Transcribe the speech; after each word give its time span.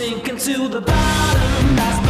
Sinking 0.00 0.38
to 0.38 0.66
the 0.66 0.80
bottom, 0.80 2.09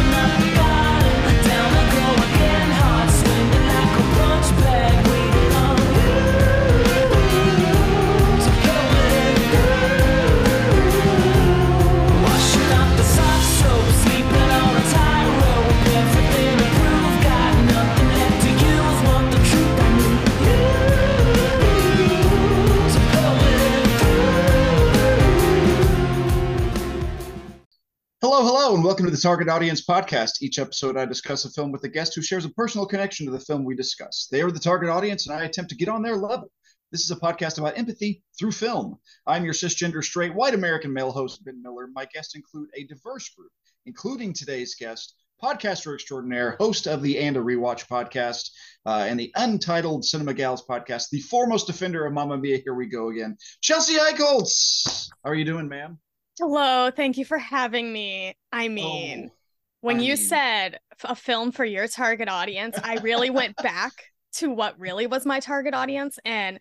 Hello, 28.43 28.73
and 28.73 28.83
welcome 28.83 29.05
to 29.05 29.11
the 29.11 29.21
Target 29.21 29.49
Audience 29.49 29.85
Podcast. 29.85 30.41
Each 30.41 30.57
episode, 30.57 30.97
I 30.97 31.05
discuss 31.05 31.45
a 31.45 31.51
film 31.51 31.71
with 31.71 31.83
a 31.83 31.87
guest 31.87 32.15
who 32.15 32.23
shares 32.23 32.43
a 32.43 32.49
personal 32.49 32.87
connection 32.87 33.27
to 33.27 33.31
the 33.31 33.39
film 33.39 33.63
we 33.63 33.75
discuss. 33.75 34.27
They 34.31 34.41
are 34.41 34.49
the 34.49 34.59
target 34.59 34.89
audience, 34.89 35.27
and 35.27 35.39
I 35.39 35.43
attempt 35.43 35.69
to 35.69 35.77
get 35.77 35.89
on 35.89 36.01
their 36.01 36.15
level. 36.15 36.49
This 36.91 37.03
is 37.03 37.11
a 37.11 37.17
podcast 37.17 37.59
about 37.59 37.77
empathy 37.77 38.23
through 38.39 38.53
film. 38.53 38.97
I'm 39.27 39.45
your 39.45 39.53
cisgender, 39.53 40.03
straight, 40.03 40.33
white 40.33 40.55
American 40.55 40.91
male 40.91 41.11
host, 41.11 41.45
Ben 41.45 41.61
Miller. 41.61 41.87
My 41.93 42.05
guests 42.05 42.33
include 42.33 42.69
a 42.75 42.85
diverse 42.85 43.29
group, 43.29 43.51
including 43.85 44.33
today's 44.33 44.73
guest, 44.73 45.13
podcaster 45.41 45.93
extraordinaire, 45.93 46.55
host 46.59 46.87
of 46.87 47.03
the 47.03 47.19
And 47.19 47.37
a 47.37 47.41
Rewatch 47.41 47.87
podcast 47.87 48.49
uh, 48.87 49.05
and 49.07 49.19
the 49.19 49.31
Untitled 49.35 50.03
Cinema 50.03 50.33
Gals 50.33 50.65
podcast, 50.65 51.09
the 51.11 51.19
foremost 51.19 51.67
defender 51.67 52.07
of 52.07 52.13
Mamma 52.13 52.39
Mia. 52.39 52.57
Here 52.57 52.73
we 52.73 52.87
go 52.87 53.09
again. 53.09 53.37
Chelsea 53.61 53.97
Eichholz. 53.97 55.09
How 55.23 55.29
are 55.29 55.35
you 55.35 55.45
doing, 55.45 55.69
ma'am? 55.69 55.99
Hello, 56.41 56.89
thank 56.89 57.19
you 57.19 57.25
for 57.25 57.37
having 57.37 57.93
me. 57.93 58.35
I 58.51 58.67
mean, 58.67 59.29
Oh, 59.29 59.35
when 59.81 59.97
I 59.97 59.99
you 60.01 60.13
mean- 60.15 60.17
said 60.17 60.79
a 61.03 61.15
film 61.15 61.51
for 61.51 61.63
your 61.63 61.87
target 61.87 62.27
audience, 62.29 62.75
I 62.83 62.95
really 62.95 63.29
went 63.29 63.55
back 63.61 63.91
to 64.37 64.49
what 64.49 64.79
really 64.79 65.05
was 65.05 65.23
my 65.23 65.39
target 65.39 65.75
audience 65.75 66.17
and 66.25 66.57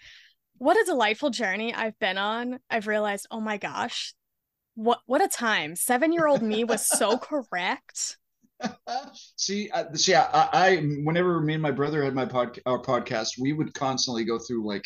what 0.59 0.77
a 0.77 0.84
delightful 0.84 1.31
journey 1.31 1.72
I've 1.72 1.98
been 1.98 2.19
on. 2.19 2.59
I've 2.69 2.87
realized, 2.89 3.27
oh 3.31 3.41
my 3.41 3.56
gosh, 3.56 4.12
what 4.75 5.00
what 5.06 5.22
a 5.25 5.28
time. 5.28 5.72
7-year-old 5.72 6.42
me 6.42 6.65
was 6.65 6.87
so 6.87 7.17
correct. 7.17 8.19
see, 9.37 9.70
uh, 9.70 9.84
see, 9.94 10.15
I, 10.15 10.48
I, 10.53 10.77
whenever 11.05 11.41
me 11.41 11.55
and 11.55 11.62
my 11.62 11.70
brother 11.70 12.05
had 12.05 12.15
my 12.15 12.27
pod, 12.27 12.61
our 12.67 12.83
podcast, 12.83 13.41
we 13.41 13.55
would 13.55 13.72
constantly 13.72 14.25
go 14.27 14.39
through 14.39 14.67
like, 14.67 14.84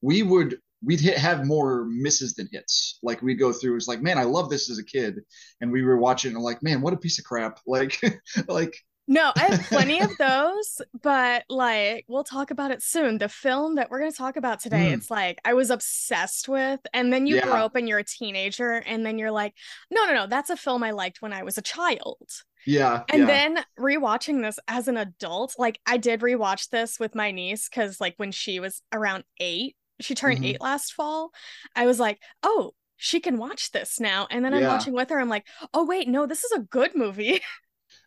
we 0.00 0.22
would, 0.22 0.56
we'd 0.82 1.00
hit, 1.00 1.18
have 1.18 1.44
more 1.46 1.84
misses 1.86 2.34
than 2.34 2.48
hits. 2.52 2.98
Like 3.02 3.22
we'd 3.22 3.34
go 3.38 3.52
through, 3.52 3.76
it's 3.76 3.88
like, 3.88 4.02
man, 4.02 4.18
I 4.18 4.24
love 4.24 4.50
this 4.50 4.70
as 4.70 4.78
a 4.78 4.84
kid, 4.84 5.20
and 5.60 5.70
we 5.70 5.82
were 5.82 5.98
watching, 5.98 6.34
and 6.34 6.42
like, 6.42 6.62
man, 6.62 6.80
what 6.80 6.94
a 6.94 6.96
piece 6.98 7.18
of 7.18 7.24
crap. 7.24 7.58
Like, 7.66 8.00
like, 8.48 8.76
No, 9.08 9.32
I 9.36 9.46
have 9.46 9.60
plenty 9.68 10.00
of 10.02 10.16
those, 10.18 10.80
but 11.02 11.44
like 11.48 12.04
we'll 12.08 12.22
talk 12.24 12.50
about 12.52 12.70
it 12.70 12.82
soon. 12.82 13.18
The 13.18 13.28
film 13.28 13.74
that 13.74 13.90
we're 13.90 13.98
going 14.00 14.12
to 14.12 14.16
talk 14.16 14.36
about 14.36 14.60
today, 14.60 14.90
Mm. 14.90 14.94
it's 14.94 15.10
like 15.10 15.40
I 15.44 15.54
was 15.54 15.70
obsessed 15.70 16.48
with. 16.48 16.80
And 16.94 17.12
then 17.12 17.26
you 17.26 17.36
Yeah. 17.36 17.40
grow 17.40 17.64
up 17.64 17.74
and 17.76 17.88
you're 17.88 17.98
a 17.98 18.04
teenager, 18.04 18.72
and 18.86 19.04
then 19.04 19.18
you're 19.18 19.32
like, 19.32 19.54
no, 19.90 20.04
no, 20.06 20.14
no, 20.14 20.26
that's 20.28 20.50
a 20.50 20.56
film 20.56 20.82
I 20.84 20.92
liked 20.92 21.20
when 21.22 21.32
I 21.32 21.42
was 21.42 21.58
a 21.58 21.62
child. 21.62 22.28
yeah, 22.66 23.02
And 23.12 23.20
yeah. 23.20 23.26
then 23.26 23.64
rewatching 23.78 24.42
this 24.42 24.58
as 24.68 24.86
an 24.86 24.96
adult, 24.96 25.54
like 25.58 25.80
I 25.86 25.96
did 25.96 26.20
rewatch 26.20 26.68
this 26.70 27.00
with 27.00 27.14
my 27.14 27.32
niece 27.32 27.68
because 27.68 28.00
like 28.00 28.14
when 28.18 28.30
she 28.32 28.60
was 28.60 28.82
around 28.92 29.24
eight, 29.40 29.76
she 30.00 30.14
turned 30.14 30.40
Mhm. 30.40 30.46
eight 30.46 30.60
last 30.60 30.92
fall. 30.92 31.30
I 31.74 31.86
was 31.86 31.98
like, 32.00 32.20
oh, 32.42 32.72
she 32.96 33.20
can 33.20 33.38
watch 33.38 33.70
this 33.72 33.98
now. 34.00 34.26
And 34.30 34.44
then 34.44 34.52
I'm 34.54 34.64
watching 34.64 34.92
with 34.92 35.08
her. 35.10 35.18
I'm 35.20 35.28
like, 35.30 35.46
oh 35.72 35.84
wait, 35.86 36.08
no, 36.08 36.26
this 36.26 36.44
is 36.44 36.52
a 36.52 36.60
good 36.60 36.94
movie. 36.94 37.40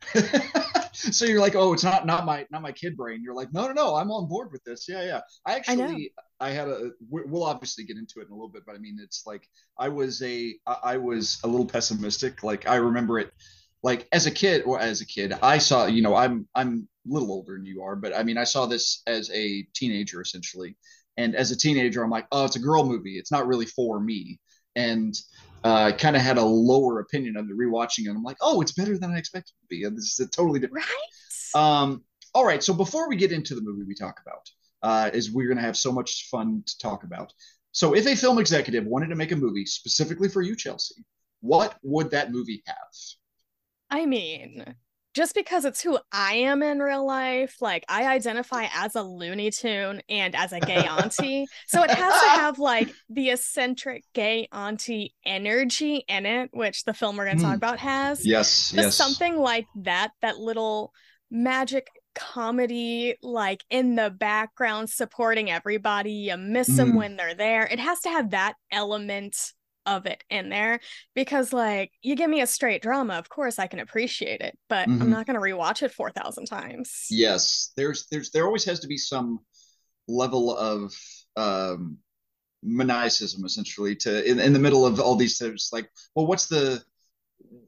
so 0.94 1.26
you're 1.26 1.40
like, 1.42 1.56
oh, 1.56 1.74
it's 1.74 1.84
not 1.84 2.06
not 2.06 2.26
my 2.26 2.46
not 2.52 2.62
my 2.62 2.72
kid 2.72 2.96
brain. 2.96 3.22
You're 3.24 3.34
like, 3.34 3.54
no, 3.54 3.68
no, 3.68 3.74
no, 3.74 3.96
I'm 3.96 4.12
on 4.12 4.28
board 4.28 4.52
with 4.52 4.64
this. 4.64 4.88
Yeah, 4.88 5.04
yeah. 5.04 5.22
I 5.46 5.54
I 5.54 5.56
actually, 5.56 6.14
I, 6.40 6.50
had 6.52 6.68
a. 6.68 6.92
we- 7.10 7.24
We'll 7.26 7.44
obviously 7.44 7.84
get 7.86 7.98
into 7.98 8.20
it 8.20 8.28
in 8.28 8.32
a 8.32 8.36
little 8.36 8.50
bit, 8.50 8.64
but 8.66 8.76
I 8.76 8.80
mean, 8.80 8.98
it's 9.02 9.24
like 9.26 9.48
I 9.78 9.90
was 9.90 10.22
a 10.22 10.56
I 10.84 10.98
was 10.98 11.40
a 11.44 11.48
little 11.48 11.66
pessimistic. 11.66 12.44
Like 12.44 12.68
I 12.68 12.76
remember 12.76 13.20
it, 13.20 13.32
like 13.82 14.08
as 14.12 14.26
a 14.26 14.32
kid 14.32 14.64
or 14.66 14.80
as 14.80 15.02
a 15.02 15.06
kid, 15.06 15.34
I 15.42 15.58
saw. 15.58 15.86
You 15.86 16.02
know, 16.02 16.16
I'm 16.16 16.48
I'm 16.56 16.88
a 17.10 17.14
little 17.14 17.32
older 17.32 17.56
than 17.58 17.66
you 17.66 17.82
are, 17.84 17.96
but 17.96 18.16
I 18.16 18.24
mean, 18.24 18.38
I 18.38 18.44
saw 18.44 18.66
this 18.66 19.02
as 19.08 19.30
a 19.32 19.64
teenager 19.74 20.22
essentially, 20.22 20.78
and 21.18 21.36
as 21.36 21.52
a 21.52 21.58
teenager, 21.58 22.04
I'm 22.04 22.10
like, 22.10 22.28
oh, 22.32 22.46
it's 22.46 22.56
a 22.56 22.60
girl 22.60 22.84
movie. 22.86 23.18
It's 23.18 23.32
not 23.32 23.48
really 23.48 23.66
for 23.66 24.00
me, 24.00 24.40
and 24.76 25.14
uh, 25.64 25.92
kind 25.94 26.16
of 26.16 26.22
had 26.22 26.38
a 26.38 26.44
lower 26.44 27.00
opinion 27.00 27.38
of 27.38 27.48
the 27.48 27.54
rewatching 27.54 28.06
it. 28.06 28.10
I'm 28.10 28.24
like, 28.24 28.38
oh, 28.42 28.62
it's 28.62 28.74
better 28.74 28.98
than 28.98 29.12
I 29.12 29.18
expected 29.18 29.54
it 29.54 29.64
to 29.64 29.68
be. 29.70 29.84
And 29.86 29.98
this 29.98 30.06
is 30.06 30.20
a 30.20 30.30
totally 30.30 30.60
different. 30.60 30.86
Right? 31.56 31.82
Um, 31.82 32.04
all 32.34 32.46
right. 32.46 32.64
So 32.64 32.74
before 32.74 33.08
we 33.08 33.16
get 33.16 33.32
into 33.32 33.56
the 33.56 33.62
movie 33.62 33.84
we 33.88 33.96
talk 33.96 34.20
about, 34.26 34.50
uh, 34.82 35.10
is 35.14 35.32
we're 35.32 35.48
going 35.48 35.58
to 35.58 35.64
have 35.64 35.78
so 35.78 35.92
much 35.92 36.28
fun 36.30 36.64
to 36.66 36.78
talk 36.80 37.04
about. 37.04 37.32
So 37.72 37.96
if 37.96 38.06
a 38.06 38.16
film 38.16 38.40
executive 38.40 38.86
wanted 38.86 39.08
to 39.08 39.16
make 39.16 39.32
a 39.32 39.36
movie 39.36 39.66
specifically 39.66 40.30
for 40.30 40.42
you, 40.42 40.56
Chelsea, 40.56 41.04
what 41.42 41.76
would 41.84 42.12
that 42.12 42.32
movie 42.32 42.64
have? 42.68 42.76
I 43.90 44.06
mean, 44.06 44.76
just 45.14 45.36
because 45.36 45.64
it's 45.66 45.82
who 45.82 46.00
I 46.12 46.34
am 46.36 46.64
in 46.64 46.80
real 46.80 47.06
life, 47.06 47.58
like 47.62 47.86
I 47.88 48.08
identify 48.08 48.66
as 48.74 48.96
a 48.96 49.04
Looney 49.04 49.52
Tune 49.52 50.02
and 50.10 50.36
as 50.36 50.54
a 50.54 50.60
gay 50.60 50.86
auntie. 50.88 51.46
So 51.68 51.84
it 51.84 51.92
has 51.92 52.14
to 52.22 52.30
have 52.30 52.58
like 52.60 52.92
the 53.10 53.30
eccentric 53.30 54.04
gay 54.14 54.48
auntie 54.52 55.14
energy 55.26 56.04
in 56.08 56.26
it, 56.26 56.50
which 56.54 56.84
the 56.84 56.94
film 56.94 57.18
we're 57.18 57.26
going 57.26 57.38
to 57.38 57.44
talk 57.44 57.52
Hmm. 57.52 57.58
about 57.58 57.80
has. 57.80 58.26
Yes. 58.26 58.72
Just 58.72 58.74
yes. 58.76 58.96
something 58.96 59.38
like 59.38 59.66
that, 59.84 60.10
that 60.22 60.38
little 60.40 60.92
magic 61.30 61.88
comedy, 62.16 63.16
like 63.22 63.64
in 63.70 63.96
the 63.96 64.10
background, 64.10 64.90
supporting 64.90 65.50
everybody. 65.52 66.12
You 66.12 66.38
miss 66.38 66.68
them 66.68 66.94
Mm. 66.94 66.96
when 66.98 67.16
they're 67.16 67.36
there. 67.36 67.66
It 67.66 67.80
has 67.80 68.00
to 68.02 68.10
have 68.10 68.32
that 68.32 68.54
element 68.72 69.36
of 69.86 70.06
it 70.06 70.24
in 70.30 70.50
there 70.50 70.80
because, 71.16 71.54
like, 71.54 71.92
you 72.02 72.16
give 72.16 72.30
me 72.30 72.42
a 72.42 72.48
straight 72.48 72.82
drama, 72.82 73.16
of 73.16 73.30
course 73.30 73.60
I 73.60 73.68
can 73.68 73.80
appreciate 73.80 74.42
it, 74.42 74.58
but 74.70 74.88
Mhm. 74.88 75.02
I'm 75.02 75.10
not 75.10 75.26
going 75.26 75.36
to 75.36 75.42
rewatch 75.42 75.84
it 75.84 75.92
4,000 75.92 76.46
times. 76.46 77.08
Yes. 77.10 77.72
There's 77.76 78.08
there's 78.12 78.32
there 78.32 78.46
always 78.46 78.66
has 78.66 78.80
to 78.82 78.88
be 78.88 78.98
some 78.98 79.40
level 80.08 80.56
of 80.58 80.94
um 81.38 81.98
maniacism 82.66 83.44
essentially 83.46 83.96
to 83.96 84.30
in, 84.30 84.40
in 84.40 84.54
the 84.54 84.60
middle 84.60 84.86
of 84.86 85.00
all 85.00 85.16
these 85.16 85.38
things 85.38 85.70
like 85.74 85.90
well 86.16 86.26
what's 86.26 86.48
the 86.48 86.82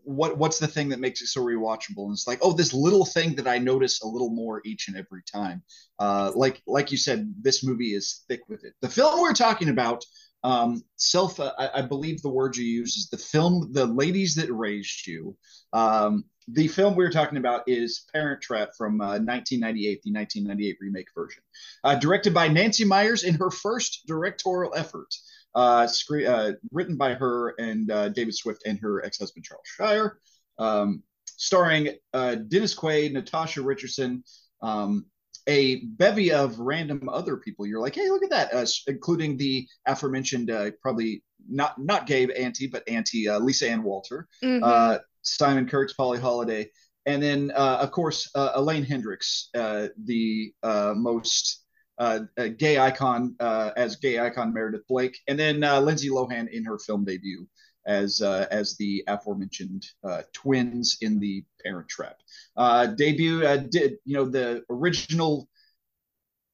what 0.03 0.38
what's 0.38 0.59
the 0.59 0.68
thing 0.68 0.90
that 0.90 1.00
makes 1.00 1.22
it 1.22 1.28
so 1.28 1.42
rewatchable 1.44 2.06
and 2.06 2.14
it's 2.14 2.28
like 2.28 2.40
oh 2.42 2.53
this 2.53 2.74
little 2.74 3.06
thing 3.06 3.36
that 3.36 3.47
i 3.47 3.58
notice 3.58 4.02
a 4.02 4.08
little 4.08 4.30
more 4.30 4.62
each 4.66 4.88
and 4.88 4.96
every 4.97 5.22
time 5.32 5.62
uh 6.00 6.32
like 6.36 6.62
like 6.66 6.92
you 6.92 6.97
said 6.97 7.34
this 7.42 7.64
movie 7.64 7.94
is 7.94 8.24
thick 8.30 8.42
with 8.47 8.64
it 8.64 8.74
the 8.82 8.90
film 8.90 9.20
we're 9.20 9.34
talking 9.34 9.70
about 9.70 10.03
um 10.45 10.83
self 10.95 11.39
uh, 11.39 11.51
I, 11.57 11.79
I 11.79 11.81
believe 11.81 12.22
the 12.22 12.29
word 12.29 12.56
you 12.56 12.66
use 12.66 12.95
is 12.95 13.09
the 13.09 13.17
film 13.17 13.73
the 13.73 13.85
ladies 13.85 14.35
that 14.35 14.53
raised 14.53 15.07
you. 15.07 15.35
Um 15.73 16.25
the 16.47 16.67
film 16.67 16.95
we're 16.95 17.11
talking 17.11 17.39
about 17.39 17.63
is 17.67 18.06
parent 18.13 18.41
trap 18.41 18.69
from 18.78 19.01
uh, 19.01 19.17
1998 19.17 20.03
the 20.03 20.13
1998 20.13 20.78
remake 20.79 21.07
version. 21.16 21.41
Uh, 21.84 21.95
directed 21.95 22.34
by 22.34 22.47
nancy 22.47 22.85
meyers 22.85 23.23
in 23.23 23.34
her 23.34 23.50
first 23.50 24.03
directorial 24.05 24.73
effort. 24.75 25.11
Uh, 25.55 25.88
uh, 26.28 26.51
written 26.72 26.97
by 26.97 27.13
her 27.13 27.55
and 27.57 27.89
uh, 27.89 28.09
David 28.09 28.35
Swift 28.35 28.63
and 28.66 28.78
her 28.81 29.05
ex-husband 29.05 29.45
Charles 29.45 29.63
Shyer, 29.66 30.19
um, 30.59 31.01
starring 31.38 31.91
uh, 32.13 32.35
Dennis 32.35 32.75
Quaid, 32.75 33.13
Natasha 33.13 33.61
Richardson, 33.61 34.22
um, 34.61 35.05
a 35.47 35.83
bevy 35.85 36.31
of 36.31 36.59
random 36.59 37.07
other 37.09 37.38
people. 37.38 37.66
You're 37.66 37.81
like, 37.81 37.95
hey, 37.95 38.09
look 38.09 38.23
at 38.23 38.29
that, 38.31 38.53
uh, 38.53 38.66
including 38.88 39.38
the 39.38 39.67
aforementioned, 39.85 40.50
uh, 40.51 40.72
probably 40.81 41.23
not 41.47 41.78
not 41.78 42.07
gay 42.07 42.28
auntie, 42.33 42.67
but 42.67 42.88
auntie 42.88 43.29
uh, 43.29 43.39
Lisa 43.39 43.69
Ann 43.69 43.84
Walter, 43.84 44.28
Mhm. 44.44 44.61
uh, 44.63 45.00
Simon 45.22 45.67
Kunz 45.67 45.96
Polly 45.96 46.20
Holliday, 46.20 46.72
and 47.05 47.22
then 47.22 47.52
uh, 47.55 47.78
of 47.81 47.91
course 47.91 48.29
uh, 48.35 48.53
Elaine 48.55 48.84
Hendrix, 48.84 49.49
uh, 49.55 49.87
the 50.05 50.53
uh, 50.64 50.93
most 50.96 51.64
uh, 51.97 52.22
gay 52.58 52.78
icon 52.78 53.35
uh, 53.40 53.72
as 53.78 53.96
gay 53.97 54.20
icon 54.20 54.53
Meredith 54.53 54.87
Blake, 54.87 55.17
and 55.28 55.37
then 55.40 55.64
uh, 55.64 55.79
Lindsay 55.79 56.09
Lohan 56.09 56.49
in 56.49 56.66
her 56.66 56.79
film 56.79 57.05
debut 57.05 57.47
as 57.85 58.22
uh, 58.22 58.47
as 58.52 58.76
the 58.78 59.03
aforementioned 59.08 59.85
uh, 60.03 60.22
twins 60.34 60.97
in 61.02 61.20
the 61.20 61.43
Parent 61.64 61.87
Trap 61.87 62.17
uh, 62.58 62.87
debut. 62.87 63.46
Uh, 63.46 63.58
did 63.58 63.97
you 64.05 64.16
know 64.16 64.26
the 64.26 64.64
original? 64.70 65.47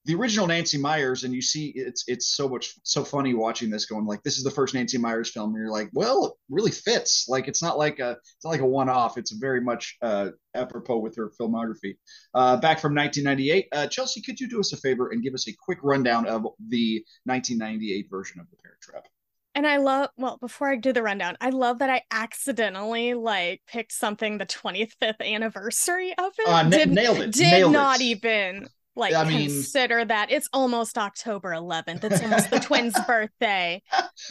The 0.06 0.16
original 0.16 0.48
Nancy 0.48 0.80
Meyers, 0.80 1.26
and 1.26 1.32
you 1.32 1.44
see 1.44 1.68
it's 1.76 2.06
it's 2.08 2.26
so 2.36 2.50
much 2.50 2.74
so 2.82 3.04
funny 3.04 3.36
watching 3.36 3.70
this, 3.70 3.86
going 3.86 4.08
like 4.08 4.24
this 4.24 4.38
is 4.38 4.44
the 4.44 4.50
first 4.50 4.74
Nancy 4.74 4.98
Meyers 4.98 5.30
film, 5.30 5.54
and 5.54 5.62
you're 5.62 5.72
like, 5.72 5.92
well, 5.94 6.26
it 6.26 6.34
really 6.50 6.72
fits. 6.72 7.28
Like 7.30 7.48
it's 7.48 7.62
not 7.62 7.78
like 7.78 8.00
a 8.00 8.14
it's 8.14 8.44
not 8.44 8.50
like 8.50 8.62
a 8.62 8.66
one 8.66 8.90
off. 8.90 9.20
It's 9.20 9.32
very 9.32 9.62
much 9.62 9.98
uh, 10.02 10.30
apropos 10.56 10.98
with 10.98 11.16
her 11.18 11.32
filmography. 11.40 11.98
Uh, 12.34 12.58
back 12.58 12.80
from 12.80 12.96
1998, 12.96 13.68
uh, 13.72 13.88
Chelsea, 13.90 14.24
could 14.24 14.40
you 14.40 14.50
do 14.50 14.60
us 14.60 14.74
a 14.74 14.78
favor 14.78 15.10
and 15.10 15.22
give 15.22 15.36
us 15.36 15.48
a 15.48 15.54
quick 15.64 15.78
rundown 15.84 16.26
of 16.26 16.48
the 16.68 17.06
1998 17.26 18.08
version 18.10 18.42
of 18.42 18.50
The 18.50 18.58
Parent 18.58 18.82
Trap? 18.82 19.06
And 19.54 19.68
I 19.68 19.78
love, 19.78 20.10
well, 20.18 20.38
before 20.40 20.70
I 20.70 20.78
do 20.78 20.94
the 20.94 21.04
rundown, 21.04 21.36
I 21.42 21.50
love 21.50 21.80
that 21.80 21.90
I 21.90 22.04
accidentally 22.10 23.14
like 23.14 23.62
picked 23.68 23.92
something 23.92 24.38
the 24.38 24.46
25th 24.46 25.20
anniversary 25.22 26.14
of 26.18 26.32
it. 26.40 26.48
Uh, 26.48 26.64
did 26.70 26.92
nailed 26.92 27.20
it. 27.20 27.34
did 27.34 27.52
nailed 27.52 27.74
not 27.74 28.00
it. 28.00 28.04
even 28.06 28.68
like 28.96 29.14
I 29.14 29.24
mean- 29.26 29.50
consider 29.50 30.06
that. 30.06 30.32
It's 30.32 30.48
almost 30.54 30.98
October 30.98 31.52
11th. 31.52 32.04
It's 32.04 32.22
almost 32.22 32.50
the 32.50 32.60
twins' 32.60 32.96
birthday. 33.08 33.82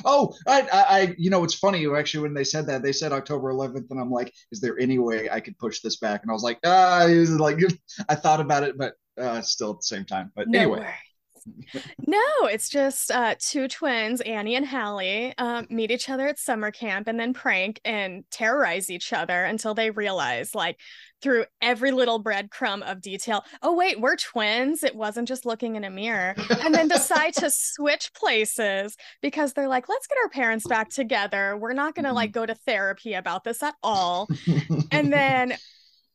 Oh, 0.05 0.35
I, 0.47 0.63
I, 0.63 0.85
I, 1.01 1.15
you 1.19 1.31
know, 1.31 1.45
it's 1.45 1.55
funny. 1.55 1.87
Actually, 1.95 2.23
when 2.23 2.35
they 2.35 2.45
said 2.45 2.67
that, 2.69 2.83
they 2.83 2.93
said 2.93 3.13
October 3.13 3.53
11th, 3.53 3.91
and 3.91 4.01
I'm 4.01 4.11
like, 4.11 4.33
is 4.53 4.61
there 4.61 4.79
any 4.79 4.99
way 4.99 5.29
I 5.31 5.41
could 5.41 5.59
push 5.59 5.81
this 5.81 5.97
back? 5.97 6.23
And 6.23 6.31
I 6.31 6.35
was 6.35 6.43
like, 6.43 6.59
ah, 6.65 7.05
was 7.07 7.31
like 7.39 7.59
I 8.09 8.15
thought 8.15 8.41
about 8.41 8.63
it, 8.63 8.79
but 8.79 8.95
uh, 9.19 9.43
still 9.43 9.71
at 9.71 9.77
the 9.79 9.83
same 9.83 10.05
time. 10.05 10.33
But 10.35 10.49
No 10.49 10.61
anyway, 10.61 10.79
worries. 10.81 10.95
No, 12.07 12.47
it's 12.47 12.69
just 12.69 13.11
uh, 13.11 13.35
two 13.39 13.69
twins, 13.69 14.21
Annie 14.21 14.57
and 14.57 14.67
Hallie, 14.67 15.35
um, 15.39 15.67
meet 15.71 15.91
each 15.91 16.09
other 16.09 16.29
at 16.29 16.39
summer 16.39 16.71
camp 16.71 17.09
and 17.09 17.19
then 17.19 17.33
prank 17.35 17.81
and 17.85 18.25
terrorize 18.31 18.91
each 18.91 19.13
other 19.13 19.45
until 19.45 19.75
they 19.75 19.91
realize, 19.91 20.55
like, 20.55 20.79
through 21.23 21.45
every 21.61 21.91
little 21.91 22.23
breadcrumb 22.23 22.83
of 22.83 23.01
detail, 23.01 23.45
oh, 23.63 23.75
wait, 23.75 24.01
we're 24.01 24.17
twins. 24.17 24.83
It 24.83 24.97
wasn't 24.97 25.29
just 25.29 25.45
looking 25.45 25.77
in 25.77 25.85
a 25.85 25.91
mirror. 25.91 26.35
And 26.63 26.75
then 26.75 26.89
decide 26.89 27.35
to 27.35 27.51
switch 27.55 28.13
places 28.15 28.97
because 29.21 29.53
they're 29.53 29.69
like, 29.69 29.89
let's 29.89 30.07
get 30.07 30.19
our 30.23 30.31
parents 30.31 30.67
back 30.67 30.89
together. 30.89 31.57
We're 31.57 31.75
not 31.75 31.95
going 31.95 32.07
to 32.07 32.13
like 32.13 32.33
go 32.33 32.47
to 32.47 32.55
therapy 32.55 33.15
about 33.15 33.45
this 33.45 33.63
at 33.63 33.75
all. 33.83 34.29
And 34.93 35.13
then, 35.13 35.57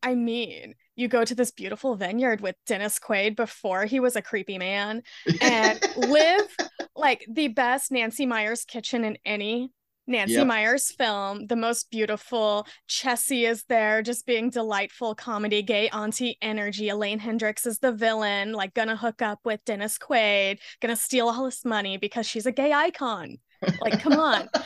I 0.03 0.15
mean, 0.15 0.75
you 0.95 1.07
go 1.07 1.23
to 1.23 1.35
this 1.35 1.51
beautiful 1.51 1.95
vineyard 1.95 2.41
with 2.41 2.55
Dennis 2.65 2.99
Quaid 2.99 3.35
before 3.35 3.85
he 3.85 3.99
was 3.99 4.15
a 4.15 4.21
creepy 4.21 4.57
man 4.57 5.03
and 5.41 5.79
live 5.97 6.55
like 6.95 7.25
the 7.29 7.49
best 7.49 7.91
Nancy 7.91 8.25
Meyers 8.25 8.65
kitchen 8.65 9.03
in 9.03 9.17
any 9.25 9.71
Nancy 10.07 10.33
Yep. 10.35 10.47
Meyers 10.47 10.91
film. 10.91 11.47
The 11.47 11.55
most 11.55 11.89
beautiful. 11.89 12.67
Chessie 12.87 13.49
is 13.49 13.63
there, 13.67 14.03
just 14.03 14.25
being 14.25 14.51
delightful 14.51 15.15
comedy, 15.15 15.63
gay 15.63 15.89
auntie 15.89 16.37
energy. 16.41 16.89
Elaine 16.89 17.17
Hendrix 17.19 17.65
is 17.65 17.79
the 17.79 17.91
villain, 17.91 18.53
like 18.53 18.73
gonna 18.75 18.95
hook 18.95 19.21
up 19.21 19.39
with 19.43 19.65
Dennis 19.65 19.97
Quaid, 19.97 20.59
gonna 20.79 20.95
steal 20.95 21.27
all 21.27 21.45
his 21.45 21.65
money 21.65 21.97
because 21.97 22.27
she's 22.27 22.45
a 22.45 22.51
gay 22.51 22.71
icon. 22.71 23.37
Like, 23.81 23.99
come 23.99 24.19
on. 24.19 24.47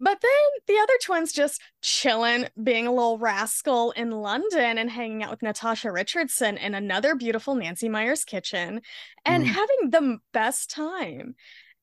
But 0.00 0.20
then 0.22 0.30
the 0.66 0.80
other 0.82 0.94
twins 1.04 1.32
just 1.32 1.60
chilling, 1.82 2.46
being 2.62 2.86
a 2.86 2.92
little 2.92 3.18
rascal 3.18 3.90
in 3.92 4.10
London 4.10 4.78
and 4.78 4.90
hanging 4.90 5.22
out 5.22 5.30
with 5.30 5.42
Natasha 5.42 5.92
Richardson 5.92 6.56
in 6.56 6.74
another 6.74 7.14
beautiful 7.14 7.54
Nancy 7.54 7.88
Meyers 7.88 8.24
kitchen 8.24 8.80
and 9.26 9.44
Mm. 9.44 9.48
having 9.48 9.90
the 9.90 10.18
best 10.32 10.70
time. 10.70 11.34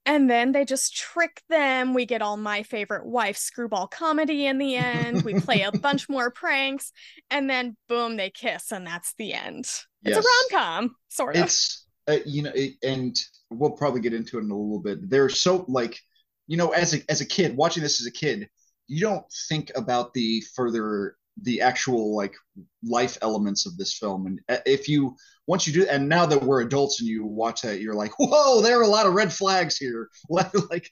And 0.06 0.30
then 0.30 0.54
they 0.54 0.64
just 0.64 0.96
trick 0.96 1.42
them. 1.50 1.94
We 1.94 2.06
get 2.06 2.22
all 2.22 2.38
my 2.38 2.64
favorite 2.64 3.06
wife 3.06 3.36
screwball 3.38 3.88
comedy 3.88 4.46
in 4.46 4.58
the 4.58 4.75
end. 4.78 5.24
We 5.24 5.40
play 5.42 5.63
a 5.63 5.72
bunch 5.72 6.08
more 6.10 6.31
pranks, 6.31 6.94
and 7.30 7.50
then 7.50 7.75
boom, 7.90 8.16
they 8.16 8.30
kiss, 8.30 8.72
and 8.72 8.88
that's 8.88 9.13
the 9.18 9.34
end. 9.34 9.70
It's 10.04 10.18
a 10.18 10.22
rom 10.22 10.50
com, 10.50 10.96
sort 11.10 11.36
of. 11.36 11.44
it's 11.44 11.86
uh, 12.08 12.20
you 12.25 12.42
know, 12.42 12.54
it, 12.56 12.75
and 12.84 13.20
we'll 13.50 13.72
probably 13.72 14.00
get 14.00 14.13
into 14.13 14.38
it 14.38 14.44
in 14.44 14.50
a 14.52 14.58
little 14.58 14.80
bit. 14.80 15.10
They're 15.10 15.28
so 15.28 15.66
like, 15.68 16.00
you 16.48 16.58
know, 16.58 16.70
as 16.70 16.94
a 16.94 17.00
as 17.10 17.22
a 17.22 17.26
kid 17.26 17.56
watching 17.56 17.84
this 17.84 18.02
as 18.02 18.08
a 18.08 18.12
kid, 18.12 18.50
you 18.88 19.02
don't 19.02 19.26
think 19.50 19.72
about 19.76 20.14
the 20.14 20.42
further 20.56 21.16
the 21.44 21.62
actual 21.62 22.16
like 22.16 22.34
life 22.84 23.18
elements 23.22 23.66
of 23.66 23.78
this 23.78 23.98
film. 23.98 24.26
And 24.26 24.42
uh, 24.50 24.62
if 24.66 24.88
you 24.90 25.16
once 25.46 25.68
you 25.68 25.74
do 25.74 25.88
and 25.88 26.10
now 26.10 26.26
that 26.26 26.44
we're 26.44 26.62
adults 26.62 27.00
and 27.00 27.08
you 27.08 27.26
watch 27.26 27.62
that 27.62 27.80
you're 27.80 27.94
like 27.94 28.12
whoa 28.18 28.62
there 28.62 28.80
are 28.80 28.84
a 28.84 28.88
lot 28.88 29.06
of 29.06 29.14
red 29.14 29.32
flags 29.32 29.78
here. 29.78 30.10
Like 30.30 30.92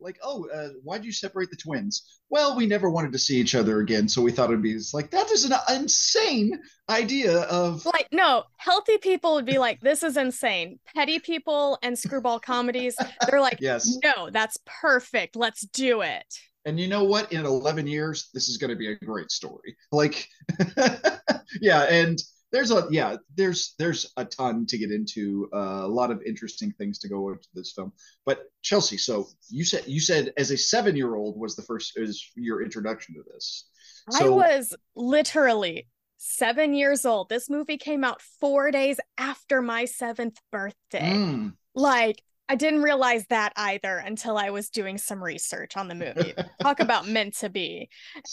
like 0.00 0.18
oh 0.22 0.48
uh, 0.52 0.68
why'd 0.82 1.04
you 1.04 1.12
separate 1.12 1.50
the 1.50 1.56
twins? 1.56 2.18
Well 2.28 2.56
we 2.56 2.66
never 2.66 2.90
wanted 2.90 3.12
to 3.12 3.18
see 3.18 3.36
each 3.36 3.54
other 3.54 3.80
again 3.80 4.08
so 4.08 4.22
we 4.22 4.32
thought 4.32 4.50
it'd 4.50 4.62
be 4.62 4.72
it's 4.72 4.94
like 4.94 5.10
that 5.10 5.30
is 5.30 5.44
an 5.44 5.54
insane 5.70 6.58
idea 6.88 7.40
of 7.42 7.84
like 7.86 8.08
no 8.12 8.44
healthy 8.56 8.98
people 8.98 9.34
would 9.34 9.46
be 9.46 9.58
like 9.58 9.80
this 9.80 10.02
is 10.02 10.16
insane. 10.16 10.78
Petty 10.94 11.18
people 11.18 11.78
and 11.82 11.98
screwball 11.98 12.40
comedies 12.40 12.96
they're 13.28 13.40
like 13.40 13.58
yes. 13.60 13.98
No 14.04 14.30
that's 14.30 14.58
perfect 14.66 15.36
let's 15.36 15.62
do 15.62 16.02
it. 16.02 16.26
And 16.66 16.78
you 16.78 16.88
know 16.88 17.04
what? 17.04 17.32
In 17.32 17.46
11 17.46 17.86
years 17.86 18.30
this 18.34 18.48
is 18.48 18.56
going 18.56 18.70
to 18.70 18.76
be 18.76 18.92
a 18.92 18.96
great 18.96 19.30
story. 19.30 19.76
Like 19.92 20.28
yeah 21.60 21.82
and 21.84 22.20
there's 22.52 22.70
a 22.70 22.86
yeah 22.90 23.16
there's 23.36 23.74
there's 23.78 24.12
a 24.16 24.24
ton 24.24 24.66
to 24.66 24.78
get 24.78 24.90
into 24.90 25.48
uh, 25.54 25.82
a 25.84 25.88
lot 25.88 26.10
of 26.10 26.22
interesting 26.22 26.72
things 26.72 26.98
to 27.00 27.08
go 27.08 27.30
into 27.30 27.48
this 27.54 27.72
film. 27.72 27.92
But 28.26 28.44
chelsea 28.62 28.96
so 28.98 29.28
you 29.48 29.64
said 29.64 29.84
you 29.86 30.00
said 30.00 30.32
as 30.36 30.50
a 30.50 30.56
seven 30.56 30.96
year 30.96 31.14
old 31.14 31.38
was 31.38 31.56
the 31.56 31.62
first 31.62 31.92
is 31.96 32.30
your 32.36 32.62
introduction 32.62 33.14
to 33.14 33.22
this. 33.32 33.68
I 34.14 34.18
So- 34.20 34.34
was 34.34 34.74
literally 34.94 35.86
seven 36.18 36.74
years 36.74 37.06
old. 37.06 37.28
This 37.28 37.48
movie 37.48 37.78
came 37.78 38.04
out 38.04 38.20
four 38.40 38.70
days 38.70 38.98
after 39.16 39.62
my 39.62 39.86
seventh 39.86 40.38
birthday. 40.52 41.12
Mm, 41.14 41.54
like 41.74 42.22
i 42.50 42.54
didn't 42.56 42.82
realize 42.82 43.24
that 43.30 43.52
either 43.56 43.96
until 43.98 44.36
i 44.36 44.50
was 44.50 44.68
doing 44.68 44.98
some 44.98 45.22
research 45.22 45.76
on 45.76 45.88
the 45.88 45.94
movie. 45.94 46.34
Talk 46.62 46.80
about 46.80 47.08
meant 47.08 47.36
to 47.38 47.48
be. 47.48 47.88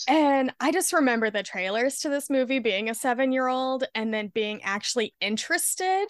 And 0.08 0.52
i 0.60 0.72
just 0.72 0.92
remember 0.92 1.30
the 1.30 1.44
trailers 1.44 2.00
to 2.00 2.10
this 2.10 2.30
movie 2.30 2.60
being 2.60 2.90
a 2.90 2.94
seven 2.96 3.31
year 3.31 3.48
old 3.48 3.86
and 3.96 4.14
then 4.14 4.28
being 4.34 4.62
actually 4.64 5.14
interested 5.22 6.08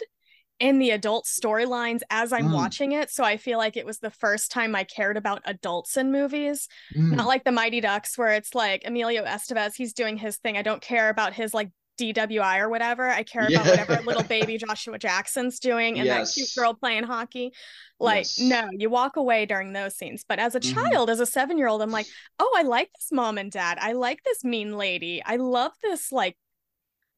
in 0.59 0.79
the 0.79 0.89
adult 0.89 1.25
storylines 1.25 2.01
as 2.09 2.33
i'm 2.33 2.47
Mm. 2.49 2.53
watching 2.55 2.91
it. 2.93 3.11
So 3.11 3.23
i 3.23 3.37
feel 3.37 3.59
like 3.59 3.77
it 3.77 3.85
was 3.85 3.99
the 3.99 4.09
first 4.09 4.51
time 4.51 4.73
i 4.75 4.83
cared 4.85 5.17
about 5.17 5.41
adults 5.45 5.97
in 5.97 6.11
movies. 6.11 6.67
Mm. 6.95 7.15
not 7.17 7.27
like 7.27 7.43
the 7.43 7.51
mighty 7.51 7.81
ducks 7.81 8.17
where 8.17 8.31
it's 8.33 8.55
like 8.55 8.81
emilio 8.85 9.23
estevez 9.25 9.73
he's 9.75 9.93
doing 9.93 10.17
his 10.17 10.37
thing. 10.37 10.57
I 10.57 10.63
don't 10.63 10.81
care 10.81 11.09
about 11.09 11.33
his 11.33 11.53
like 11.53 11.69
DWI 11.97 12.59
or 12.59 12.69
whatever. 12.69 13.09
I 13.09 13.23
care 13.23 13.43
about 13.47 13.51
Yeah. 13.65 13.69
whatever 13.69 14.01
little 14.03 14.23
baby 14.29 14.57
Joshua 14.57 14.97
Jackson's 14.99 15.59
doing 15.59 15.99
and 15.99 16.07
that 16.09 16.27
cute 16.33 16.49
girl 16.55 16.73
playing 16.73 17.03
hockey. 17.03 17.53
Like, 17.99 18.25
Yes. 18.25 18.39
no, 18.39 18.69
you 18.71 18.89
walk 18.89 19.15
away 19.17 19.45
during 19.45 19.73
those 19.73 19.95
scenes. 19.95 20.23
But 20.27 20.39
as 20.39 20.55
a 20.55 20.59
Mhm. 20.59 20.73
child, 20.73 21.09
as 21.09 21.19
a 21.19 21.25
seven 21.25 21.57
year 21.57 21.67
old, 21.67 21.81
I'm 21.81 21.91
like, 21.91 22.07
oh, 22.39 22.53
I 22.55 22.61
like 22.63 22.91
this 22.93 23.11
mom 23.11 23.37
and 23.37 23.51
dad. 23.51 23.77
I 23.81 23.93
like 23.93 24.23
this 24.23 24.43
mean 24.43 24.77
lady. 24.77 25.21
I 25.25 25.37
love 25.37 25.71
this, 25.81 26.11
like, 26.11 26.37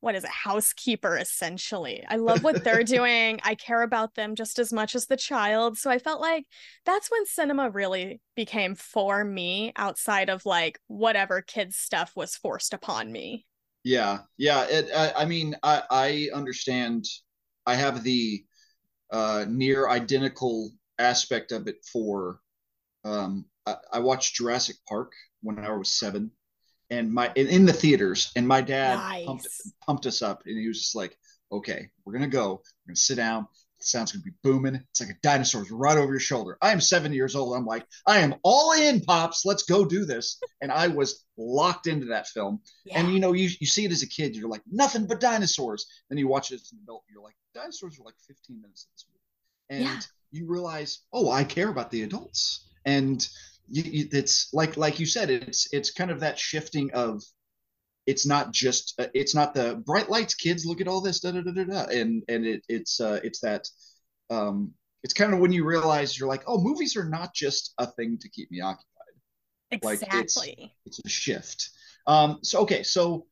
what 0.02 0.16
is 0.16 0.24
it, 0.24 0.30
housekeeper 0.30 1.18
essentially. 1.18 2.06
I 2.08 2.16
love 2.16 2.42
what 2.42 2.64
they're 2.64 2.84
doing. 2.86 3.42
I 3.44 3.56
care 3.56 3.82
about 3.82 4.16
them 4.16 4.34
just 4.36 4.58
as 4.58 4.72
much 4.72 4.96
as 4.96 5.08
the 5.08 5.18
child. 5.18 5.78
So 5.78 5.92
I 5.92 6.00
felt 6.00 6.22
like 6.22 6.46
that's 6.86 7.12
when 7.12 7.26
cinema 7.26 7.70
really 7.70 8.22
became 8.34 8.76
for 8.76 9.26
me 9.26 9.74
outside 9.76 10.30
of 10.30 10.46
like 10.46 10.80
whatever 10.88 11.42
kids 11.42 11.76
stuff 11.76 12.14
was 12.16 12.38
forced 12.38 12.74
upon 12.74 13.12
me. 13.12 13.46
Yeah, 13.84 14.20
yeah. 14.38 14.66
It, 14.66 14.90
I, 14.96 15.24
I 15.24 15.26
mean, 15.26 15.56
I, 15.64 15.84
I 15.90 16.30
understand. 16.34 17.06
I 17.66 17.76
have 17.76 18.04
the 18.04 18.44
uh, 19.12 19.46
near 19.48 19.90
identical 19.90 20.72
aspect 20.98 21.52
of 21.52 21.68
it 21.68 21.78
for. 21.92 22.40
Um, 23.06 23.46
I, 23.66 23.76
I 23.94 24.00
watched 24.00 24.36
Jurassic 24.36 24.76
Park 24.88 25.14
when 25.42 25.60
I 25.60 25.72
was 25.72 25.90
seven, 25.90 26.32
and 26.90 27.12
my 27.12 27.32
in, 27.36 27.48
in 27.48 27.66
the 27.66 27.74
theaters, 27.74 28.32
and 28.36 28.48
my 28.48 28.62
dad 28.62 28.98
pumped 29.26 29.48
pumped 29.86 30.06
us 30.06 30.22
up, 30.22 30.44
and 30.46 30.58
he 30.58 30.68
was 30.68 30.80
just 30.80 30.96
like, 30.96 31.18
"Okay, 31.52 31.90
we're 32.04 32.14
gonna 32.14 32.28
go. 32.28 32.62
We're 32.86 32.90
gonna 32.90 32.96
sit 32.98 33.16
down. 33.16 33.48
The 33.80 33.86
sound's 33.86 34.12
gonna 34.12 34.24
be 34.24 34.32
booming. 34.44 34.76
It's 34.76 35.02
like 35.02 35.10
a 35.10 35.20
dinosaur's 35.22 35.72
right 35.72 35.98
over 35.98 36.12
your 36.12 36.20
shoulder." 36.20 36.58
I 36.62 36.72
am 36.72 36.82
seven 36.82 37.14
years 37.14 37.36
old. 37.36 37.56
I'm 37.56 37.66
like, 37.66 37.86
I 38.06 38.20
am 38.20 38.36
all 38.44 38.74
in, 38.74 39.02
pops. 39.02 39.46
Let's 39.46 39.64
go 39.64 39.86
do 39.86 40.06
this. 40.06 40.40
And 40.62 40.72
I 40.72 40.88
was 40.88 41.26
locked 41.38 41.88
into 41.88 42.08
that 42.08 42.28
film. 42.28 42.62
Yeah. 42.86 43.00
And 43.00 43.14
you 43.14 43.20
know, 43.20 43.34
you, 43.34 43.50
you 43.60 43.68
see 43.68 43.86
it 43.86 43.92
as 43.92 44.04
a 44.04 44.08
kid, 44.08 44.36
you're 44.36 44.50
like, 44.50 44.64
nothing 44.70 45.08
but 45.08 45.20
dinosaurs. 45.22 45.86
Then 46.10 46.18
you 46.18 46.28
watch 46.28 46.52
it 46.52 46.56
as 46.56 46.72
an 46.74 46.80
adult, 46.84 47.04
you're 47.10 47.24
like, 47.24 47.36
dinosaurs 47.54 48.00
are 48.00 48.04
like 48.04 48.16
15 48.28 48.62
minutes 48.62 48.84
of 48.84 48.90
this 48.94 49.06
movie. 49.10 49.84
And 49.84 49.84
Yeah. 49.86 50.02
you 50.32 50.48
realize, 50.48 51.00
oh, 51.14 51.32
I 51.32 51.44
care 51.44 51.70
about 51.70 51.92
the 51.92 52.04
adults. 52.04 52.68
And 52.86 53.26
you, 53.70 53.84
you, 53.84 54.10
it's 54.12 54.54
like 54.54 54.78
like 54.78 55.00
you 55.00 55.06
said, 55.06 55.30
it's 55.30 55.72
it's 55.72 55.92
kind 55.92 56.12
of 56.12 56.22
that 56.22 56.40
shifting 56.40 56.92
of 56.94 57.24
it's 58.10 58.26
not 58.26 58.52
just 58.52 58.96
uh, 59.00 59.08
it's 59.14 59.36
not 59.36 59.54
the 59.54 59.82
bright 59.86 60.10
lights, 60.10 60.34
kids, 60.34 60.66
look 60.66 60.82
at 60.82 60.88
all 60.88 61.02
this, 61.02 61.20
da 61.20 61.32
da 61.32 61.42
da 61.42 61.52
da 61.52 61.64
da. 61.64 61.84
And 61.86 62.24
and 62.28 62.46
it 62.46 62.64
it's 62.68 63.00
uh 63.00 63.20
it's 63.24 63.40
that 63.42 63.68
um 64.30 64.72
it's 65.04 65.14
kind 65.14 65.34
of 65.34 65.40
when 65.40 65.54
you 65.54 65.64
realize 65.64 66.18
you're 66.18 66.28
like, 66.28 66.44
oh, 66.48 66.60
movies 66.62 66.98
are 66.98 67.08
not 67.08 67.34
just 67.34 67.74
a 67.78 67.88
thing 67.88 68.18
to 68.20 68.30
keep 68.30 68.52
me 68.52 68.62
occupied 68.62 68.90
like, 69.84 70.02
it's- 70.02 70.08
exactly. 70.08 70.74
it's 70.86 71.00
a 71.06 71.10
shift. 71.10 71.70
Um, 72.08 72.40
so 72.44 72.62
okay, 72.62 72.84
so 72.84 73.28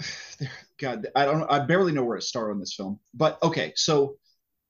God, 0.80 1.06
I 1.14 1.26
don't, 1.26 1.50
I 1.50 1.60
barely 1.60 1.92
know 1.92 2.04
where 2.04 2.16
to 2.16 2.22
start 2.22 2.50
on 2.50 2.58
this 2.58 2.74
film, 2.74 2.98
but 3.14 3.38
okay, 3.42 3.72
so 3.76 4.16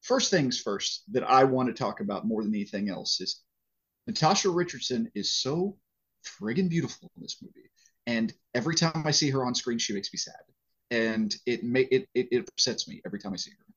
first 0.03 0.31
things 0.31 0.61
first 0.61 1.05
that 1.13 1.23
I 1.23 1.45
want 1.45 1.69
to 1.69 1.75
talk 1.75 2.01
about 2.01 2.27
more 2.27 2.43
than 2.43 2.55
anything 2.55 2.89
else 2.89 3.21
is 3.21 3.43
Natasha 4.07 4.51
Richardson 4.51 5.11
is 5.15 5.33
so 5.33 5.77
friggin' 6.25 6.69
beautiful 6.69 7.11
in 7.17 7.23
this 7.23 7.39
movie, 7.43 7.71
and 8.07 8.33
every 8.55 8.75
time 8.75 9.03
I 9.07 9.11
see 9.11 9.31
her 9.31 9.45
on 9.45 9.55
screen, 9.55 9.79
she 9.79 9.93
makes 9.93 10.13
me 10.13 10.19
sad, 10.19 10.43
and 10.91 11.35
it 11.47 11.65
may 11.65 11.83
it 11.83 12.09
it, 12.15 12.29
it 12.31 12.49
upsets 12.49 12.89
me 12.89 13.01
every 13.05 13.19
time 13.19 13.33
I 13.33 13.37
see 13.37 13.51
her. 13.53 13.73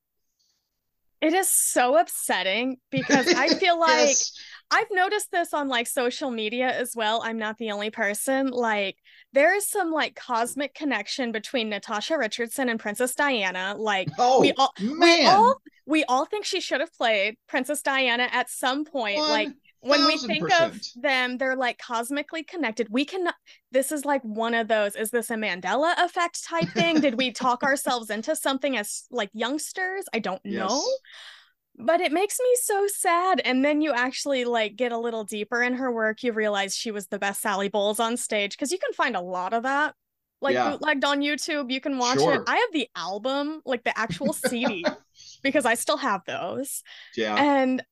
It 1.21 1.33
is 1.33 1.49
so 1.49 1.97
upsetting 1.97 2.77
because 2.91 3.27
I 3.27 3.47
feel 3.59 3.79
like 3.79 3.97
Yes. 3.97 4.33
I've 4.69 4.87
noticed 4.91 5.31
this 5.31 5.53
on 5.53 5.67
like 5.67 5.87
social 5.87 6.31
media 6.31 6.67
as 6.67 6.95
well. 6.95 7.21
I'm 7.23 7.37
not 7.37 7.57
the 7.57 7.71
only 7.71 7.89
person. 7.89 8.47
Like 8.47 8.97
there 9.33 9.55
is 9.55 9.69
some 9.69 9.91
like 9.91 10.15
cosmic 10.15 10.73
connection 10.73 11.31
between 11.31 11.69
Natasha 11.69 12.17
Richardson 12.17 12.69
and 12.69 12.79
Princess 12.79 13.15
Diana. 13.15 13.75
Like 13.77 14.09
Oh 14.19 14.41
we 14.41 14.53
all 14.53 14.73
man, 14.79 15.19
we 15.19 15.25
all 15.25 15.61
we 15.85 16.03
all 16.05 16.25
think 16.25 16.45
she 16.45 16.59
should 16.61 16.81
have 16.81 16.93
played 16.93 17.37
Princess 17.47 17.81
Diana 17.81 18.27
at 18.31 18.49
some 18.49 18.85
point. 18.85 19.19
Like 19.19 19.49
when 19.85 20.05
we 20.05 20.17
think 20.17 20.51
of 20.61 20.79
them, 20.95 21.37
they're 21.37 21.55
like 21.55 21.77
cosmically 21.77 22.43
connected. 22.43 22.87
We 22.89 23.05
can 23.05 23.29
this 23.71 23.91
is 23.91 24.05
like 24.05 24.21
one 24.23 24.53
of 24.53 24.67
those. 24.67 24.95
Is 24.95 25.11
this 25.11 25.29
a 25.29 25.35
Mandela 25.35 25.93
effect 26.03 26.43
type 26.43 26.69
thing? 26.73 27.01
Did 27.01 27.15
we 27.17 27.31
talk 27.31 27.63
ourselves 27.63 28.09
into 28.09 28.35
something 28.35 28.77
as 28.77 29.05
like 29.11 29.29
youngsters? 29.33 30.05
I 30.13 30.19
don't 30.19 30.43
know 30.45 30.83
but 31.77 31.99
it 31.99 32.13
makes 32.13 32.39
me 32.39 32.55
so 32.61 32.87
sad 32.87 33.41
and 33.43 33.65
then 33.65 33.81
you 33.81 33.91
actually 33.91 34.45
like 34.45 34.77
get 34.77 34.93
a 34.93 34.97
little 34.97 35.25
deeper 35.25 35.61
in 35.61 35.73
her 35.73 35.91
work 35.91 36.23
you 36.23 36.31
realize 36.31 36.73
she 36.73 36.89
was 36.89 37.07
the 37.07 37.19
best 37.19 37.41
sally 37.41 37.67
bowles 37.67 37.99
on 37.99 38.15
stage 38.15 38.51
because 38.51 38.71
you 38.71 38.77
can 38.77 38.93
find 38.93 39.13
a 39.13 39.19
lot 39.19 39.51
of 39.53 39.63
that 39.63 39.93
like 40.41 40.53
Yeah. 40.53 40.69
bootlegged 40.71 41.03
on 41.03 41.19
youtube 41.19 41.69
you 41.69 41.81
can 41.81 41.97
watch 41.97 42.19
Sure. 42.19 42.35
it 42.35 42.41
i 42.47 42.55
have 42.55 42.71
the 42.71 42.87
album 42.95 43.61
like 43.65 43.83
the 43.83 43.97
actual 43.99 44.31
cd 44.31 44.85
because 45.43 45.65
i 45.65 45.73
still 45.73 45.97
have 45.97 46.21
those 46.25 46.81
Yeah. 47.17 47.35
and 47.35 47.83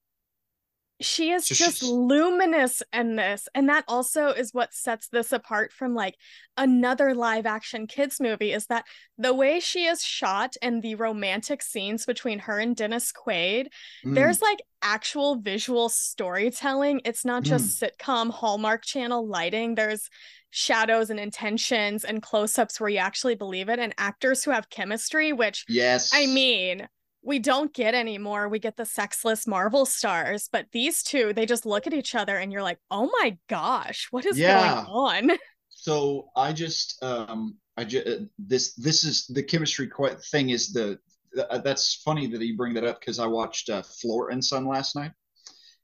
she 1.01 1.31
is 1.31 1.47
So 1.47 1.55
just 1.55 1.79
she's- 1.79 1.91
luminous 1.91 2.81
in 2.93 3.15
this 3.15 3.47
and 3.55 3.67
that 3.69 3.83
also 3.87 4.27
is 4.29 4.53
what 4.53 4.73
sets 4.73 5.07
this 5.09 5.31
apart 5.31 5.73
from 5.73 5.93
like 5.95 6.15
another 6.55 7.13
live 7.15 7.45
action 7.45 7.87
kids 7.87 8.19
movie 8.21 8.53
is 8.53 8.67
that 8.67 8.85
the 9.17 9.33
way 9.33 9.59
she 9.59 9.85
is 9.85 10.03
shot 10.03 10.55
and 10.61 10.81
the 10.81 10.95
romantic 10.95 11.61
scenes 11.63 12.05
between 12.05 12.39
her 12.39 12.59
and 12.59 12.75
Dennis 12.75 13.11
Quaid 13.11 13.67
Mm. 14.05 14.15
there's 14.15 14.41
like 14.41 14.61
actual 14.81 15.35
visual 15.37 15.89
storytelling 15.89 17.01
it's 17.05 17.25
not 17.25 17.43
just 17.43 17.81
sitcom 17.81 18.29
hallmark 18.31 18.83
channel 18.85 19.27
lighting 19.27 19.75
there's 19.75 20.09
shadows 20.51 21.09
and 21.09 21.19
intentions 21.19 22.03
and 22.05 22.21
close-ups 22.21 22.79
where 22.79 22.89
you 22.89 22.99
actually 22.99 23.35
believe 23.35 23.67
it 23.69 23.79
and 23.79 23.93
actors 23.97 24.43
who 24.43 24.51
have 24.51 24.69
chemistry 24.69 25.33
which 25.33 25.65
yes. 25.67 26.11
I 26.13 26.27
mean, 26.27 26.87
we 27.23 27.39
don't 27.39 27.73
get 27.73 27.95
anymore. 27.95 28.49
We 28.49 28.59
get 28.59 28.77
the 28.77 28.85
sexless 28.85 29.47
Marvel 29.47 29.85
stars, 29.85 30.49
but 30.51 30.67
these 30.71 31.03
two, 31.03 31.33
they 31.33 31.45
just 31.45 31.65
look 31.65 31.87
at 31.87 31.93
each 31.93 32.15
other 32.15 32.37
and 32.37 32.51
you're 32.51 32.63
like, 32.63 32.79
oh 32.91 33.09
my 33.21 33.37
gosh, 33.49 34.07
what 34.11 34.25
is 34.25 34.37
Yeah. 34.37 34.85
going 34.85 34.87
on? 34.87 35.37
so 35.69 36.29
I 36.35 36.53
just 36.53 37.01
um 37.03 37.57
I 37.77 37.83
just 37.83 38.07
this 38.37 38.73
this 38.75 39.03
is 39.03 39.25
the 39.27 39.43
chemistry 39.43 39.89
thing 40.31 40.49
is 40.49 40.71
the 40.73 40.99
uh, 41.49 41.57
that's 41.59 41.95
funny 42.05 42.27
that 42.27 42.41
you 42.41 42.55
bring 42.55 42.73
that 42.75 42.83
up 42.83 42.99
because 42.99 43.19
I 43.19 43.25
watched 43.25 43.69
uh, 43.69 43.81
Flora 43.81 44.33
and 44.33 44.43
Son 44.43 44.67
last 44.67 44.95
night, 44.95 45.11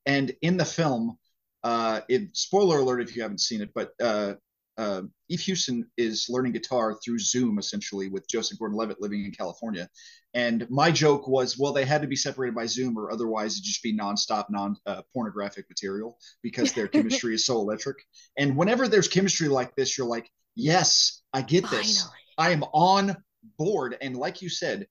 and 0.05 0.31
in 0.43 0.57
the 0.57 0.65
film, 0.65 1.17
uh, 1.63 2.01
it 2.07 2.35
spoiler 2.37 2.79
alert 2.79 3.01
if 3.01 3.15
you 3.15 3.23
haven't 3.23 3.41
seen 3.41 3.61
it, 3.61 3.71
but 3.73 3.91
uh, 4.01 4.35
uh, 4.77 5.01
Eve 5.27 5.39
Hewson 5.39 5.89
is 5.97 6.27
learning 6.29 6.51
guitar 6.53 6.97
through 7.03 7.19
Zoom 7.19 7.57
essentially 7.59 8.07
with 8.09 8.27
Joseph 8.29 8.59
Gordon-Levitt 8.59 9.01
living 9.01 9.25
in 9.25 9.31
California, 9.31 9.89
and 10.33 10.69
my 10.69 10.91
joke 10.91 11.27
was, 11.27 11.57
well, 11.57 11.73
they 11.73 11.85
had 11.85 12.01
to 12.01 12.07
be 12.07 12.15
separated 12.15 12.55
by 12.55 12.67
Zoom 12.67 12.97
or 12.97 13.11
otherwise 13.11 13.53
it'd 13.53 13.63
just 13.63 13.81
be 13.81 13.97
nonstop 13.97 14.45
non 14.49 14.77
uh, 14.85 15.01
pornographic 15.13 15.65
material 15.69 16.17
because 16.43 16.73
their 16.73 16.87
chemistry 16.89 17.33
is 17.33 17.45
so 17.45 17.57
electric. 17.57 17.97
And 18.37 18.55
whenever 18.55 18.87
there's 18.87 19.07
chemistry 19.07 19.47
like 19.47 19.75
this, 19.75 19.97
you're 19.97 20.07
like, 20.07 20.29
yes, 20.55 21.21
I 21.33 21.41
get 21.41 21.69
this. 21.69 22.03
Finally. 22.03 22.19
I 22.37 22.51
am 22.51 22.63
on 22.73 23.17
board. 23.57 23.97
And 24.01 24.15
like 24.15 24.41
you 24.41 24.49
said, 24.49 24.87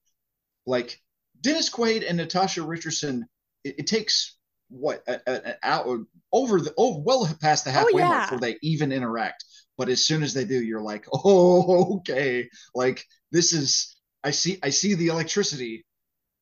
like 0.66 1.00
Dennis 1.40 1.71
Quaid 1.71 2.04
and 2.07 2.16
Natasha 2.16 2.62
Richardson, 2.62 3.26
it, 3.62 3.76
it 3.78 3.87
takes 3.87 4.37
what 4.71 5.02
a- 5.07 5.21
a- 5.26 5.47
an 5.47 5.54
hour 5.62 6.04
over 6.33 6.61
the 6.61 6.75
oh 6.76 6.99
well 6.99 7.26
past 7.40 7.64
the 7.64 7.71
halfway 7.71 8.02
yeah. 8.02 8.09
mark 8.09 8.25
before 8.25 8.40
they 8.40 8.59
even 8.62 8.92
interact. 8.92 9.45
But 9.78 9.88
as 9.88 10.04
soon 10.04 10.25
as 10.25 10.35
they 10.35 10.45
do, 10.45 10.61
you're 10.61 10.83
like, 10.83 11.07
oh, 11.12 11.99
okay. 11.99 12.50
Like 12.75 13.04
this 13.30 13.52
is 13.52 13.98
I 14.25 14.30
see 14.30 14.58
I 14.62 14.70
see 14.70 14.94
the 14.94 15.08
electricity. 15.08 15.84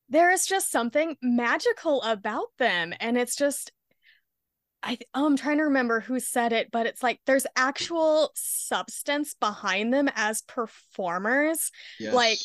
There 0.09 0.31
is 0.31 0.45
just 0.45 0.71
something 0.71 1.17
magical 1.21 2.01
about 2.01 2.47
them. 2.57 2.93
And 2.99 3.17
it's 3.17 3.35
just, 3.35 3.73
I, 4.81 4.99
oh, 5.13 5.25
I'm 5.25 5.35
trying 5.35 5.57
to 5.57 5.65
remember 5.65 5.99
who 5.99 6.19
said 6.19 6.53
it, 6.53 6.69
but 6.71 6.85
it's 6.85 7.03
like 7.03 7.19
there's 7.25 7.45
actual 7.57 8.31
substance 8.33 9.35
behind 9.39 9.93
them 9.93 10.09
as 10.15 10.43
performers. 10.43 11.71
Yes. 11.99 12.13
Like, 12.13 12.39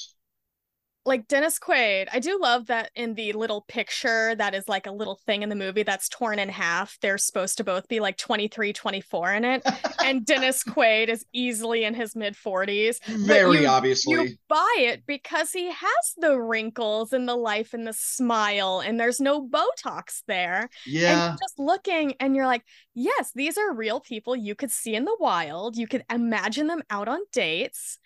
like 1.04 1.26
Dennis 1.26 1.58
Quaid, 1.58 2.06
I 2.12 2.20
do 2.20 2.38
love 2.40 2.66
that 2.66 2.90
in 2.94 3.14
the 3.14 3.32
little 3.32 3.62
picture 3.62 4.34
that 4.36 4.54
is 4.54 4.68
like 4.68 4.86
a 4.86 4.92
little 4.92 5.18
thing 5.26 5.42
in 5.42 5.48
the 5.48 5.56
movie 5.56 5.82
that's 5.82 6.08
torn 6.08 6.38
in 6.38 6.48
half. 6.48 6.96
They're 7.02 7.18
supposed 7.18 7.56
to 7.58 7.64
both 7.64 7.88
be 7.88 7.98
like 7.98 8.16
23, 8.16 8.72
24 8.72 9.32
in 9.32 9.44
it. 9.44 9.62
and 10.04 10.24
Dennis 10.26 10.62
Quaid 10.62 11.08
is 11.08 11.24
easily 11.32 11.82
in 11.84 11.94
his 11.94 12.14
mid 12.14 12.34
40s. 12.34 13.02
very 13.04 13.62
you- 13.62 13.66
obviously. 13.66 14.12
You 14.14 14.28
buy 14.48 14.74
it 14.78 15.02
because 15.06 15.50
he 15.52 15.66
has 15.70 16.14
the 16.18 16.40
wrinkles 16.40 17.12
and 17.12 17.28
the 17.28 17.34
life 17.36 17.74
and 17.74 17.84
the 17.86 17.92
smile, 17.92 18.80
and 18.84 19.00
there's 19.00 19.20
no 19.20 19.46
Botox 19.46 20.22
there. 20.28 20.68
yeah. 20.86 21.30
And 21.30 21.38
just 21.40 21.58
looking 21.58 22.14
and 22.20 22.36
you're 22.36 22.46
like, 22.46 22.62
yes, 22.94 23.32
these 23.34 23.58
are 23.58 23.74
real 23.74 23.98
people 24.00 24.36
you 24.36 24.54
could 24.54 24.70
see 24.70 24.94
in 24.94 25.04
the 25.04 25.16
wild. 25.18 25.76
You 25.76 25.88
could 25.88 26.04
imagine 26.10 26.68
them 26.68 26.82
out 26.90 27.08
on 27.08 27.18
dates. 27.32 27.98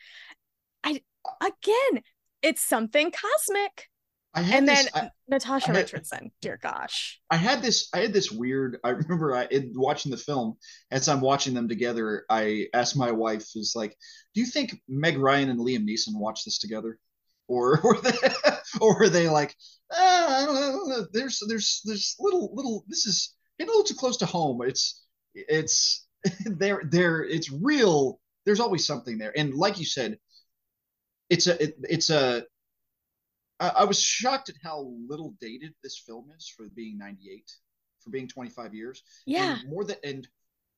I 0.82 1.02
uh 1.24 1.46
again, 1.48 2.02
it's 2.46 2.62
something 2.62 3.10
cosmic. 3.10 3.88
I 4.34 4.42
had 4.42 4.58
And 4.58 4.68
this, 4.68 4.90
then 4.92 5.04
I, 5.04 5.10
Natasha 5.28 5.70
I 5.70 5.74
had- 5.74 5.82
Richardson, 5.82 6.30
dear 6.42 6.58
gosh. 6.62 7.20
I 7.30 7.36
had 7.36 7.62
this 7.62 7.88
I 7.94 8.00
had 8.00 8.12
this 8.12 8.30
weird 8.30 8.78
I 8.84 8.90
remember 8.90 9.34
I 9.34 9.46
in 9.46 9.72
watching 9.74 10.10
the 10.10 10.18
film 10.18 10.58
as 10.90 11.08
I'm 11.08 11.22
watching 11.22 11.54
them 11.54 11.68
together 11.68 12.24
I 12.28 12.66
asked 12.74 12.96
my 12.96 13.10
wife 13.12 13.46
is 13.56 13.72
like 13.74 13.96
do 14.34 14.40
you 14.42 14.46
think 14.46 14.78
Meg 14.88 15.16
Ryan 15.18 15.48
and 15.48 15.58
Liam 15.60 15.88
Neeson 15.88 16.14
watched 16.18 16.44
this 16.44 16.58
together? 16.58 16.98
Or 17.48 17.80
were 17.84 17.98
they 18.00 18.18
or 18.80 18.98
were 18.98 19.08
they 19.08 19.28
like 19.28 19.54
ah, 19.92 20.42
I, 20.42 20.44
don't 20.44 20.54
know, 20.54 20.60
I 20.60 20.70
don't 20.72 20.88
know. 20.90 21.06
There's 21.12 21.42
there's 21.48 21.80
there's 21.86 22.14
little 22.20 22.54
little 22.54 22.84
this 22.88 23.06
is 23.06 23.34
getting 23.58 23.70
a 23.70 23.72
little 23.72 23.84
too 23.88 23.94
close 23.94 24.18
to 24.18 24.26
home. 24.26 24.60
It's 24.66 25.02
it's 25.34 26.06
there 26.44 26.82
there 26.90 27.24
it's 27.24 27.50
real. 27.50 28.20
There's 28.44 28.60
always 28.60 28.84
something 28.86 29.16
there. 29.16 29.32
And 29.38 29.54
like 29.54 29.78
you 29.78 29.86
said 29.86 30.18
it's 31.30 31.46
a 31.46 31.62
it, 31.62 31.76
it's 31.84 32.10
a 32.10 32.44
I, 33.60 33.68
I 33.68 33.84
was 33.84 34.00
shocked 34.00 34.48
at 34.48 34.56
how 34.62 34.92
little 35.08 35.34
dated 35.40 35.74
this 35.82 35.98
film 35.98 36.30
is 36.36 36.48
for 36.48 36.66
being 36.74 36.98
98 36.98 37.50
for 38.00 38.10
being 38.10 38.28
25 38.28 38.74
years 38.74 39.02
Yeah. 39.26 39.58
and 39.58 39.68
more 39.70 39.84
than 39.84 39.96
and 40.04 40.28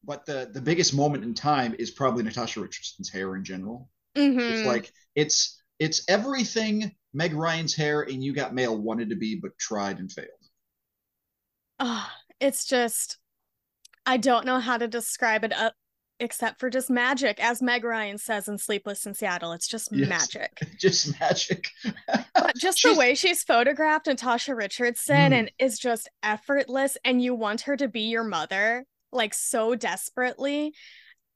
but 0.04 0.24
the 0.26 0.48
the 0.52 0.60
biggest 0.60 0.94
moment 0.94 1.24
in 1.24 1.34
time 1.34 1.74
is 1.78 1.90
probably 1.90 2.22
natasha 2.22 2.60
richardson's 2.60 3.10
hair 3.10 3.34
in 3.36 3.44
general 3.44 3.90
Mhm. 4.16 4.50
it's 4.50 4.64
like 4.64 4.92
it's 5.14 5.60
it's 5.78 6.02
everything 6.08 6.94
meg 7.12 7.34
ryan's 7.34 7.74
hair 7.74 8.02
and 8.02 8.22
you 8.22 8.32
got 8.32 8.54
mail 8.54 8.76
wanted 8.76 9.10
to 9.10 9.16
be 9.16 9.34
but 9.36 9.56
tried 9.58 9.98
and 9.98 10.10
failed 10.12 10.28
Ah, 11.80 12.12
it's 12.40 12.64
just 12.64 13.18
I 14.06 14.16
don't 14.16 14.46
know 14.46 14.58
how 14.60 14.78
to 14.78 14.88
describe 14.88 15.44
it 15.44 15.52
uh, 15.52 15.70
except 16.20 16.58
for 16.60 16.68
just 16.70 16.90
magic. 16.90 17.38
As 17.42 17.62
Meg 17.62 17.84
Ryan 17.84 18.18
says 18.18 18.48
in 18.48 18.58
Sleepless 18.58 19.06
in 19.06 19.14
Seattle, 19.14 19.52
it's 19.52 19.68
just 19.68 19.88
Yes. 19.92 20.08
magic. 20.08 20.58
just 20.78 21.18
magic 21.20 21.66
But 22.34 22.56
just 22.56 22.78
She's- 22.78 22.94
the 22.94 22.98
way 22.98 23.14
she's 23.14 23.42
photographed 23.42 24.06
Natasha 24.06 24.54
Richardson 24.54 25.32
Mm. 25.32 25.38
and 25.38 25.52
is 25.58 25.78
just 25.78 26.08
effortless 26.22 26.96
and 27.04 27.22
you 27.22 27.34
want 27.34 27.62
her 27.62 27.76
to 27.76 27.88
be 27.88 28.02
your 28.02 28.25
mother 28.25 28.84
like 29.12 29.32
so 29.34 29.75
desperately 29.75 30.75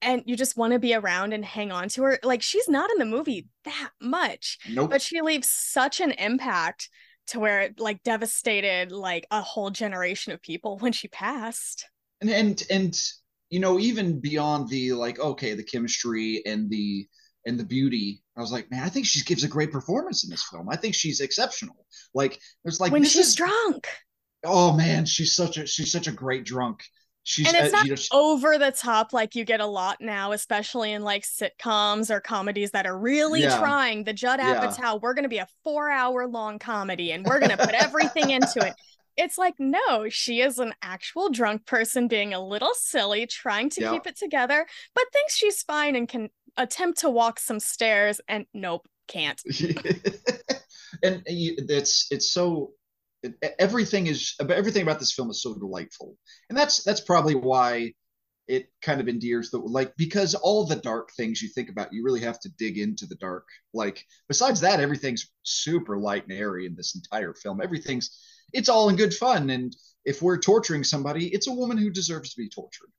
and 0.02 0.22
you 0.26 0.36
just 0.36 0.56
want 0.56 0.72
to 0.72 0.78
be 0.80 0.94
around 0.94 1.32
and 1.32 1.44
hang 1.44 1.70
on 1.70 1.88
to 1.90 2.02
her. 2.02 2.18
Like 2.24 2.42
she's 2.42 2.68
not 2.68 2.90
in 2.90 2.98
the 2.98 3.04
movie 3.06 3.46
that 3.64 3.90
much, 4.00 4.58
nope 4.68 4.90
but 4.90 5.00
she 5.02 5.20
leaves 5.20 5.48
such 5.48 6.00
an 6.00 6.10
impact 6.12 6.88
to 7.28 7.38
where 7.38 7.60
it 7.60 7.78
like 7.78 8.02
devastated 8.02 8.90
like 8.90 9.26
a 9.30 9.40
whole 9.40 9.70
generation 9.70 10.32
of 10.32 10.42
people 10.42 10.76
when 10.78 10.92
she 10.92 11.06
passed. 11.06 11.86
and 12.20 12.30
and 12.30 12.62
and 12.68 13.00
you 13.52 13.60
know 13.60 13.78
even 13.78 14.18
beyond 14.18 14.68
the 14.70 14.92
like 14.94 15.20
okay 15.20 15.52
the 15.54 15.62
chemistry 15.62 16.42
and 16.46 16.70
the 16.70 17.06
and 17.46 17.60
the 17.60 17.64
beauty 17.64 18.22
i 18.36 18.40
was 18.40 18.50
like 18.50 18.70
man 18.70 18.82
i 18.82 18.88
think 18.88 19.04
she 19.04 19.22
gives 19.24 19.44
a 19.44 19.48
great 19.48 19.70
performance 19.70 20.24
in 20.24 20.30
this 20.30 20.44
film 20.50 20.68
i 20.70 20.76
think 20.76 20.94
she's 20.94 21.20
exceptional 21.20 21.84
like 22.14 22.40
there's 22.64 22.80
like 22.80 22.90
when 22.90 23.04
she's 23.04 23.28
is 23.28 23.34
drunk. 23.34 23.86
oh 24.44 24.72
man 24.72 25.04
she's 25.04 25.34
such 25.36 25.58
a 25.58 25.66
she's 25.66 25.92
such 25.92 26.06
a 26.06 26.12
great 26.12 26.44
drunk 26.44 26.82
she's 27.24 27.46
and 27.46 27.56
it's 27.56 27.74
uh, 27.74 27.76
not 27.76 27.84
you 27.84 27.90
know, 27.90 27.96
she- 27.96 28.08
over 28.12 28.56
the 28.58 28.72
top 28.72 29.12
like 29.12 29.34
you 29.36 29.44
get 29.44 29.60
a 29.60 29.66
lot 29.66 29.98
now, 30.00 30.32
especially 30.32 30.92
in 30.92 31.02
like 31.02 31.22
sitcoms 31.22 32.10
or 32.10 32.20
comedies 32.20 32.70
that 32.72 32.84
are 32.86 32.98
really 32.98 33.42
Yeah. 33.42 33.58
trying. 33.58 34.02
The 34.02 34.12
Judd 34.12 34.40
Yeah. 34.40 34.66
Apatow, 34.66 35.00
we're 35.00 35.14
gonna 35.14 35.28
be 35.28 35.38
a 35.38 35.46
four 35.62 35.88
hour 35.88 36.26
long 36.26 36.58
comedy 36.58 37.12
and 37.12 37.24
we're 37.24 37.38
gonna 37.38 37.56
put 37.56 37.74
everything 37.74 38.30
into 38.30 38.66
it. 38.66 38.74
It's 39.16 39.38
like, 39.38 39.54
no, 39.58 40.08
she 40.08 40.40
is 40.40 40.58
an 40.58 40.74
actual 40.82 41.30
drunk 41.30 41.66
person 41.66 42.08
being 42.08 42.34
a 42.34 42.44
little 42.44 42.72
silly, 42.74 43.26
trying 43.26 43.70
to 43.70 43.80
Yeah. 43.82 43.92
keep 43.92 44.06
it 44.06 44.16
together, 44.16 44.66
but 44.94 45.04
thinks 45.12 45.36
she's 45.36 45.62
fine 45.62 45.96
and 45.96 46.08
can 46.08 46.30
attempt 46.56 47.00
to 47.00 47.10
walk 47.10 47.38
some 47.38 47.60
stairs 47.60 48.20
and 48.28 48.46
nope, 48.54 48.86
can't. 49.08 49.40
and 51.02 51.22
it's 51.26 52.06
it's 52.10 52.32
so 52.32 52.72
everything 53.58 54.06
is 54.06 54.34
everything 54.40 54.82
about 54.82 54.98
this 54.98 55.12
film 55.12 55.30
is 55.30 55.42
so 55.42 55.54
delightful, 55.54 56.16
and 56.48 56.58
that's 56.58 56.82
that's 56.82 57.00
probably 57.00 57.34
why 57.34 57.92
it 58.48 58.66
kind 58.82 59.00
of 59.00 59.08
endears 59.08 59.50
the 59.50 59.58
like 59.58 59.94
because 59.96 60.34
all 60.34 60.66
the 60.66 60.76
dark 60.76 61.10
things 61.16 61.40
you 61.40 61.48
think 61.48 61.70
about, 61.70 61.92
you 61.92 62.04
really 62.04 62.20
have 62.20 62.40
to 62.40 62.50
dig 62.58 62.78
into 62.78 63.06
the 63.06 63.14
dark. 63.16 63.46
Like 63.72 64.04
besides 64.28 64.60
that, 64.60 64.80
everything's 64.80 65.30
super 65.44 65.96
light 65.96 66.24
and 66.24 66.32
airy 66.32 66.66
in 66.66 66.74
this 66.74 66.94
entire 66.94 67.34
film. 67.34 67.60
Everything's 67.62 68.18
it's 68.52 68.68
all 68.68 68.88
in 68.88 68.96
good 68.96 69.14
fun, 69.14 69.50
and 69.50 69.74
if 70.04 70.22
we're 70.22 70.38
torturing 70.38 70.84
somebody, 70.84 71.28
it's 71.28 71.48
a 71.48 71.52
woman 71.52 71.78
who 71.78 71.90
deserves 71.90 72.34
to 72.34 72.40
be 72.40 72.48
tortured. 72.48 72.90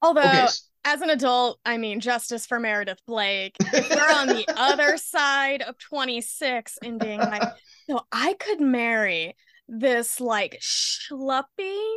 Although, 0.00 0.20
Okay, 0.22 0.46
as 0.84 1.00
an 1.00 1.10
adult, 1.10 1.60
I 1.64 1.76
mean, 1.76 2.00
justice 2.00 2.46
for 2.46 2.58
Meredith 2.58 3.00
Blake. 3.06 3.54
If 3.60 3.90
we're 3.94 4.14
on 4.14 4.28
the 4.28 4.46
other 4.56 4.96
side 4.96 5.62
of 5.62 5.78
26 5.78 6.78
and 6.82 6.98
being 6.98 7.20
like, 7.20 7.42
no, 7.88 8.02
I 8.10 8.34
could 8.34 8.60
marry 8.60 9.36
this 9.68 10.20
like 10.20 10.60
schluppy, 10.60 11.94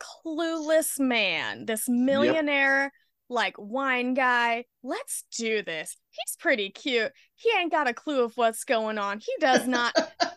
clueless 0.00 0.98
man, 0.98 1.64
this 1.66 1.88
millionaire, 1.88 2.92
like 3.28 3.54
wine 3.56 4.14
guy. 4.14 4.64
Let's 4.82 5.24
do 5.36 5.62
this. 5.62 5.96
He's 6.10 6.36
pretty 6.38 6.70
cute. 6.70 7.12
He 7.36 7.50
ain't 7.58 7.72
got 7.72 7.88
a 7.88 7.94
clue 7.94 8.24
of 8.24 8.36
what's 8.36 8.64
going 8.64 8.98
on. 8.98 9.20
He 9.20 9.32
does 9.40 9.66
not, 9.66 9.94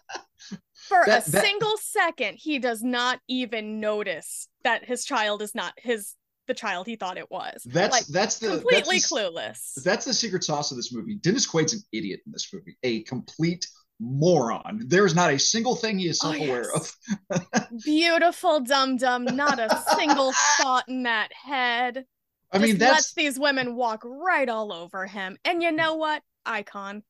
for 0.88 1.04
That- 1.06 1.28
a 1.28 1.32
that- 1.32 1.44
single 1.44 1.78
second, 1.78 2.36
he 2.38 2.60
does 2.60 2.82
not 2.84 3.20
even 3.28 3.80
notice 3.80 4.48
that 4.64 4.86
his 4.86 5.06
child 5.06 5.42
is 5.42 5.54
not 5.56 5.74
his 5.78 6.16
the 6.48 6.54
child 6.54 6.88
he 6.88 6.96
thought 6.96 7.18
it 7.18 7.30
was. 7.30 7.62
that's 7.66 7.92
like 7.92 8.06
that's 8.06 8.40
the 8.40 8.48
completely 8.60 8.98
that's 9.00 9.10
the, 9.10 9.16
clueless. 9.16 9.84
That's 9.84 10.06
the 10.06 10.14
secret 10.14 10.46
sauce 10.46 10.72
of 10.72 10.78
this 10.78 10.94
movie. 10.94 11.16
Dennis 11.16 11.46
Quaid's 11.46 11.74
an 11.74 11.82
idiot 11.92 12.22
in 12.26 12.32
this 12.32 12.48
movie, 12.54 12.78
a 12.84 13.02
complete 13.04 13.68
moron. 14.00 14.82
There 14.88 15.06
is 15.06 15.14
not 15.14 15.34
a 15.34 15.38
single 15.40 15.76
thing 15.76 16.00
he 16.00 16.08
is 16.08 16.22
Oh, 16.24 16.32
self-aware 16.32 16.72
yes. 16.74 16.96
of. 17.30 17.70
Beautiful 17.84 18.62
dum 18.62 18.96
dum, 18.98 19.26
not 19.26 19.60
a 19.60 19.84
single 19.98 20.32
thought 20.62 20.86
in 20.88 21.04
that 21.04 21.32
head. 21.34 22.06
I 22.52 22.60
mean, 22.60 22.78
Just 22.78 22.80
lets 22.82 22.94
that's 22.94 23.14
these 23.14 23.38
women 23.38 23.76
walk 23.76 24.04
right 24.06 24.48
all 24.48 24.72
over 24.72 25.06
him. 25.06 25.38
And 25.44 25.62
you 25.62 25.72
know 25.74 25.96
what? 25.96 26.22
Icon. 26.46 27.04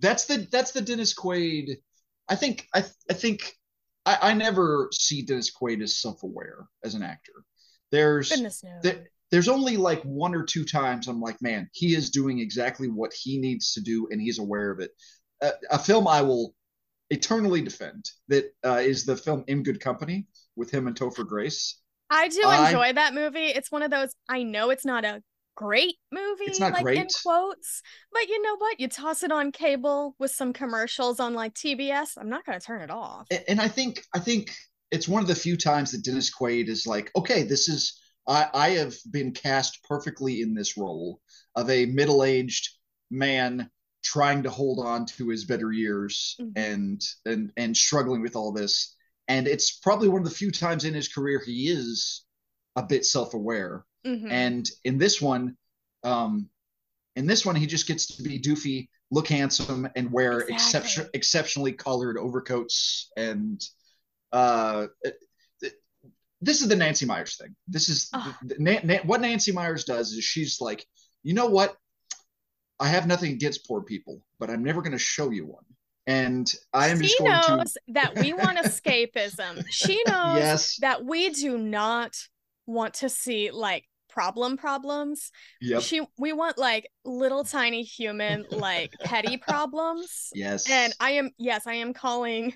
that's 0.00 0.24
the 0.24 0.48
that's 0.50 0.72
the 0.72 0.80
Dennis 0.80 1.14
Quaid. 1.14 1.76
I 2.30 2.36
think 2.36 2.66
I 2.74 2.84
I 3.10 3.14
think 3.14 3.52
I, 4.06 4.18
I 4.22 4.34
never 4.34 4.88
see 4.92 5.22
Dennis 5.22 5.50
Quaid 5.52 5.82
as 5.82 6.00
self-aware 6.00 6.66
as 6.84 6.94
an 6.94 7.02
actor. 7.02 7.32
There's 7.90 8.30
Goodness 8.30 8.62
knows. 8.62 8.82
there, 8.82 9.10
there's 9.30 9.48
only 9.48 9.76
like 9.76 10.02
one 10.02 10.34
or 10.34 10.44
two 10.44 10.64
times 10.64 11.08
I'm 11.08 11.20
like, 11.20 11.36
man, 11.42 11.68
he 11.74 11.94
is 11.94 12.10
doing 12.10 12.38
exactly 12.38 12.88
what 12.88 13.12
he 13.12 13.38
needs 13.38 13.74
to 13.74 13.80
do, 13.80 14.08
and 14.10 14.20
he's 14.20 14.38
aware 14.38 14.70
of 14.70 14.80
it. 14.80 14.92
A, 15.42 15.50
a 15.72 15.78
film 15.78 16.08
I 16.08 16.22
will 16.22 16.54
eternally 17.10 17.60
defend 17.60 18.08
that 18.28 18.44
uh, 18.64 18.76
is 18.76 19.04
the 19.04 19.16
film 19.16 19.44
In 19.48 19.62
Good 19.62 19.80
Company 19.80 20.26
with 20.56 20.70
him 20.70 20.86
and 20.86 20.96
Topher 20.96 21.26
Grace. 21.26 21.80
I 22.08 22.28
do 22.28 22.42
I- 22.44 22.66
enjoy 22.66 22.92
that 22.92 23.14
movie. 23.14 23.46
It's 23.46 23.70
one 23.70 23.82
of 23.82 23.90
those 23.90 24.14
I 24.28 24.44
know 24.44 24.70
it's 24.70 24.84
not 24.84 25.04
a 25.04 25.22
great 25.60 25.96
movie, 26.10 26.44
It's 26.44 26.58
not 26.58 26.72
like 26.72 26.96
in 26.96 27.06
quotes, 27.22 27.82
but 28.12 28.28
you 28.28 28.40
know 28.42 28.56
what? 28.56 28.80
You 28.80 28.88
toss 28.88 29.22
it 29.22 29.30
on 29.30 29.52
cable 29.52 30.14
with 30.18 30.30
some 30.30 30.52
commercials 30.52 31.20
on 31.20 31.34
like 31.34 31.54
TBS. 31.54 32.16
I'm 32.16 32.30
not 32.30 32.46
gonna 32.46 32.60
turn 32.60 32.80
it 32.80 32.90
off. 32.90 33.26
And 33.46 33.60
I 33.60 33.68
think 33.68 34.02
I 34.14 34.20
think 34.20 34.52
it's 34.90 35.06
one 35.06 35.22
of 35.22 35.28
the 35.28 35.34
few 35.34 35.56
times 35.56 35.92
that 35.92 36.02
Dennis 36.02 36.32
Quaid 36.34 36.68
is 36.68 36.86
like, 36.86 37.10
okay, 37.14 37.42
this 37.42 37.68
is 37.68 38.00
I, 38.26 38.48
I 38.54 38.68
have 38.70 38.94
been 39.10 39.32
cast 39.32 39.84
perfectly 39.84 40.40
in 40.40 40.54
this 40.54 40.76
role 40.78 41.20
of 41.56 41.68
a 41.68 41.86
middle-aged 41.86 42.68
man 43.10 43.70
trying 44.02 44.42
to 44.44 44.50
hold 44.50 44.84
on 44.84 45.04
to 45.04 45.28
his 45.28 45.44
better 45.44 45.72
years 45.72 46.36
Mhm. 46.40 46.52
and 46.56 47.02
and 47.26 47.52
and 47.58 47.76
struggling 47.76 48.22
with 48.22 48.34
all 48.34 48.52
this. 48.52 48.96
And 49.28 49.46
it's 49.46 49.78
probably 49.78 50.08
one 50.08 50.22
of 50.22 50.28
the 50.28 50.34
few 50.34 50.50
times 50.50 50.84
in 50.86 50.94
his 50.94 51.08
career 51.08 51.42
he 51.44 51.68
is 51.68 52.24
a 52.76 52.82
bit 52.82 53.04
self-aware. 53.04 53.84
Mhm. 54.06 54.30
And 54.30 54.70
in 54.84 54.98
this 54.98 55.20
one, 55.20 55.56
um, 56.02 56.48
in 57.16 57.26
this 57.26 57.44
one, 57.44 57.56
he 57.56 57.66
just 57.66 57.86
gets 57.86 58.16
to 58.16 58.22
be 58.22 58.38
doofy, 58.38 58.88
look 59.10 59.28
handsome, 59.28 59.88
and 59.96 60.10
wear 60.12 60.40
Exactly. 60.40 60.54
exception, 60.54 61.10
exceptionally 61.14 61.72
colored 61.72 62.16
overcoats. 62.16 63.10
And 63.16 63.62
uh, 64.32 64.86
this 66.40 66.62
is 66.62 66.68
the 66.68 66.76
Nancy 66.76 67.04
Meyers 67.04 67.36
thing. 67.36 67.54
This 67.68 67.88
is 67.88 68.08
the- 68.10 68.36
the- 68.44 68.56
Na- 68.58 68.80
Na- 68.84 69.02
what 69.04 69.20
Nancy 69.20 69.52
Meyers 69.52 69.84
does 69.84 70.12
is 70.12 70.24
she's 70.24 70.60
like, 70.60 70.86
you 71.22 71.34
know 71.34 71.46
what? 71.46 71.76
I 72.78 72.88
have 72.88 73.06
nothing 73.06 73.32
against 73.32 73.66
poor 73.66 73.82
people, 73.82 74.22
but 74.38 74.48
I'm 74.48 74.62
never 74.64 74.80
going 74.80 74.92
to 74.92 74.98
show 74.98 75.30
you 75.30 75.44
one. 75.46 75.64
And 76.06 76.50
I 76.72 76.88
am 76.88 76.96
she 77.02 77.08
just 77.08 77.18
going 77.18 77.30
knows 77.58 77.72
to. 77.74 77.80
that 77.88 78.14
we 78.16 78.32
want 78.32 78.56
escapism. 78.56 79.64
She 79.68 80.02
knows 80.06 80.38
Yes. 80.38 80.76
that 80.78 81.04
we 81.04 81.28
do 81.28 81.58
not 81.58 82.16
want 82.66 82.94
to 82.94 83.10
see 83.10 83.50
like 83.50 83.84
problem 84.10 84.56
problems. 84.56 85.30
Yep. 85.60 85.82
She 85.82 86.02
we 86.18 86.32
want 86.32 86.58
like 86.58 86.88
little 87.04 87.44
tiny 87.44 87.82
human 87.82 88.46
like 88.50 88.92
petty 89.04 89.36
problems. 89.36 90.30
Yes. 90.34 90.68
And 90.70 90.94
I 91.00 91.12
am 91.12 91.30
yes, 91.38 91.66
I 91.66 91.74
am 91.74 91.92
calling 91.92 92.54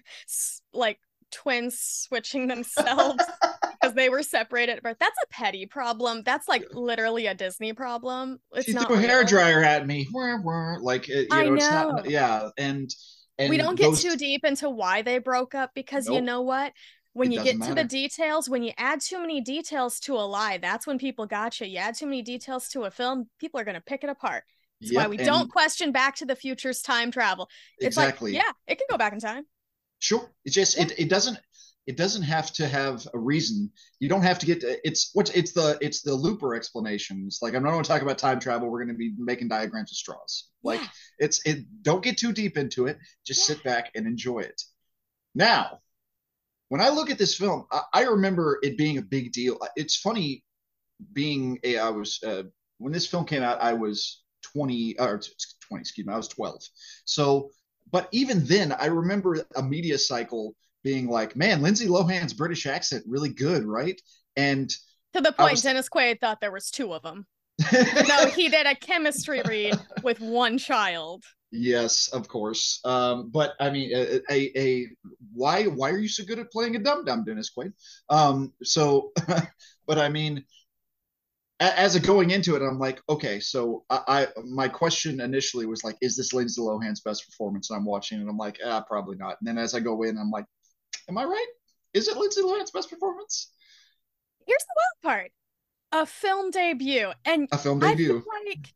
like 0.73 0.99
twins 1.31 1.79
switching 1.81 2.47
themselves 2.47 3.23
because 3.81 3.95
they 3.95 4.09
were 4.09 4.23
separated 4.23 4.77
at 4.77 4.83
birth. 4.83 4.97
That's 5.01 5.17
a 5.23 5.27
petty 5.29 5.67
problem. 5.67 6.23
That's 6.25 6.49
like 6.49 6.64
literally 6.73 7.27
a 7.27 7.35
Disney 7.35 7.73
problem. 7.73 8.38
It's 8.53 8.67
she 8.67 8.73
not 8.73 8.87
threw 8.87 8.97
a 8.97 9.01
hair 9.01 9.25
dryer 9.25 9.62
at 9.62 9.87
me. 9.87 10.09
Like 10.81 11.09
it, 11.09 11.29
you 11.31 11.37
I 11.37 11.45
know, 11.45 11.55
it's 11.55 11.71
not. 11.71 12.11
Yeah, 12.11 12.49
and 12.57 12.90
and 13.38 13.51
we 13.51 13.57
don't 13.57 13.77
get 13.77 13.90
those- 13.90 14.03
too 14.03 14.17
deep 14.17 14.45
into 14.45 14.71
why 14.71 15.03
they 15.03 15.19
broke 15.19 15.55
up 15.55 15.73
because 15.75 16.09
you 16.09 16.21
know 16.21 16.43
what 16.43 16.73
when 17.14 17.33
It 17.33 17.37
you 17.37 17.44
get 17.44 17.59
doesn't 17.59 17.74
to 17.77 17.83
the 17.83 17.88
details 17.88 18.48
when 18.48 18.62
you 18.62 18.72
add 18.77 19.00
too 19.00 19.20
many 19.20 19.40
details 19.40 19.98
to 20.00 20.14
a 20.14 20.27
lie 20.27 20.59
that's 20.59 20.87
when 20.87 20.98
people 20.98 21.27
gotcha 21.27 21.66
you 21.66 21.79
add 21.79 21.94
too 21.96 22.07
many 22.07 22.22
details 22.22 22.68
to 22.68 22.83
a 22.83 22.90
film 22.90 23.29
people 23.40 23.59
are 23.59 23.64
going 23.64 23.74
to 23.74 23.81
pick 23.81 24.05
it 24.05 24.11
apart 24.11 24.44
that's 24.81 24.94
why 24.94 25.07
we 25.07 25.16
don't 25.16 25.50
question 25.50 25.92
back 25.92 26.16
to 26.16 26.27
the 26.27 26.37
future's 26.37 26.83
time 26.83 27.11
travel 27.11 27.48
it's 27.79 27.96
exactly. 27.96 28.33
like 28.33 28.42
yeah 28.42 28.53
it 28.66 28.77
can 28.77 28.87
go 28.90 28.98
back 28.98 29.12
in 29.12 29.20
time 29.20 29.44
Sure. 30.05 30.31
It 30.44 30.50
just 30.50 30.79
it, 30.79 30.92
it 30.98 31.09
doesn't 31.09 31.38
it 31.87 31.96
doesn't 31.96 32.22
have 32.22 32.53
to 32.53 32.68
have 32.68 33.07
a 33.14 33.18
reason. 33.18 33.70
You 34.00 34.09
don't 34.11 34.20
have 34.20 34.38
to 34.38 34.44
get 34.44 34.61
to, 34.61 34.77
it's 34.87 35.11
what's 35.14 35.31
it's 35.31 35.53
the 35.53 35.79
it's 35.81 36.03
the 36.03 36.12
looper 36.14 36.55
explanations. 36.55 37.38
Like 37.40 37.55
I'm 37.55 37.62
not 37.62 37.70
going 37.70 37.83
to 37.83 37.88
talk 37.88 38.03
about 38.03 38.18
time 38.18 38.38
travel. 38.38 38.68
We're 38.68 38.85
going 38.85 38.94
to 38.94 38.98
be 38.98 39.14
making 39.16 39.48
diagrams 39.48 39.92
of 39.92 39.96
straws. 39.96 40.50
Like 40.62 40.81
Yeah. 40.81 40.88
it's 41.20 41.40
it 41.46 41.64
don't 41.81 42.03
get 42.03 42.18
too 42.18 42.33
deep 42.35 42.59
into 42.59 42.87
it. 42.87 42.98
Just 43.27 43.46
sit 43.46 43.62
back 43.62 43.92
and 43.94 44.07
enjoy 44.07 44.40
it. 44.40 44.61
Now, 45.35 45.81
when 46.68 46.81
I 46.81 46.88
look 46.88 47.11
at 47.11 47.18
this 47.18 47.35
film, 47.35 47.66
I, 47.70 47.83
I 47.92 48.03
remember 48.05 48.59
it 48.62 48.79
being 48.79 48.98
a 48.98 49.03
big 49.03 49.33
deal. 49.33 49.59
It's 49.77 49.96
funny 49.96 50.44
being 51.12 51.59
a 51.64 51.79
I 51.79 51.90
was 51.90 52.20
uh, 52.27 52.44
when 52.79 52.92
this 52.92 53.07
film 53.07 53.24
came 53.24 53.42
out, 53.42 53.61
I 53.61 53.72
was 53.72 54.22
20 54.53 54.98
or 54.98 55.20
20, 55.68 55.81
excuse 55.81 56.07
me, 56.07 56.12
I 56.12 56.16
was 56.16 56.29
12. 56.29 56.62
So, 57.05 57.50
but 57.90 58.09
even 58.12 58.44
then, 58.44 58.72
I 58.72 58.87
remember 58.87 59.44
a 59.57 59.62
media 59.62 59.98
cycle 59.98 60.55
being 60.83 61.09
like, 61.09 61.35
"Man, 61.37 61.62
Lindsay 61.62 61.87
Lohan's 61.87 62.33
British 62.35 62.66
accent 62.66 63.05
really 63.07 63.31
good, 63.31 63.64
right?" 63.64 64.00
And 64.37 64.70
to 65.14 65.20
the 65.20 65.33
point 65.33 65.53
was- 65.53 65.62
dennis 65.62 65.88
quaid 65.88 66.20
thought 66.20 66.40
there 66.40 66.53
was 66.53 66.70
two 66.70 66.92
of 66.92 67.03
them 67.03 67.27
no 67.72 68.27
he 68.35 68.48
did 68.48 68.66
a 68.66 68.74
chemistry 68.74 69.42
read 69.46 69.74
with 70.03 70.20
one 70.20 70.59
child 70.59 71.24
yes, 71.53 72.09
of 72.09 72.29
course. 72.29 72.81
Um, 72.85 73.31
but 73.31 73.55
I 73.61 73.70
mean, 73.70 73.92
a, 73.94 74.20
a, 74.31 74.59
a 74.59 74.88
why 75.33 75.64
why 75.64 75.90
are 75.90 75.98
you 75.98 76.09
so 76.09 76.24
good 76.24 76.38
at 76.40 76.50
playing 76.50 76.77
a 76.77 76.81
dum 76.81 77.05
dum, 77.05 77.24
Dennis 77.24 77.50
Quaid? 77.57 77.72
Um, 78.11 78.53
so, 78.62 79.12
but 79.87 79.98
I 79.98 80.09
mean, 80.09 80.44
a- 81.61 81.79
as 81.79 81.94
a 81.94 82.00
going 82.00 82.31
into 82.31 82.57
it, 82.57 82.62
I'm 82.62 82.79
like, 82.79 83.00
okay, 83.09 83.40
so 83.40 83.85
I, 83.88 84.00
I 84.09 84.27
my 84.44 84.68
question 84.68 85.20
initially 85.20 85.66
was 85.66 85.85
like, 85.85 85.96
is 86.00 86.16
this 86.16 86.33
Lindsay 86.33 86.61
Lohan's 86.61 87.00
best 87.00 87.24
performance? 87.27 87.70
And 87.70 87.79
I'm 87.79 87.87
watching 87.87 88.20
and 88.20 88.29
I'm 88.29 88.38
like, 88.38 88.59
ah, 88.64 88.81
probably 88.81 89.16
not. 89.16 89.37
And 89.40 89.46
then 89.46 89.59
as 89.59 89.74
I 89.74 89.81
go 89.81 90.03
in, 90.03 90.18
I'm 90.18 90.31
like, 90.31 90.46
am 91.09 91.18
I 91.18 91.24
right? 91.24 91.46
Is 91.94 92.09
it 92.09 92.16
Lindsay 92.16 92.42
Lohan's 92.42 92.72
best 92.72 92.90
performance? 92.90 93.50
here's 94.46 94.62
the 94.62 94.74
wild 94.77 95.16
part 95.16 95.33
a 95.95 96.07
film 96.07 96.51
debut 96.51 97.13
and 97.25 97.49
A 97.53 97.57
film 97.59 97.83
I 97.83 97.97
feel 97.97 98.21
debut. 98.21 98.27
like 98.27 98.75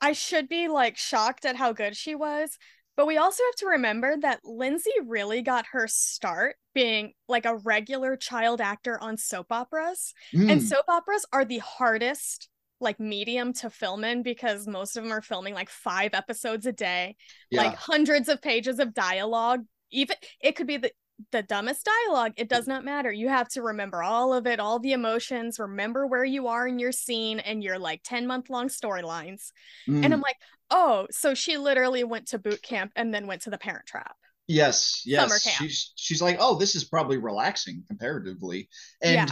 I 0.00 0.12
should 0.12 0.48
be 0.48 0.68
like 0.68 0.96
shocked 0.96 1.44
at 1.44 1.56
how 1.56 1.72
good 1.72 1.96
she 1.96 2.14
was, 2.14 2.58
but 2.96 3.06
we 3.06 3.16
also 3.16 3.42
have 3.44 3.56
to 3.56 3.66
remember 3.66 4.16
that 4.20 4.40
Lindsay 4.44 4.90
really 5.04 5.42
got 5.42 5.66
her 5.72 5.86
start 5.88 6.56
being 6.74 7.12
like 7.28 7.46
a 7.46 7.56
regular 7.56 8.16
child 8.16 8.60
actor 8.60 9.00
on 9.00 9.16
soap 9.16 9.46
operas. 9.52 10.14
And 10.48 10.60
Mm, 10.60 10.62
soap 10.62 10.84
operas 10.88 11.26
are 11.32 11.44
the 11.44 11.58
hardest 11.58 12.48
like 12.80 13.00
medium 13.00 13.52
to 13.54 13.70
film 13.70 14.04
in 14.04 14.22
because 14.22 14.66
most 14.68 14.96
of 14.96 15.02
them 15.02 15.12
are 15.12 15.22
filming 15.22 15.54
like 15.54 15.70
5 15.70 16.14
episodes 16.14 16.66
a 16.66 16.72
day, 16.72 17.16
yeah. 17.50 17.62
like 17.62 17.74
hundreds 17.76 18.28
of 18.28 18.40
pages 18.42 18.78
of 18.78 18.94
dialogue. 18.94 19.64
Even 19.90 20.16
it 20.40 20.54
could 20.56 20.66
be 20.68 20.76
the 20.76 20.92
the 21.32 21.42
dumbest 21.42 21.84
dialogue 22.06 22.32
it 22.36 22.48
does 22.48 22.66
not 22.68 22.84
matter 22.84 23.10
you 23.10 23.28
have 23.28 23.48
to 23.48 23.62
remember 23.62 24.02
all 24.02 24.32
of 24.32 24.46
it 24.46 24.60
all 24.60 24.78
the 24.78 24.92
emotions 24.92 25.58
remember 25.58 26.06
where 26.06 26.24
you 26.24 26.46
are 26.46 26.68
in 26.68 26.78
your 26.78 26.92
scene 26.92 27.40
and 27.40 27.62
your 27.62 27.78
like 27.78 28.00
10 28.04 28.26
month 28.26 28.50
long 28.50 28.68
storylines 28.68 29.50
Mm. 29.88 30.04
and 30.04 30.14
i'm 30.14 30.20
like 30.20 30.36
oh 30.70 31.06
so 31.10 31.34
she 31.34 31.56
literally 31.56 32.04
went 32.04 32.28
to 32.28 32.38
boot 32.38 32.62
camp 32.62 32.92
and 32.94 33.12
then 33.12 33.26
went 33.26 33.42
to 33.42 33.50
the 33.50 33.58
parent 33.58 33.86
trap 33.86 34.16
Yes, 34.50 35.02
yes. 35.04 35.20
Summer 35.20 35.38
camp. 35.38 35.56
She's 35.56 35.92
she's 35.94 36.22
like, 36.22 36.38
oh, 36.40 36.56
this 36.56 36.74
is 36.74 36.84
probably 36.84 37.18
relaxing 37.18 37.84
comparatively, 37.86 38.70
and 39.02 39.30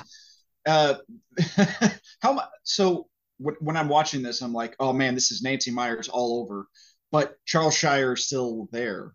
Yeah. 0.67 0.95
uh, 1.47 1.89
how? 2.21 2.43
So 2.65 3.09
when, 3.39 3.55
when 3.61 3.77
I'm 3.79 3.89
watching 3.89 4.21
this, 4.23 4.43
I'm 4.43 4.53
like, 4.53 4.77
oh 4.79 4.93
man, 4.93 5.15
this 5.15 5.31
is 5.33 5.41
Nancy 5.41 5.71
Meyers 5.71 6.11
all 6.11 6.43
over, 6.43 6.67
but 7.13 7.37
Charles 7.47 7.75
Shyer 7.75 8.13
is 8.13 8.27
still 8.27 8.69
there, 8.73 9.15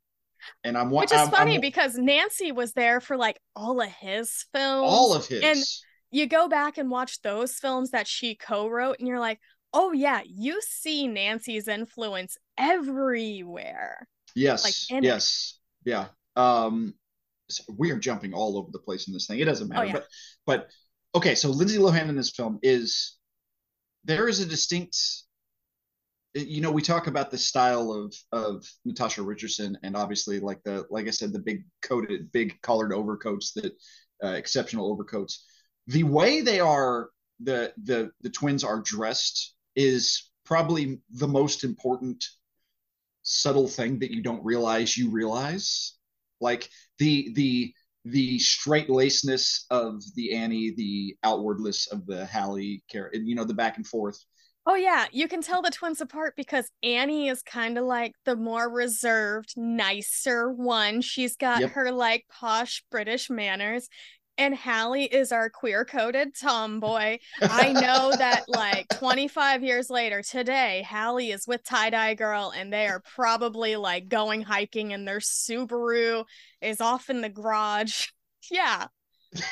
and 0.63 0.77
I'm 0.77 0.89
Which 0.91 1.11
is 1.11 1.17
I'm- 1.17 1.29
funny 1.31 1.53
I'm- 1.53 1.61
because 1.61 1.95
Nancy 1.95 2.51
was 2.51 2.73
there 2.73 2.99
for 3.01 3.17
like 3.17 3.39
all 3.55 3.81
of 3.81 3.89
his 3.89 4.45
films. 4.53 4.89
all 4.91 5.13
of 5.13 5.27
his. 5.27 5.43
and- 5.43 5.63
you 6.13 6.27
go 6.27 6.49
back 6.49 6.77
and 6.77 6.89
watch 6.91 7.21
those 7.21 7.53
films 7.53 7.91
that 7.91 8.05
she 8.05 8.35
co-wrote 8.35 8.97
and 8.99 9.07
you're 9.07 9.17
like 9.19 9.39
oh 9.73 9.93
yeah 9.93 10.19
you 10.25 10.61
see 10.61 11.07
nancy's 11.07 11.69
influence 11.69 12.35
everywhere 12.57 14.07
Yes. 14.35 14.63
like, 14.63 14.73
in 14.97 15.03
it. 15.05 15.07
yes. 15.07 15.57
Yeah. 15.85 16.07
Um, 16.35 16.93
so 17.49 17.63
we 17.77 17.91
are 17.91 17.99
jumping 17.99 18.33
all 18.33 18.57
over 18.57 18.69
the 18.71 18.79
place 18.79 19.07
in 19.07 19.13
this 19.13 19.27
thing. 19.27 19.39
It 19.39 19.45
doesn't 19.45 19.67
matter. 19.67 19.81
Oh, 19.81 19.85
yeah. 19.85 19.93
But 19.93 20.07
but 20.45 20.69
okay, 21.15 21.35
so 21.35 21.49
Lindsay 21.49 21.77
Lohan 21.77 22.07
in 22.09 22.15
this 22.15 22.31
film 22.31 22.59
is 22.63 23.17
there 24.05 24.27
is 24.29 24.39
a 24.39 24.45
distinct 24.45 24.97
you 26.33 26.61
know, 26.61 26.71
we 26.71 26.81
talk 26.81 27.07
about 27.07 27.31
the 27.31 27.37
style 27.37 27.91
of 27.91 28.15
of 28.31 28.65
Natasha 28.85 29.21
Richardson 29.21 29.77
and 29.83 29.95
obviously 29.95 30.39
like 30.39 30.63
the 30.63 30.85
like 30.89 31.07
I 31.07 31.11
said, 31.11 31.33
the 31.33 31.39
big 31.39 31.65
coated, 31.81 32.31
big 32.31 32.61
collared 32.61 32.93
overcoats 32.93 33.53
that 33.53 33.73
uh, 34.23 34.29
exceptional 34.29 34.89
overcoats. 34.89 35.45
The 35.87 36.03
way 36.03 36.41
they 36.41 36.59
are 36.59 37.09
the 37.41 37.73
the 37.83 38.11
the 38.21 38.29
twins 38.29 38.63
are 38.63 38.81
dressed 38.81 39.55
is 39.75 40.29
probably 40.45 41.01
the 41.11 41.27
most 41.27 41.63
important 41.63 42.25
subtle 43.23 43.67
thing 43.67 43.99
that 43.99 44.11
you 44.11 44.21
don't 44.21 44.43
realize 44.43 44.97
you 44.97 45.09
realize 45.09 45.93
like 46.39 46.69
the 46.97 47.31
the 47.35 47.73
the 48.05 48.39
straight 48.39 48.89
lacedness 48.89 49.65
of 49.69 50.01
the 50.15 50.33
annie 50.33 50.73
the 50.75 51.15
outwardness 51.23 51.85
of 51.91 52.05
the 52.07 52.25
hallie 52.25 52.83
character 52.89 53.19
you 53.19 53.35
know 53.35 53.43
the 53.43 53.53
back 53.53 53.77
and 53.77 53.85
forth 53.85 54.17
oh 54.65 54.75
yeah 54.75 55.05
you 55.11 55.27
can 55.27 55.41
tell 55.41 55.61
the 55.61 55.71
twins 55.71 56.01
apart 56.01 56.33
because 56.37 56.69
annie 56.83 57.27
is 57.29 57.41
kind 57.41 57.77
of 57.77 57.83
like 57.85 58.13
the 58.25 58.35
more 58.35 58.69
reserved 58.69 59.53
nicer 59.57 60.51
one 60.51 61.01
she's 61.01 61.35
got 61.35 61.61
Yep. 61.61 61.71
her 61.71 61.91
like 61.91 62.25
posh 62.29 62.83
british 62.91 63.29
manners 63.29 63.89
and 64.37 64.55
hallie 64.55 65.05
is 65.05 65.31
our 65.31 65.49
queer-coded 65.49 66.35
tomboy 66.39 67.17
I 67.41 67.73
know 67.73 68.11
that 68.17 68.43
like 68.47 68.87
25 68.97 69.61
years 69.63 69.89
later 69.89 70.21
today, 70.23 70.85
Hallie 70.89 71.31
is 71.31 71.45
with 71.45 71.63
Tie 71.63 71.89
Dye 71.89 72.13
Girl 72.15 72.51
and 72.55 72.71
they 72.71 72.87
are 72.87 73.01
probably 73.13 73.75
like 73.75 74.07
going 74.07 74.41
hiking 74.41 74.93
and 74.93 75.05
their 75.07 75.19
Subaru 75.19 76.23
is 76.61 76.79
off 76.81 77.09
in 77.09 77.21
the 77.21 77.29
garage. 77.29 78.07
Yeah. 78.49 78.87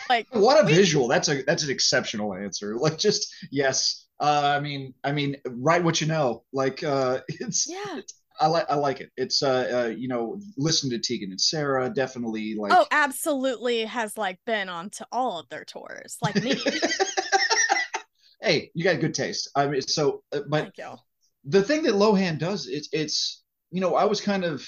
Like, 0.10 0.28
what 0.32 0.64
a 0.64 0.66
We- 0.66 0.74
visual 0.74 1.08
that's 1.08 1.28
a 1.28 1.44
that's 1.44 1.64
an 1.64 1.70
exceptional 1.70 2.34
answer 2.34 2.76
like 2.78 2.98
just 2.98 3.32
yes 3.52 4.06
uh 4.20 4.54
i 4.56 4.60
mean 4.60 4.94
i 5.04 5.12
mean 5.12 5.36
write 5.48 5.84
what 5.84 6.02
you 6.02 6.08
know 6.08 6.44
like 6.54 6.84
uh 6.84 7.20
it's 7.28 7.68
yeah. 7.70 8.02
i 8.40 8.48
like 8.48 8.66
i 8.70 8.76
like 8.76 9.00
it 9.02 9.12
it's 9.18 9.42
uh, 9.44 9.86
uh 9.88 9.88
you 9.90 10.08
know 10.08 10.40
listen 10.58 10.90
to 10.90 11.00
tegan 11.00 11.32
and 11.32 11.40
sara 11.42 11.90
definitely 11.90 12.56
like 12.56 12.72
Oh, 12.74 12.86
absolutely 12.92 13.86
has 13.86 14.18
like 14.18 14.40
been 14.46 14.70
on 14.70 14.90
to 14.92 15.08
all 15.12 15.40
of 15.40 15.50
their 15.50 15.66
tours, 15.66 16.18
like 16.22 16.36
me. 16.44 16.56
hey 18.42 18.72
you 18.74 18.84
got 18.84 19.00
good 19.02 19.14
taste 19.14 19.50
i 19.56 19.68
mean 19.68 19.82
so 19.82 20.24
uh, 20.34 20.40
but 20.48 20.72
Thank 20.76 20.78
you. 20.78 20.96
the 21.46 21.64
thing 21.64 21.84
that 21.84 21.94
Lohan 21.94 22.38
does, 22.40 22.68
it's 22.68 22.90
it's 22.92 23.44
you 23.72 23.82
know 23.82 23.96
I 23.96 24.06
was 24.06 24.22
kind 24.22 24.44
of 24.44 24.68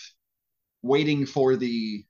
waiting 0.81 1.25
for 1.25 1.55
the 1.55 2.03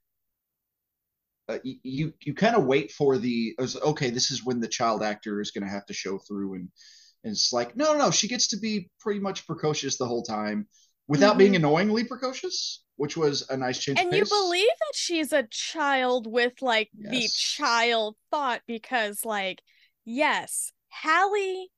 uh, 1.49 1.57
you 1.63 2.13
you 2.21 2.33
kind 2.33 2.55
of 2.55 2.65
wait 2.65 2.91
for 2.91 3.17
the 3.17 3.55
okay 3.83 4.09
this 4.09 4.31
is 4.31 4.45
when 4.45 4.59
the 4.59 4.67
child 4.67 5.03
actor 5.03 5.41
is 5.41 5.51
going 5.51 5.63
to 5.65 5.69
have 5.71 5.85
to 5.87 5.93
show 5.93 6.17
through 6.17 6.53
and 6.55 6.69
and 7.23 7.31
it's 7.31 7.53
like 7.53 7.75
no 7.75 7.93
no 7.93 7.97
no 7.97 8.11
she 8.11 8.27
gets 8.27 8.47
to 8.47 8.57
be 8.57 8.89
pretty 8.99 9.19
much 9.19 9.45
precocious 9.45 9.97
the 9.97 10.05
whole 10.05 10.23
time 10.23 10.67
without 11.07 11.37
being 11.37 11.53
mm-hmm. 11.53 11.65
annoyingly 11.65 12.03
precocious 12.03 12.83
which 13.01 13.17
was 13.17 13.43
a 13.49 13.57
nice 13.57 13.79
change 13.79 13.97
of 13.97 14.05
And 14.05 14.13
you 14.15 14.23
believe 14.23 14.67
that 14.67 14.93
she's 14.93 15.33
a 15.33 15.47
child 15.49 16.27
with 16.31 16.61
like 16.61 16.89
the 16.93 17.27
child 17.33 18.15
thought 18.29 18.61
because, 18.67 19.25
like, 19.25 19.63
yes, 20.05 20.71
Hallie, 20.89 21.71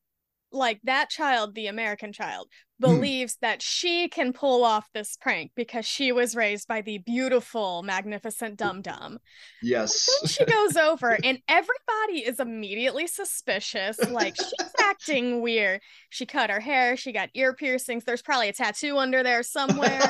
like 0.53 0.79
that 0.83 1.09
child, 1.09 1.55
the 1.55 1.67
American 1.67 2.13
child, 2.13 2.47
Hmm. 2.79 2.95
believes 2.95 3.37
that 3.41 3.61
she 3.61 4.09
can 4.09 4.33
pull 4.33 4.63
off 4.63 4.89
this 4.93 5.15
prank 5.19 5.51
because 5.55 5.85
she 5.85 6.11
was 6.11 6.35
raised 6.35 6.67
by 6.67 6.81
the 6.81 6.97
beautiful, 6.99 7.81
magnificent 7.83 8.57
Dum 8.57 8.81
Dum. 8.81 9.19
yes 9.61 10.09
Then 10.21 10.29
she 10.29 10.45
goes 10.51 10.75
over, 10.77 11.17
and 11.23 11.39
everybody 11.47 12.25
is 12.25 12.39
immediately 12.39 13.07
suspicious. 13.07 13.97
Like, 14.09 14.35
she's 14.35 14.53
acting 14.81 15.41
weird. 15.41 15.81
She 16.09 16.25
cut 16.25 16.49
her 16.49 16.59
hair, 16.59 16.97
she 16.97 17.11
got 17.11 17.29
ear 17.33 17.53
piercings. 17.53 18.03
There's 18.03 18.21
probably 18.21 18.49
a 18.49 18.53
tattoo 18.53 18.97
under 18.97 19.23
there 19.23 19.43
somewhere 19.43 20.01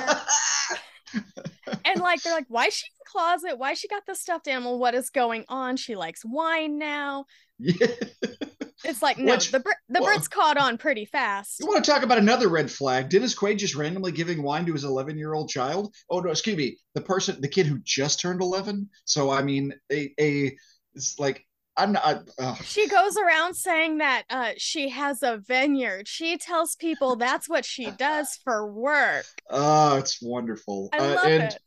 and 1.85 1.99
like 2.01 2.21
they're 2.23 2.33
like 2.33 2.45
why 2.49 2.65
is 2.65 2.73
she 2.73 2.85
in 2.87 2.93
the 2.99 3.09
closet 3.11 3.57
why 3.59 3.73
she 3.73 3.87
got 3.87 4.03
the 4.07 4.15
stuffed 4.15 4.47
animal 4.47 4.79
what 4.79 4.95
is 4.95 5.09
going 5.09 5.45
on 5.47 5.77
she 5.77 5.95
likes 5.95 6.21
wine 6.25 6.77
now 6.77 7.25
yeah. 7.59 7.87
It's 8.83 9.01
like 9.01 9.17
no 9.17 9.33
Which- 9.33 9.51
the 9.51 9.59
Brit- 9.59 9.77
the 9.89 10.01
well- 10.01 10.17
brits 10.17 10.29
caught 10.29 10.57
on 10.57 10.77
pretty 10.77 11.05
fast 11.05 11.59
You 11.59 11.67
want 11.67 11.83
to 11.83 11.91
talk 11.91 12.03
about 12.03 12.17
another 12.17 12.47
red 12.49 12.69
flag? 12.71 13.09
Dennis 13.09 13.35
Quaid 13.35 13.57
just 13.57 13.75
randomly 13.75 14.11
giving 14.11 14.43
wine 14.43 14.65
to 14.65 14.73
his 14.73 14.83
11 14.83 15.17
year 15.17 15.33
old 15.33 15.49
child. 15.49 15.93
Oh 16.09 16.19
no, 16.19 16.29
excuse 16.31 16.57
me, 16.57 16.77
the 16.95 17.01
person, 17.01 17.39
the 17.41 17.47
kid 17.47 17.65
who 17.65 17.79
just 17.83 18.19
turned 18.19 18.41
11. 18.41 18.89
So 19.05 19.29
I 19.31 19.41
mean, 19.43 19.73
a 19.91 20.13
a 20.19 20.55
it's 20.95 21.17
like 21.19 21.45
I'm 21.75 21.93
not. 21.93 22.05
I, 22.05 22.19
ugh. 22.37 22.57
she 22.63 22.87
goes 22.87 23.17
around 23.17 23.55
saying 23.55 23.97
that 23.97 24.23
uh 24.29 24.51
she 24.57 24.89
has 24.89 25.23
a 25.23 25.37
vineyard 25.37 26.07
she 26.07 26.37
tells 26.37 26.75
people 26.75 27.15
that's 27.15 27.49
what 27.49 27.65
she 27.65 27.89
does 27.89 28.37
for 28.43 28.71
work 28.71 29.25
Oh, 29.49 29.97
it's 29.97 30.21
wonderful. 30.21 30.89
i 30.93 30.97
Uh, 30.99 31.15
love 31.15 31.25
and 31.25 31.43
it 31.43 31.57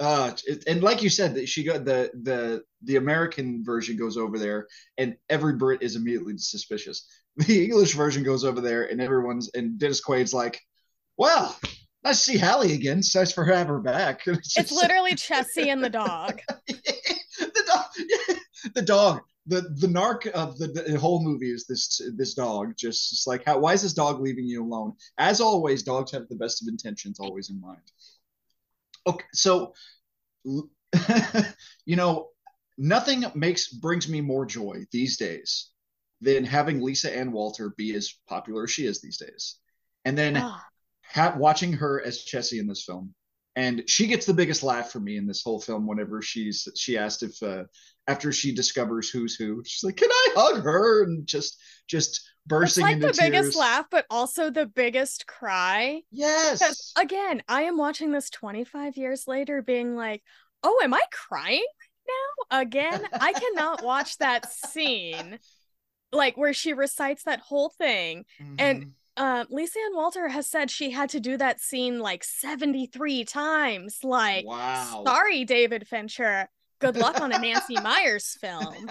uh, 0.00 0.32
and 0.66 0.82
like 0.82 1.00
you 1.00 1.08
said, 1.08 1.34
that 1.34 1.48
she 1.48 1.62
got 1.62 1.84
the 1.84 2.10
the 2.22 2.62
the 2.84 2.96
American 2.96 3.64
version 3.64 3.96
goes 3.96 4.16
over 4.16 4.38
there, 4.38 4.66
and 4.98 5.16
every 5.28 5.54
Brit 5.54 5.82
is 5.82 5.96
immediately 5.96 6.36
suspicious. 6.38 7.06
The 7.36 7.64
English 7.64 7.94
version 7.94 8.22
goes 8.22 8.44
over 8.44 8.60
there, 8.60 8.90
and 8.90 9.00
everyone's 9.00 9.50
and 9.54 9.78
Dennis 9.78 10.02
Quaid's 10.02 10.34
like, 10.34 10.60
"Well, 11.16 11.58
nice 12.04 12.24
to 12.24 12.32
see 12.32 12.38
Hallie 12.38 12.74
again. 12.74 12.98
It's 12.98 13.14
nice 13.14 13.32
for 13.32 13.44
her 13.44 13.52
to 13.52 13.58
have 13.58 13.68
her 13.68 13.80
back." 13.80 14.20
it's 14.26 14.54
just- 14.54 14.72
literally 14.72 15.12
chessie 15.14 15.72
and 15.72 15.82
the 15.82 15.88
dog 15.88 16.40
the 17.38 17.64
dog, 17.66 17.84
the 18.74 18.82
dog, 18.82 19.20
the 19.46 19.62
the 19.78 19.86
narc 19.86 20.26
of 20.32 20.58
the, 20.58 20.66
the 20.66 20.98
whole 20.98 21.24
movie 21.24 21.50
is 21.50 21.66
this 21.66 22.02
this 22.14 22.34
dog. 22.34 22.74
Just, 22.76 23.10
just 23.10 23.26
like 23.26 23.44
how 23.44 23.58
why 23.58 23.72
is 23.72 23.82
this 23.82 23.94
dog 23.94 24.20
leaving 24.20 24.44
you 24.44 24.62
alone? 24.62 24.92
As 25.18 25.40
always, 25.40 25.82
dogs 25.82 26.10
have 26.12 26.28
the 26.28 26.36
best 26.36 26.62
of 26.62 26.68
intentions 26.68 27.18
always 27.18 27.50
in 27.50 27.60
mind. 27.60 27.80
Okay, 29.06 29.24
so 29.32 29.72
you 30.44 31.96
know, 31.96 32.28
nothing 32.82 33.24
makes 33.36 33.68
brings 33.72 34.08
me 34.08 34.20
more 34.22 34.46
joy 34.46 34.84
these 34.92 35.18
days 35.18 35.70
than 36.20 36.44
having 36.44 36.82
Lisa 36.82 37.16
Ann 37.16 37.32
Walter 37.32 37.74
be 37.78 37.94
as 37.94 38.14
popular 38.28 38.64
as 38.64 38.72
she 38.72 38.86
is 38.86 39.00
these 39.02 39.18
days, 39.18 39.58
and 40.04 40.18
then 40.18 40.44
Ah, 40.44 40.72
ha- 41.04 41.36
watching 41.38 41.72
her 41.74 42.02
as 42.04 42.24
Chessie 42.24 42.60
in 42.60 42.66
this 42.66 42.84
film, 42.84 43.14
and 43.56 43.84
she 43.88 44.06
gets 44.06 44.26
the 44.26 44.34
biggest 44.34 44.62
laugh 44.62 44.90
for 44.92 45.00
me 45.00 45.16
in 45.16 45.26
this 45.26 45.42
whole 45.42 45.60
film. 45.60 45.86
Whenever 45.86 46.22
she's 46.22 46.68
she 46.76 46.98
asked 46.98 47.22
if 47.22 47.42
uh, 47.42 47.64
after 48.08 48.32
she 48.32 48.54
discovers 48.54 49.10
who's 49.10 49.36
who, 49.36 49.62
she's 49.66 49.84
like, 49.84 49.96
"Can 49.96 50.10
I 50.10 50.28
hug 50.36 50.64
her?" 50.64 51.04
and 51.04 51.26
just 51.26 51.58
just 51.88 52.22
bursting 52.46 52.74
it's 52.74 52.80
like 52.80 53.00
into 53.00 53.10
the 53.10 53.12
tears. 53.12 53.16
biggest 53.16 53.54
laugh 53.54 53.86
but 53.90 54.06
also 54.10 54.50
the 54.50 54.66
biggest 54.66 55.26
cry 55.26 56.02
Because 56.58 56.76
Yes. 56.80 56.94
again, 56.96 57.42
I 57.48 57.64
am 57.64 57.78
watching 57.78 58.12
this 58.12 58.30
25 58.30 58.96
years 58.98 59.28
later, 59.28 59.62
being 59.62 59.96
like, 59.96 60.22
oh, 60.64 60.80
am 60.84 60.94
I 60.94 61.02
crying 61.12 61.66
now? 62.06 62.60
Again, 62.60 63.06
I 63.12 63.32
cannot 63.32 63.82
watch 63.82 64.18
that 64.18 64.50
scene, 64.52 65.38
like 66.12 66.36
where 66.36 66.52
she 66.52 66.72
recites 66.72 67.24
that 67.24 67.40
whole 67.40 67.68
thing. 67.70 68.24
and- 68.58 68.84
Mhm. 68.84 68.90
Um, 69.18 69.46
Lisa 69.50 69.78
Ann 69.78 69.94
Walter 69.94 70.28
has 70.28 70.48
said 70.48 70.70
she 70.70 70.90
had 70.90 71.10
to 71.10 71.20
do 71.20 71.36
that 71.36 71.60
scene 71.60 71.98
like 71.98 72.24
73 72.24 73.26
times. 73.26 73.98
Like, 74.02 74.46
wow. 74.46 75.02
sorry, 75.06 75.44
David 75.44 75.86
Fincher. 75.86 76.48
Good 76.78 76.96
luck 76.96 77.20
on 77.20 77.30
a 77.30 77.38
Nancy 77.38 77.74
Meyers 77.82 78.38
film. 78.40 78.88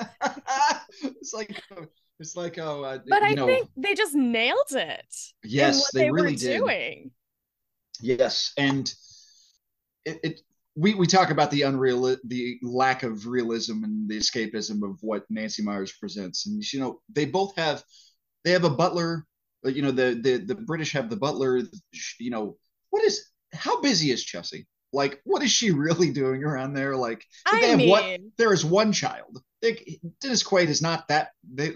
it's 1.02 1.34
like 1.34 1.60
it's 2.20 2.36
like 2.36 2.60
oh, 2.60 2.84
uh, 2.84 3.00
But 3.08 3.24
I 3.24 3.32
know, 3.32 3.48
think 3.48 3.70
they 3.76 3.96
just 3.96 4.14
nailed 4.14 4.72
it 4.74 5.06
in 5.44 5.50
yes, 5.50 5.80
what 5.80 5.90
they, 5.96 6.00
they, 6.02 6.12
really 6.12 6.34
were 6.34 6.38
did. 6.38 6.58
doing. 6.60 7.12
Yes, 8.00 8.54
and 8.58 8.94
it, 10.06 10.20
it 10.24 10.42
we 10.76 10.94
we 10.96 11.06
talk 11.08 11.30
about 11.32 11.52
the 11.52 11.64
unreal 11.64 12.16
the 12.26 12.58
lack 12.62 13.04
of 13.04 13.28
realism 13.28 13.84
and 13.84 14.10
the 14.10 14.18
escapism 14.18 14.84
of 14.90 14.98
what 15.02 15.26
Nancy 15.30 15.64
Meyers 15.64 15.92
presents, 15.94 16.48
and 16.48 16.64
you 16.72 16.80
know 16.80 17.02
they 17.14 17.26
both 17.26 17.56
have 17.58 17.84
they 18.44 18.52
have 18.52 18.64
a 18.64 18.70
butler. 18.70 19.26
uh, 19.66 19.70
You 19.70 19.82
know 19.82 19.92
the 19.92 20.20
the 20.22 20.38
the 20.38 20.56
British 20.56 20.94
have 20.94 21.10
the 21.10 21.18
butler. 21.18 21.62
You 22.20 22.32
know 22.32 22.58
what 22.90 23.04
is 23.04 23.30
how 23.54 23.82
busy 23.82 24.12
is 24.12 24.26
Chessie? 24.26 24.66
Like, 24.94 25.22
what 25.24 25.42
is 25.44 25.52
she 25.52 25.72
really 25.86 26.12
doing 26.12 26.44
around 26.44 26.74
there? 26.74 26.96
Like, 26.96 27.26
I 27.46 27.60
they 27.62 27.70
have 27.70 27.78
mean, 27.78 27.90
what- 27.90 28.20
there 28.38 28.54
is 28.54 28.64
one 28.66 28.92
child. 28.94 29.42
They, 29.62 30.00
Dennis 30.22 30.44
Quaid 30.44 30.68
is 30.68 30.82
not 30.82 31.08
that. 31.10 31.30
They, 31.54 31.74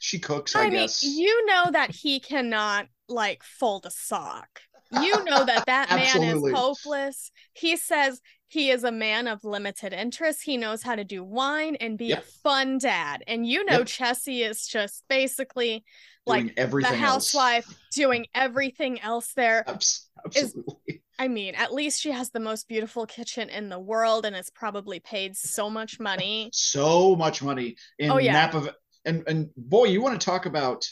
she 0.00 0.18
cooks, 0.18 0.56
I, 0.56 0.60
I 0.60 0.64
mean, 0.64 0.72
guess. 0.72 1.02
you 1.04 1.46
know 1.46 1.70
that 1.70 1.90
he 1.92 2.18
cannot 2.20 2.88
like 3.08 3.42
fold 3.44 3.86
a 3.86 3.90
sock. 3.90 4.60
You 4.92 5.24
know 5.24 5.44
that 5.44 5.66
that 5.66 5.90
man 5.90 6.22
is 6.22 6.42
hopeless. 6.52 7.30
He 7.52 7.76
says 7.76 8.20
he 8.48 8.70
is 8.70 8.82
a 8.84 8.90
man 8.92 9.28
of 9.28 9.44
limited 9.44 9.92
interest. 9.92 10.42
He 10.42 10.56
knows 10.56 10.82
how 10.82 10.96
to 10.96 11.04
do 11.04 11.22
wine 11.22 11.76
and 11.76 11.96
be 11.96 12.06
Yep. 12.06 12.18
a 12.18 12.22
fun 12.42 12.78
dad. 12.78 13.22
And 13.28 13.46
you 13.46 13.64
know, 13.64 13.78
Yep. 13.78 13.86
Chessie 13.86 14.48
is 14.48 14.66
just 14.66 15.04
basically 15.08 15.84
doing 16.26 16.46
like 16.46 16.54
everything 16.56 16.92
the 16.92 16.98
else. 16.98 17.32
housewife 17.32 17.66
doing 17.94 18.26
everything 18.34 19.00
else 19.00 19.32
there. 19.34 19.64
Abs- 19.68 20.08
Absolutely. 20.26 21.02
I 21.18 21.28
mean, 21.28 21.54
at 21.54 21.72
least 21.72 22.00
she 22.00 22.10
has 22.10 22.30
the 22.30 22.40
most 22.40 22.66
beautiful 22.66 23.04
kitchen 23.06 23.48
in 23.50 23.68
the 23.68 23.78
world 23.78 24.24
and 24.26 24.34
it's 24.34 24.50
probably 24.50 24.98
paid 25.00 25.36
so 25.36 25.68
much 25.70 26.00
money. 26.00 26.50
so 26.52 27.14
much 27.14 27.42
money 27.42 27.76
in 27.98 28.10
Oh, 28.10 28.18
yeah. 28.18 28.32
Napa. 28.32 28.74
And 29.04 29.22
and 29.28 29.50
boy, 29.56 29.84
you 29.84 30.02
want 30.02 30.20
to 30.20 30.24
talk 30.24 30.46
about 30.46 30.86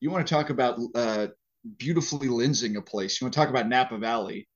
you 0.00 0.10
want 0.10 0.26
to 0.26 0.32
talk 0.34 0.50
about 0.50 0.78
uh, 0.94 1.28
beautifully 1.78 2.28
lensing 2.28 2.76
a 2.76 2.82
place. 2.82 3.20
You 3.20 3.26
want 3.26 3.34
to 3.34 3.40
talk 3.40 3.48
about 3.48 3.68
Napa 3.68 3.98
Valley. 3.98 4.48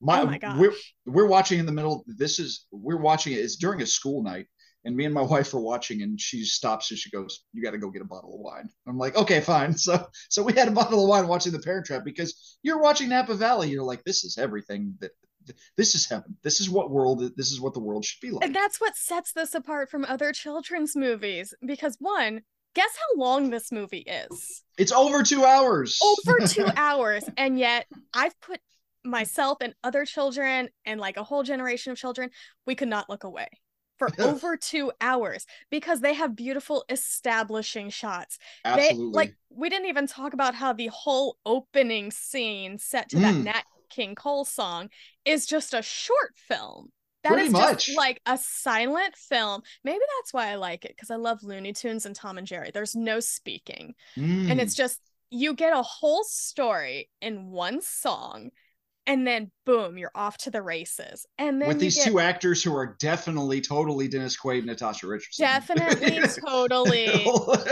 My, 0.00 0.20
oh 0.20 0.26
my 0.26 0.38
gosh. 0.38 0.58
we're 0.58 0.74
we're 1.06 1.26
watching 1.26 1.58
in 1.58 1.66
the 1.66 1.72
middle. 1.72 2.04
This 2.06 2.38
is 2.38 2.66
we're 2.70 3.00
watching 3.00 3.32
it. 3.32 3.38
It's 3.38 3.56
during 3.56 3.82
a 3.82 3.86
school 3.86 4.22
night, 4.22 4.46
and 4.84 4.94
me 4.96 5.04
and 5.04 5.14
my 5.14 5.22
wife 5.34 5.52
are 5.54 5.60
watching, 5.60 6.02
and 6.02 6.20
she 6.20 6.44
stops 6.44 6.90
and 6.90 6.98
she 6.98 7.10
goes, 7.10 7.44
"You 7.52 7.62
got 7.62 7.72
to 7.72 7.78
go 7.78 7.90
get 7.90 8.02
a 8.02 8.06
bottle 8.06 8.34
of 8.34 8.40
wine." 8.40 8.68
I'm 8.86 8.98
like, 8.98 9.16
"Okay, 9.16 9.40
fine." 9.40 9.74
So 9.78 10.06
so 10.30 10.42
we 10.42 10.52
had 10.52 10.68
a 10.68 10.72
bottle 10.72 11.02
of 11.02 11.08
wine 11.08 11.26
watching 11.26 11.52
The 11.52 11.58
Parent 11.58 11.86
Trap 11.86 12.04
because 12.04 12.58
you're 12.62 12.80
watching 12.80 13.08
Napa 13.08 13.34
Valley. 13.34 13.70
You're 13.70 13.82
like, 13.82 14.04
"This 14.04 14.24
is 14.24 14.38
everything 14.38 14.94
that." 15.00 15.10
This 15.78 15.94
is 15.94 16.06
heaven. 16.06 16.36
This 16.42 16.60
is 16.60 16.68
what 16.68 16.90
world. 16.90 17.22
This 17.34 17.52
is 17.52 17.58
what 17.58 17.72
the 17.72 17.80
world 17.80 18.04
should 18.04 18.20
be 18.20 18.30
like. 18.30 18.44
And 18.44 18.54
that's 18.54 18.82
what 18.82 18.96
sets 18.96 19.32
this 19.32 19.54
apart 19.54 19.90
from 19.90 20.04
other 20.04 20.30
children's 20.30 20.94
movies. 20.94 21.54
Because 21.64 21.96
one, 21.98 22.42
guess 22.78 22.96
how 22.96 23.20
long 23.20 23.50
this 23.50 23.72
movie 23.72 24.06
is? 24.06 24.62
It's 24.78 24.92
over 24.92 25.24
two 25.24 25.44
hours. 25.44 25.98
Over 26.00 26.38
two 26.46 26.68
hours. 26.76 27.24
And 27.36 27.58
yet 27.58 27.86
I've 28.14 28.40
put 28.40 28.60
myself 29.04 29.58
and 29.60 29.74
other 29.82 30.04
children 30.04 30.68
and 30.84 31.00
like 31.00 31.16
a 31.16 31.24
whole 31.24 31.42
generation 31.42 31.90
of 31.90 31.98
children, 31.98 32.30
we 32.66 32.76
could 32.76 32.88
not 32.88 33.08
look 33.10 33.24
away 33.24 33.48
for 33.98 34.10
over 34.20 34.56
two 34.56 34.92
hours 35.00 35.44
because 35.70 36.00
they 36.00 36.14
have 36.14 36.36
beautiful 36.36 36.84
establishing 36.88 37.90
shots. 37.90 38.38
They 38.64 38.90
Absolutely. 38.90 39.12
like 39.12 39.34
we 39.50 39.68
didn't 39.68 39.88
even 39.88 40.06
talk 40.06 40.32
about 40.32 40.54
how 40.54 40.72
the 40.72 40.86
whole 40.86 41.36
opening 41.44 42.12
scene 42.12 42.78
set 42.78 43.08
to 43.08 43.18
that 43.18 43.34
Mm. 43.34 43.44
Nat 43.44 43.64
King 43.90 44.14
Cole 44.14 44.44
song 44.44 44.90
is 45.24 45.46
just 45.46 45.74
a 45.74 45.82
short 45.82 46.34
film. 46.36 46.92
That 47.24 47.32
Pretty 47.32 47.46
is 47.46 47.52
much. 47.52 47.86
just 47.86 47.98
like 47.98 48.20
a 48.26 48.38
silent 48.38 49.16
film. 49.16 49.62
Maybe 49.84 49.98
that's 50.18 50.32
why 50.32 50.48
I 50.50 50.54
like 50.54 50.84
it 50.84 50.92
because 50.96 51.10
I 51.10 51.16
love 51.16 51.42
Looney 51.42 51.72
Tunes 51.72 52.06
and 52.06 52.14
Tom 52.14 52.38
and 52.38 52.46
Jerry. 52.46 52.70
There's 52.72 52.94
no 52.94 53.18
speaking, 53.20 53.94
and 54.16 54.48
Mm. 54.50 54.58
it's 54.60 54.74
just 54.74 55.00
you 55.30 55.54
get 55.54 55.72
a 55.76 55.82
whole 55.82 56.24
story 56.24 57.10
in 57.20 57.50
one 57.50 57.82
song, 57.82 58.50
and 59.06 59.26
then 59.26 59.50
boom, 59.66 59.98
you're 59.98 60.12
off 60.14 60.38
to 60.38 60.50
the 60.50 60.62
races. 60.62 61.26
And 61.38 61.60
then 61.60 61.68
with 61.68 61.80
these 61.80 61.96
get 61.96 62.06
two 62.06 62.20
actors 62.20 62.62
who 62.62 62.74
are 62.76 62.96
definitely 63.00 63.60
totally 63.60 64.06
Dennis 64.08 64.36
Quaid 64.40 64.58
and 64.58 64.66
Natasha 64.66 65.06
Richardson. 65.06 65.44
definitely 65.44 66.20
totally 66.46 67.24
look 67.26 67.66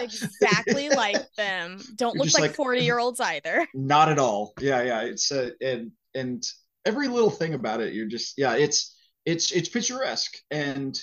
exactly 0.00 0.88
like 0.90 1.16
them. 1.36 1.78
Don't 1.96 2.16
look 2.16 2.32
like 2.34 2.42
like- 2.42 2.54
40 2.54 2.80
year 2.84 2.98
olds 2.98 3.18
either. 3.20 3.66
Not 3.74 4.08
at 4.10 4.18
all. 4.18 4.52
Yeah, 4.60 4.82
yeah. 4.82 5.00
It's 5.02 5.30
a, 5.32 5.52
and 5.60 5.92
and 6.14 6.42
every 6.84 7.08
little 7.08 7.30
thing 7.30 7.54
about 7.54 7.80
it, 7.80 7.94
you're 7.94 8.06
just 8.08 8.34
yeah. 8.38 8.54
It's 8.56 8.96
it's 9.24 9.52
it's 9.52 9.68
picturesque. 9.68 10.36
And 10.50 10.98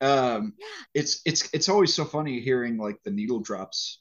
um 0.00 0.54
Yeah. 0.58 0.66
it's 0.94 1.20
it's 1.26 1.48
it's 1.52 1.68
always 1.68 1.92
so 1.94 2.04
funny 2.04 2.40
hearing 2.40 2.76
like 2.78 2.98
the 3.04 3.10
needle 3.10 3.40
drops 3.40 4.00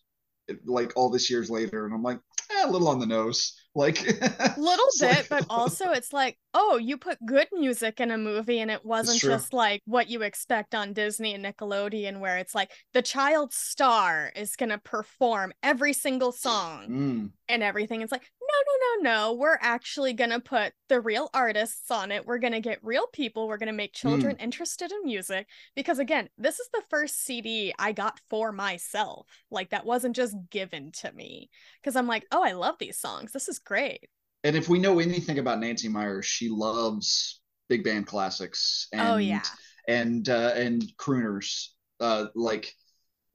like 0.65 0.93
all 0.95 1.09
this 1.09 1.29
years 1.29 1.49
later. 1.49 1.85
And 1.85 1.93
i'm 1.93 2.03
like 2.03 2.19
eh, 2.51 2.63
a 2.65 2.71
little 2.71 2.87
on 2.87 2.99
the 2.99 3.05
nose. 3.05 3.53
Like 3.75 4.01
little 4.57 4.85
bit 4.99 5.01
like- 5.01 5.29
but 5.29 5.45
also 5.51 5.91
it's 5.91 6.11
like 6.13 6.37
oh 6.55 6.77
you 6.77 6.97
put 6.97 7.23
good 7.25 7.47
music 7.51 7.99
in 7.99 8.09
a 8.09 8.17
movie 8.17 8.59
and 8.59 8.71
it 8.71 8.83
wasn't 8.83 9.19
just 9.21 9.53
like 9.53 9.81
what 9.85 10.09
you 10.09 10.23
expect 10.23 10.73
on 10.73 10.93
disney 10.93 11.35
and 11.35 11.45
nickelodeon 11.45 12.19
where 12.19 12.37
it's 12.37 12.55
like 12.55 12.71
the 12.93 13.03
child 13.03 13.53
star 13.53 14.31
is 14.35 14.55
going 14.55 14.69
to 14.69 14.79
perform 14.79 15.53
every 15.61 15.93
single 15.93 16.31
song 16.31 16.87
Mm, 16.89 17.31
and 17.49 17.61
everything. 17.63 18.01
It's 18.01 18.11
like 18.11 18.29
no 18.47 19.03
no 19.03 19.09
no 19.11 19.29
no. 19.29 19.33
We're 19.33 19.57
actually 19.61 20.13
going 20.13 20.29
to 20.29 20.39
put 20.39 20.73
the 20.89 21.01
real 21.01 21.29
artists 21.33 21.91
on 21.91 22.11
it. 22.11 22.25
We're 22.25 22.37
going 22.39 22.53
to 22.53 22.59
get 22.61 22.79
real 22.83 23.07
people. 23.07 23.47
We're 23.47 23.57
going 23.57 23.67
to 23.67 23.73
make 23.73 23.93
children 23.93 24.35
Mm. 24.37 24.41
interested 24.41 24.91
in 24.91 25.03
music. 25.05 25.47
Because 25.75 25.99
again 25.99 26.29
this 26.37 26.59
is 26.59 26.69
the 26.73 26.81
first 26.89 27.23
cd 27.23 27.73
i 27.79 27.91
got 27.91 28.19
for 28.29 28.51
myself. 28.51 29.27
Like 29.51 29.69
that 29.71 29.85
wasn't 29.85 30.15
just 30.15 30.35
given 30.49 30.91
to 31.01 31.11
me. 31.11 31.49
Because 31.81 31.95
i'm 31.95 32.07
like 32.07 32.25
oh 32.31 32.43
i 32.43 32.53
love 32.53 32.75
these 32.79 32.97
songs. 32.97 33.31
This 33.31 33.47
is 33.49 33.59
great. 33.59 34.07
And 34.43 34.55
if 34.55 34.69
we 34.69 34.79
know 34.79 34.99
anything 34.99 35.39
about 35.39 35.59
nancy 35.59 35.89
meyers 35.89 36.25
she 36.25 36.49
loves 36.49 37.41
big 37.69 37.83
band 37.83 38.07
classics 38.07 38.87
and 38.93 39.01
oh 39.01 39.17
yeah. 39.17 39.43
and 39.87 40.27
uh 40.29 40.51
and 40.55 40.83
crooners. 40.97 41.67
Uh 41.99 42.27
like 42.35 42.73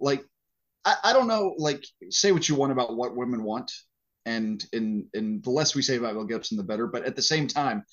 like 0.00 0.24
I, 0.84 0.96
I 1.04 1.12
don't 1.12 1.28
know 1.28 1.54
like 1.58 1.84
say 2.10 2.32
what 2.32 2.48
you 2.48 2.54
want 2.54 2.72
about 2.72 2.96
what 2.96 3.16
women 3.16 3.42
want 3.44 3.70
and 4.26 4.64
in 4.72 5.08
and 5.14 5.42
the 5.42 5.50
less 5.50 5.74
we 5.74 5.82
say 5.82 5.96
about 5.96 6.14
Mel 6.14 6.24
Gibson 6.24 6.56
the 6.56 6.62
better 6.62 6.86
but 6.86 7.04
at 7.04 7.16
the 7.16 7.22
same 7.22 7.46
time 7.46 7.84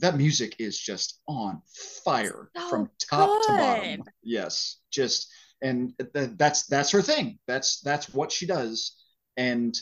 that 0.00 0.16
music 0.16 0.56
is 0.58 0.78
just 0.78 1.20
on 1.28 1.60
fire 2.04 2.50
So 2.56 2.68
from 2.70 2.90
top 2.98 3.28
to 3.46 3.56
bottom. 3.58 4.04
Yes 4.22 4.78
just 4.90 5.30
and 5.62 5.92
th- 6.14 6.30
that's 6.36 6.66
that's 6.66 6.90
her 6.90 7.02
thing. 7.02 7.38
That's 7.46 7.80
that's 7.80 8.12
what 8.14 8.32
she 8.32 8.46
does. 8.46 8.96
And 9.36 9.76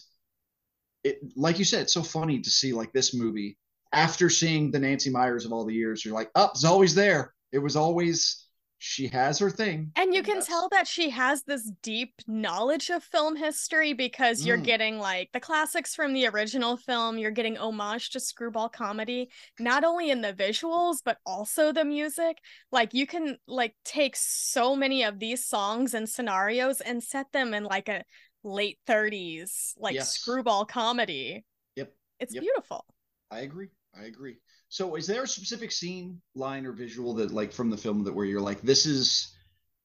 it 1.05 1.21
like 1.37 1.59
you 1.59 1.65
said 1.65 1.83
it's 1.83 1.93
so 1.93 2.03
funny 2.03 2.41
to 2.41 2.51
see 2.51 2.73
like 2.73 2.93
this 2.93 3.15
movie 3.15 3.57
after 3.93 4.29
seeing 4.29 4.71
the 4.71 4.79
Nancy 4.79 5.11
Meyers 5.11 5.45
of 5.45 5.53
all 5.53 5.65
the 5.65 5.75
years 5.75 6.05
you're 6.05 6.15
like 6.15 6.31
oh 6.35 6.51
it's 6.51 6.65
always 6.65 6.95
there. 6.95 7.35
It 7.53 7.59
was 7.61 7.77
always 7.77 8.48
she 8.81 9.09
has 9.09 9.39
her 9.41 9.51
thing 9.51 9.91
And 9.97 10.15
you 10.15 10.23
can 10.23 10.35
that's- 10.35 10.47
tell 10.47 10.69
that 10.71 10.87
she 10.87 11.11
has 11.11 11.43
this 11.43 11.71
deep 11.83 12.15
knowledge 12.29 12.91
of 12.91 13.03
film 13.03 13.35
history 13.37 13.93
because 13.93 14.47
you're 14.47 14.57
Mm. 14.59 14.65
getting 14.65 14.99
like 14.99 15.31
the 15.33 15.41
classics 15.41 15.95
from 15.95 16.13
the 16.13 16.27
original 16.29 16.77
film. 16.77 17.19
You're 17.19 17.33
getting 17.33 17.57
homage 17.59 18.11
to 18.11 18.21
screwball 18.21 18.69
comedy, 18.69 19.31
not 19.59 19.83
only 19.85 20.11
in 20.11 20.21
the 20.21 20.33
visuals, 20.33 20.99
but 21.05 21.19
also 21.27 21.73
the 21.73 21.85
music. 21.85 22.39
Like 22.71 22.95
you 22.95 23.07
can 23.07 23.37
like 23.49 23.75
take 23.85 24.15
so 24.17 24.77
many 24.77 25.03
of 25.03 25.19
these 25.19 25.45
songs 25.45 25.93
and 25.95 26.09
scenarios 26.09 26.81
and 26.81 27.03
set 27.03 27.33
them 27.33 27.55
in 27.55 27.65
like 27.65 27.89
a 27.89 28.05
late 28.45 28.79
30s, 28.87 29.75
like 29.77 29.95
Yes. 29.97 30.15
screwball 30.17 30.65
comedy. 30.65 31.45
Yep. 31.75 31.93
It's 32.21 32.35
Yep. 32.35 32.43
beautiful. 32.43 32.87
I 33.31 33.41
agree. 33.41 33.69
I 33.95 34.05
agree. 34.05 34.37
So, 34.69 34.97
is 34.97 35.07
there 35.07 35.23
a 35.23 35.29
specific 35.29 35.73
scene, 35.73 36.21
line, 36.35 36.67
or 36.67 36.73
visual 36.73 37.15
that, 37.15 37.31
like, 37.31 37.53
from 37.53 37.71
the 37.71 37.77
film 37.77 38.05
that 38.05 38.15
where 38.15 38.27
you're 38.27 38.41
like, 38.41 38.61
this 38.61 38.85
is, 38.85 39.35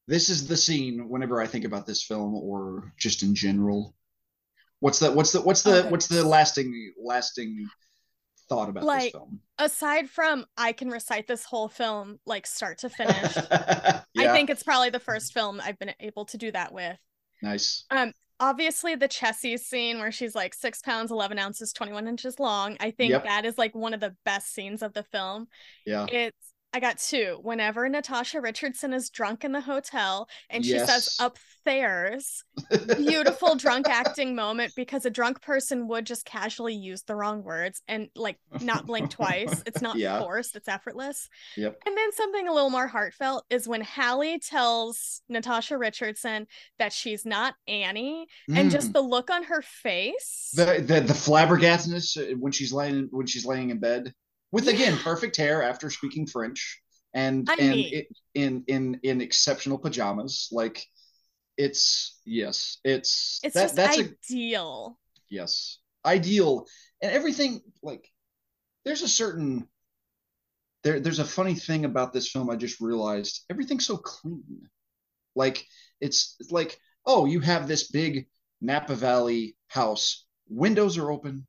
this 0.07 0.29
is 0.29 0.47
the 0.47 0.57
scene. 0.57 1.07
Whenever 1.07 1.41
I 1.41 1.47
think 1.47 1.65
about 1.65 1.85
this 1.85 2.03
film, 2.03 2.35
or 2.35 2.93
just 2.97 3.23
in 3.23 3.33
general, 3.33 3.95
what's 4.79 4.99
the, 4.99 5.11
what's 5.11 5.31
the, 5.31 5.41
what's 5.41 5.63
the, 5.63 5.85
Oh, 5.85 5.89
what's 5.89 6.07
the 6.07 6.23
lasting, 6.23 6.93
lasting 7.01 7.65
thought 8.49 8.69
about 8.69 8.85
this 8.85 9.11
film? 9.11 9.39
Aside 9.57 10.09
from 10.09 10.45
I 10.57 10.73
can 10.73 10.89
recite 10.89 11.27
this 11.27 11.45
whole 11.45 11.69
film 11.69 12.19
like 12.25 12.45
start 12.45 12.79
to 12.79 12.89
finish. 12.89 13.35
yeah, 13.51 14.01
I 14.17 14.27
think 14.33 14.49
it's 14.49 14.63
probably 14.63 14.89
the 14.89 14.99
first 14.99 15.33
film 15.33 15.61
I've 15.63 15.79
been 15.79 15.93
able 15.99 16.25
to 16.25 16.37
do 16.37 16.51
that 16.51 16.73
with. 16.73 16.97
nice. 17.41 17.85
Um, 17.89 18.13
Obviously, 18.43 18.95
the 18.95 19.07
Chessie 19.07 19.57
scene 19.57 19.99
where 19.99 20.11
she's 20.11 20.35
like 20.35 20.53
six 20.53 20.81
pounds, 20.81 21.11
11 21.11 21.39
ounces, 21.39 21.71
21 21.71 22.09
inches 22.09 22.41
long. 22.41 22.75
I 22.81 22.91
think 22.91 23.11
Yep. 23.11 23.23
that 23.23 23.45
is 23.45 23.57
like 23.57 23.73
one 23.73 23.93
of 23.93 24.01
the 24.01 24.15
best 24.25 24.53
scenes 24.53 24.81
of 24.81 24.91
the 24.91 25.03
film. 25.03 25.47
Yeah, 25.85 26.07
It's, 26.11 26.52
I 26.75 26.79
got 26.79 26.97
two. 26.97 27.37
Whenever 27.43 27.87
Natasha 27.87 28.41
Richardson 28.41 28.93
is 28.93 29.09
drunk 29.11 29.43
in 29.43 29.51
the 29.51 29.61
hotel 29.61 30.27
and 30.49 30.65
she 30.65 30.79
says 30.79 30.87
Yes. 30.89 31.17
upstairs, 31.19 32.43
beautiful 32.97 33.55
drunk 33.55 33.87
acting 33.87 34.33
moment 34.35 34.73
because 34.75 35.05
a 35.05 35.11
drunk 35.11 35.41
person 35.41 35.87
would 35.89 36.05
just 36.05 36.25
casually 36.25 36.73
use 36.73 37.03
the 37.03 37.15
wrong 37.15 37.43
words 37.43 37.81
and 37.87 38.09
like 38.15 38.37
not 38.59 38.87
blink 38.87 39.11
twice. 39.11 39.61
It's 39.67 39.81
not 39.81 39.97
Yeah. 39.97 40.19
forced, 40.19 40.55
it's 40.55 40.67
effortless. 40.67 41.29
Yep. 41.57 41.77
And 41.85 41.95
then 41.95 42.11
something 42.13 42.47
a 42.47 42.53
little 42.53 42.71
more 42.71 42.87
heartfelt 42.87 43.45
is 43.51 43.67
when 43.67 43.81
Hallie 43.81 44.39
tells 44.39 45.21
Natasha 45.29 45.77
Richardson 45.77 46.47
that 46.79 46.91
she's 46.91 47.23
not 47.25 47.53
Annie, 47.67 48.25
and 48.49 48.69
Mm. 48.69 48.71
just 48.71 48.93
the 48.93 49.01
look 49.01 49.29
on 49.29 49.43
her 49.43 49.61
face. 49.61 50.49
the 50.55 50.65
the 50.85 51.01
the 51.01 51.13
flabbergastedness 51.13 52.17
uh, 52.17 52.35
when 52.37 52.51
she's 52.51 52.73
laying 52.73 53.07
when 53.11 53.27
she's 53.27 53.45
laying 53.45 53.69
in 53.69 53.79
bed 53.79 54.13
with 54.53 54.67
again 54.67 54.95
perfect 54.99 55.35
hair 55.35 55.63
after 55.63 55.89
speaking 55.89 56.27
French 56.27 56.79
and 57.13 57.49
I 57.49 57.55
and 57.59 57.79
it, 57.79 58.07
in 58.35 58.63
in 58.67 58.99
in 59.01 59.19
exceptional 59.19 59.79
pajamas. 59.79 60.47
Like 60.51 60.85
it's 61.57 62.19
yes 62.23 62.77
it's 62.83 63.39
it's 63.43 63.55
that 63.55 63.63
just 63.63 63.75
that's 63.75 63.97
a 63.97 64.13
ideal. 64.29 64.99
yes. 65.29 65.79
Ideal. 66.05 66.67
And 67.01 67.11
everything 67.11 67.61
like 67.81 68.07
there's 68.85 69.01
a 69.01 69.07
certain 69.07 69.67
there 70.83 70.99
there's 70.99 71.19
a 71.19 71.25
funny 71.25 71.55
thing 71.55 71.85
about 71.85 72.13
this 72.13 72.29
film 72.29 72.49
I 72.49 72.55
just 72.55 72.79
realized. 72.79 73.45
Everything's 73.49 73.87
so 73.87 73.97
clean. 73.97 74.69
Like 75.35 75.65
it's, 75.99 76.35
it's 76.39 76.51
like 76.51 76.77
oh 77.07 77.25
you 77.25 77.39
have 77.39 77.67
this 77.67 77.89
big 77.89 78.27
Napa 78.61 78.93
Valley 78.93 79.57
house. 79.67 80.25
Windows 80.47 80.99
are 80.99 81.11
open. 81.11 81.47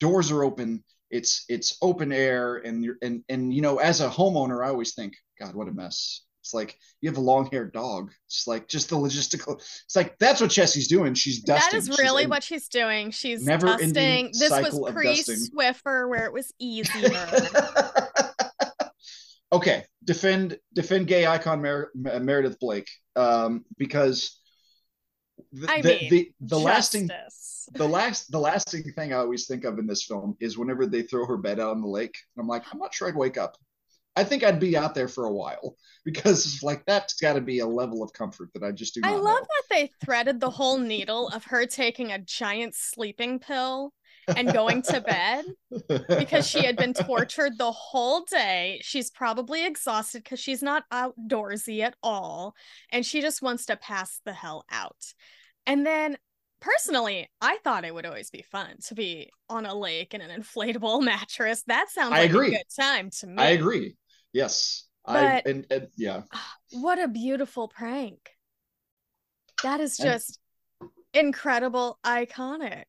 Doors 0.00 0.30
are 0.30 0.44
open 0.44 0.84
it's 1.10 1.44
it's 1.48 1.76
open 1.82 2.12
air 2.12 2.56
and 2.56 2.84
you're 2.84 2.96
and 3.02 3.22
and 3.28 3.52
you 3.52 3.62
know 3.62 3.78
as 3.78 4.00
a 4.00 4.08
homeowner 4.08 4.64
I 4.64 4.68
always 4.68 4.94
think 4.94 5.14
god 5.38 5.54
what 5.54 5.68
a 5.68 5.72
mess 5.72 6.22
it's 6.42 6.54
like 6.54 6.78
you 7.00 7.10
have 7.10 7.18
a 7.18 7.20
long-haired 7.20 7.72
dog 7.72 8.12
it's 8.26 8.46
like 8.46 8.68
just 8.68 8.88
the 8.88 8.96
logistical 8.96 9.56
it's 9.56 9.96
like 9.96 10.16
that's 10.18 10.40
what 10.40 10.50
Chessy's 10.50 10.88
doing 10.88 11.14
she's 11.14 11.42
dusting 11.42 11.80
That 11.80 11.90
is 11.90 11.98
really 11.98 12.26
what 12.26 12.42
she's 12.42 12.68
doing. 12.68 13.10
She's 13.10 13.44
Never-ending 13.44 14.32
dusting. 14.32 14.34
This 14.38 14.50
was 14.50 14.92
pre 14.92 15.22
swiffer 15.22 16.08
where 16.08 16.24
it 16.24 16.32
was 16.32 16.52
easier. 16.58 17.10
okay, 19.52 19.84
defend 20.04 20.58
defend 20.72 21.06
gay 21.06 21.26
icon 21.26 21.60
Mer- 21.60 21.90
Meredith 21.94 22.58
Blake 22.58 22.88
um, 23.16 23.64
because 23.76 24.39
the 25.52 25.70
I 25.70 25.80
the, 25.80 25.88
mean, 25.88 26.10
the, 26.10 26.32
the 26.40 26.58
lasting 26.58 27.10
the 27.72 27.88
last 27.88 28.30
the 28.30 28.40
lasting 28.40 28.84
thing 28.92 29.12
I 29.12 29.16
always 29.16 29.46
think 29.46 29.64
of 29.64 29.78
in 29.78 29.86
this 29.86 30.04
film 30.04 30.36
is 30.40 30.58
whenever 30.58 30.86
they 30.86 31.02
throw 31.02 31.26
her 31.26 31.36
bed 31.36 31.60
out 31.60 31.70
on 31.70 31.80
the 31.80 31.88
lake, 31.88 32.16
and 32.36 32.42
I'm 32.42 32.48
like, 32.48 32.64
I'm 32.72 32.78
not 32.78 32.94
sure 32.94 33.08
I'd 33.08 33.16
wake 33.16 33.38
up. 33.38 33.56
I 34.16 34.24
think 34.24 34.42
I'd 34.42 34.58
be 34.58 34.76
out 34.76 34.94
there 34.94 35.08
for 35.08 35.26
a 35.26 35.32
while 35.32 35.76
because 36.04 36.62
like 36.62 36.84
that's 36.86 37.14
got 37.14 37.34
to 37.34 37.40
be 37.40 37.60
a 37.60 37.66
level 37.66 38.02
of 38.02 38.12
comfort 38.12 38.50
that 38.54 38.62
I 38.64 38.72
just 38.72 38.94
do 38.94 39.00
not 39.00 39.10
I 39.10 39.14
know. 39.14 39.22
love 39.22 39.42
that 39.42 39.62
they 39.70 39.90
threaded 40.04 40.40
the 40.40 40.50
whole 40.50 40.78
needle 40.78 41.28
of 41.28 41.44
her 41.44 41.66
taking 41.66 42.12
a 42.12 42.18
giant 42.18 42.74
sleeping 42.74 43.38
pill 43.38 43.92
and 44.28 44.52
going 44.52 44.82
to 44.82 45.00
bed 45.00 45.44
because 46.08 46.46
she 46.46 46.64
had 46.64 46.76
been 46.76 46.92
tortured 46.94 47.58
the 47.58 47.72
whole 47.72 48.24
day. 48.24 48.80
She's 48.82 49.10
probably 49.10 49.66
exhausted 49.66 50.22
because 50.24 50.40
she's 50.40 50.62
not 50.62 50.84
outdoorsy 50.92 51.80
at 51.80 51.94
all. 52.02 52.54
And 52.90 53.04
she 53.04 53.20
just 53.20 53.42
wants 53.42 53.66
to 53.66 53.76
pass 53.76 54.20
the 54.24 54.32
hell 54.32 54.64
out. 54.70 54.96
And 55.66 55.84
then, 55.86 56.16
personally, 56.60 57.28
I 57.40 57.58
thought 57.64 57.84
it 57.84 57.94
would 57.94 58.06
always 58.06 58.30
be 58.30 58.42
fun 58.42 58.76
to 58.86 58.94
be 58.94 59.30
on 59.48 59.66
a 59.66 59.74
lake 59.74 60.14
in 60.14 60.20
an 60.20 60.30
inflatable 60.42 61.02
mattress. 61.04 61.62
That 61.66 61.90
sounds 61.90 62.12
I 62.14 62.20
agree. 62.20 62.48
a 62.48 62.58
good 62.58 62.64
time 62.78 63.10
to 63.20 63.26
me. 63.26 63.34
I 63.38 63.48
agree. 63.50 63.96
Yes, 64.32 64.86
I 65.04 65.42
But- 65.42 65.46
and, 65.50 65.66
and 65.70 65.88
yeah. 65.96 66.22
What 66.72 67.00
a 67.02 67.08
beautiful 67.08 67.66
prank. 67.68 68.30
That 69.64 69.80
is 69.80 69.98
And- 69.98 70.08
just 70.10 70.38
incredible, 71.12 71.98
iconic. 72.06 72.84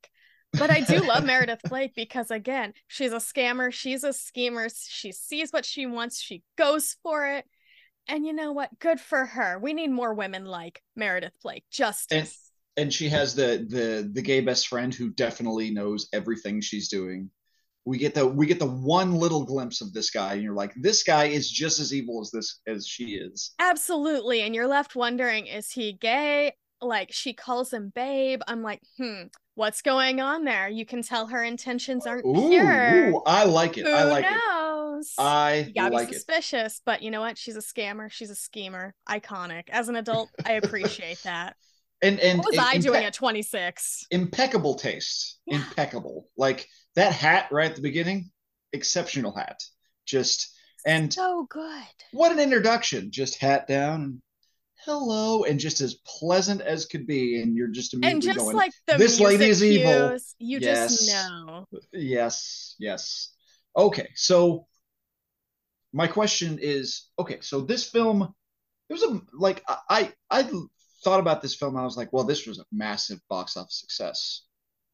But 0.54 0.70
I 0.70 0.82
do 0.82 1.00
love 1.00 1.24
Meredith 1.26 1.62
Blake 1.70 1.94
because, 1.96 2.30
again, 2.32 2.74
she's 2.88 3.14
a 3.14 3.18
scammer. 3.18 3.72
She's 3.72 4.04
a 4.04 4.14
schemer. 4.14 4.68
She 4.70 5.12
sees 5.12 5.52
what 5.52 5.66
she 5.66 5.86
wants. 5.86 6.22
She 6.22 6.44
goes 6.58 6.98
for 7.04 7.26
it. 7.28 7.46
And 8.08 8.26
you 8.26 8.34
know 8.34 8.52
what? 8.52 8.78
Good 8.80 9.00
for 9.00 9.26
her. 9.26 9.60
We 9.60 9.74
need 9.74 9.92
more 9.92 10.14
women 10.14 10.46
like 10.46 10.82
Meredith 10.96 11.34
Blake. 11.44 11.64
Justice. 11.72 12.52
and 12.78 12.94
she 12.94 13.10
has 13.10 13.36
the 13.36 13.66
the 13.70 14.10
the 14.12 14.22
gay 14.22 14.42
best 14.42 14.68
friend 14.68 14.94
who 14.94 15.10
definitely 15.12 15.72
knows 15.72 16.08
everything 16.14 16.62
she's 16.62 16.90
doing. 16.90 17.30
We 17.86 17.98
get 17.98 18.14
the 18.14 18.26
we 18.28 18.46
get 18.48 18.60
the 18.60 18.66
one 18.68 19.16
little 19.16 19.46
glimpse 19.46 19.82
of 19.82 19.94
this 19.94 20.10
guy, 20.12 20.34
and 20.34 20.44
you're 20.44 20.54
like, 20.56 20.74
this 20.76 21.04
guy 21.04 21.26
is 21.26 21.50
just 21.50 21.80
as 21.80 21.94
evil 21.94 22.22
as 22.22 22.32
this 22.32 22.60
as 22.68 22.88
she 22.88 23.16
is. 23.16 23.54
Absolutely. 23.60 24.42
And 24.42 24.54
you're 24.56 24.68
left 24.68 24.96
wondering 24.96 25.48
is 25.48 25.72
he 25.72 25.94
gay? 25.94 26.54
Like 26.82 27.12
she 27.12 27.34
calls 27.34 27.72
him 27.72 27.92
babe. 27.94 28.42
I'm 28.48 28.64
like, 28.64 28.82
hmm, 28.98 29.24
what's 29.56 29.82
going 29.82 30.20
on 30.22 30.44
there? 30.44 30.70
You 30.70 30.86
can 30.86 31.02
tell 31.04 31.28
her 31.28 31.44
intentions 31.44 32.06
aren't 32.06 32.26
Ooh, 32.26 32.50
pure. 32.50 33.10
ooh, 33.10 33.22
I 33.26 33.46
like 33.46 33.78
it. 33.78 33.86
Who 33.86 33.92
I 33.92 34.04
like 34.04 34.26
it. 34.26 34.32
knows? 34.32 35.14
I 35.18 35.66
you 35.68 35.74
gotta 35.74 35.96
like 35.96 36.10
be 36.10 36.16
it. 36.16 36.18
suspicious, 36.18 36.82
but 36.86 37.02
you 37.02 37.12
know 37.12 37.22
what? 37.22 37.38
She's 37.38 37.56
a 37.56 37.62
scammer. 37.62 38.12
She's 38.12 38.30
a 38.30 38.36
schemer. 38.36 38.94
Iconic. 39.10 39.70
As 39.70 39.90
an 39.90 39.96
adult, 39.96 40.30
I 40.46 40.54
appreciate 40.54 41.20
that. 41.24 41.56
And 42.02 42.20
and 42.20 42.40
What 42.40 42.48
was 42.48 42.56
im- 42.58 42.64
I 42.64 42.78
doing 42.78 43.04
at 43.06 43.14
26? 43.14 44.08
impeccable 44.12 44.76
taste. 44.76 45.40
Yeah. 45.46 45.58
Impeccable. 45.58 46.28
Like 46.38 46.68
that 46.96 47.14
hat 47.14 47.48
right 47.52 47.70
at 47.70 47.76
the 47.76 47.82
beginning, 47.82 48.32
exceptional 48.74 49.36
hat. 49.36 49.62
Just 50.06 50.56
and 50.86 51.14
So 51.14 51.46
good. 51.50 51.84
what 52.12 52.32
an 52.32 52.40
introduction. 52.40 53.12
Just 53.12 53.40
hat 53.40 53.68
down 53.68 54.02
and 54.04 54.22
hello, 54.86 55.44
and 55.44 55.60
just 55.60 55.82
as 55.82 55.96
pleasant 56.06 56.62
as 56.62 56.86
could 56.86 57.08
be. 57.08 57.42
And 57.42 57.56
you're 57.56 57.68
just 57.68 57.94
immediately 57.94 58.14
And 58.14 58.22
just 58.22 58.40
going, 58.40 58.56
like 58.56 58.74
the 58.88 58.98
"This 58.98 59.20
lady 59.20 59.46
is 59.46 59.64
evil." 59.64 60.10
cues, 60.10 60.36
you 60.40 60.60
just 60.60 61.08
know. 61.10 61.66
Yes, 61.92 62.76
yes. 62.80 63.34
Okay, 63.76 64.10
so 64.16 64.68
my 65.94 66.08
question 66.08 66.60
is, 66.62 67.10
okay, 67.20 67.40
so 67.42 67.62
this 67.62 67.90
film, 67.90 68.34
it 68.90 68.94
was 68.94 69.04
a 69.04 69.22
like 69.34 69.64
I 69.90 70.14
I 70.30 70.50
thought 71.04 71.20
about 71.20 71.42
this 71.42 71.56
film. 71.56 71.76
And 71.76 71.82
I 71.82 71.86
was 71.86 71.98
like, 71.98 72.12
well, 72.14 72.24
this 72.24 72.46
was 72.46 72.60
a 72.60 72.66
massive 72.72 73.20
box 73.30 73.58
office 73.58 73.80
success, 73.80 74.44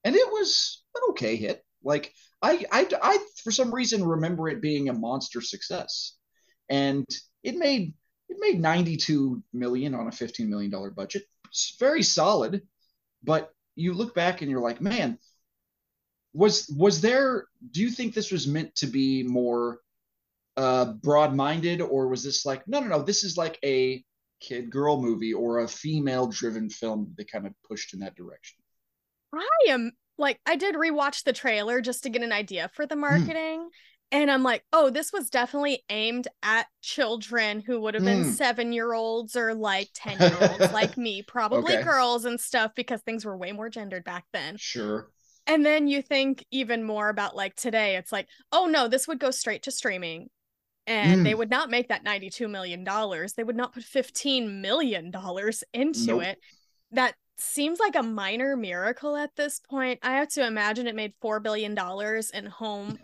and 0.04 0.16
it 0.16 0.28
was 0.28 0.84
an 0.96 1.02
okay 1.12 1.36
hit. 1.36 1.64
Like 1.84 2.14
I 2.42 2.66
I 2.72 2.88
I 3.02 3.26
for 3.44 3.52
some 3.52 3.74
reason 3.74 4.04
remember 4.04 4.50
it 4.50 4.62
being 4.62 4.90
a 4.90 4.94
monster 4.94 5.42
success, 5.42 6.18
and 6.70 7.06
it 7.44 7.56
made 7.56 7.94
it 8.30 8.38
made 8.40 8.60
92 8.60 9.42
million 9.54 9.96
on 9.96 10.08
a 10.08 10.12
15 10.12 10.50
million 10.50 10.72
dollar 10.72 10.92
budget. 10.92 11.24
It's 11.50 11.76
very 11.80 12.04
solid, 12.04 12.62
but 13.24 13.52
you 13.76 13.94
look 13.94 14.16
back 14.16 14.42
and 14.42 14.52
you're 14.52 14.62
like, 14.62 14.82
man, 14.82 15.18
was 16.34 16.68
was 16.76 17.02
there 17.02 17.48
do 17.72 17.82
you 17.82 17.90
think 17.90 18.14
this 18.14 18.32
was 18.32 18.48
meant 18.48 18.74
to 18.76 18.86
be 18.88 19.24
more 19.24 19.80
uh 20.58 20.94
broad-minded 20.94 21.82
or 21.82 22.08
was 22.08 22.24
this 22.24 22.46
like 22.46 22.68
no 22.68 22.80
no 22.80 22.88
no 22.88 23.02
this 23.02 23.24
is 23.24 23.38
like 23.38 23.58
a 23.64 24.04
kid 24.40 24.70
girl 24.70 25.02
movie 25.02 25.34
or 25.34 25.60
a 25.60 25.68
female 25.68 26.28
driven 26.28 26.70
film 26.70 27.14
that 27.18 27.32
kind 27.32 27.48
of 27.48 27.54
pushed 27.68 27.94
in 27.94 28.00
that 28.00 28.16
direction 28.16 28.60
I 29.34 29.48
am 29.70 29.92
like 30.18 30.40
I 30.46 30.56
did 30.56 30.76
rewatch 30.76 31.24
the 31.24 31.34
trailer 31.34 31.82
just 31.82 32.04
to 32.04 32.10
get 32.10 32.24
an 32.24 32.32
idea 32.32 32.70
for 32.74 32.86
the 32.86 32.96
Hmm. 32.96 33.02
marketing. 33.02 33.70
And 34.12 34.32
I'm 34.32 34.44
like, 34.44 34.64
oh, 34.72 34.90
this 34.90 35.12
was 35.12 35.30
definitely 35.30 35.84
aimed 35.90 36.30
at 36.42 36.68
children 36.82 37.60
who 37.60 37.82
would 37.82 37.94
have 37.94 38.06
been 38.06 38.24
Mm. 38.24 38.24
seven 38.24 38.72
year 38.72 38.94
olds 38.94 39.36
or 39.36 39.54
like 39.54 39.90
10 39.94 40.22
year 40.22 40.42
olds 40.42 40.72
like 40.72 40.96
me, 40.98 41.22
probably 41.22 41.76
Okay. 41.76 41.84
girls 41.84 42.24
and 42.24 42.40
stuff 42.40 42.72
because 42.74 43.02
things 43.02 43.26
were 43.26 43.36
way 43.36 43.52
more 43.52 43.70
gendered 43.70 44.06
back 44.06 44.26
then. 44.32 44.60
sure 44.60 45.10
And 45.48 45.66
then 45.66 45.88
you 45.88 46.02
think 46.02 46.46
even 46.52 46.84
more 46.84 47.10
about 47.10 47.36
like 47.36 47.56
today, 47.56 47.98
it's 47.98 48.12
like, 48.12 48.28
oh 48.52 48.68
no, 48.68 48.88
this 48.88 49.08
would 49.08 49.20
go 49.20 49.32
straight 49.32 49.64
to 49.64 49.72
streaming. 49.72 50.30
And 50.88 51.26
they 51.26 51.34
Mm. 51.34 51.36
would 51.36 51.50
not 51.50 51.70
make 51.70 51.90
that 51.90 52.04
$92 52.04 52.50
million. 52.50 52.86
They 52.86 53.44
would 53.44 53.58
not 53.58 53.74
put 53.74 53.84
$15 53.84 54.62
million 54.62 55.12
into 55.74 56.20
Nope. 56.20 56.22
it. 56.22 56.40
That 56.92 57.16
seems 57.40 57.80
like 57.80 57.96
a 57.96 58.04
minor 58.04 58.56
miracle 58.56 59.16
at 59.16 59.36
this 59.36 59.60
point. 59.60 60.00
I 60.02 60.14
have 60.14 60.30
to 60.30 60.46
imagine 60.46 60.88
it 60.88 60.96
made 60.96 61.14
$4 61.24 61.42
billion 61.42 61.78
in 62.34 62.46
home 62.46 63.00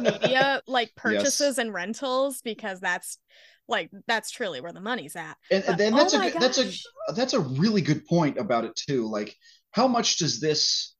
media, 0.00 0.62
like 0.66 0.94
purchases 0.94 1.58
and 1.58 1.72
rentals, 1.72 2.42
because 2.42 2.80
that's 2.80 3.18
like, 3.66 3.90
that's 4.06 4.30
truly 4.30 4.60
where 4.60 4.72
the 4.72 4.80
money's 4.80 5.16
at. 5.16 5.36
and, 5.50 5.64
But, 5.64 5.70
and 5.70 5.80
then 5.80 5.94
oh 5.94 5.96
that's 5.96 6.14
my 6.14 6.26
a 6.28 6.38
that's 6.38 6.58
a 6.58 6.70
that's 7.14 7.34
a 7.34 7.40
really 7.40 7.82
good 7.82 8.06
point 8.06 8.38
about 8.38 8.64
it 8.64 8.76
too 8.76 9.06
like 9.06 9.34
how 9.72 9.86
much 9.88 10.18
does 10.18 10.40
this 10.40 10.94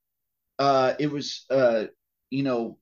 uh 0.59 0.93
it 0.99 1.11
was 1.11 1.45
uh 1.49 1.85
you 2.29 2.43
know 2.43 2.77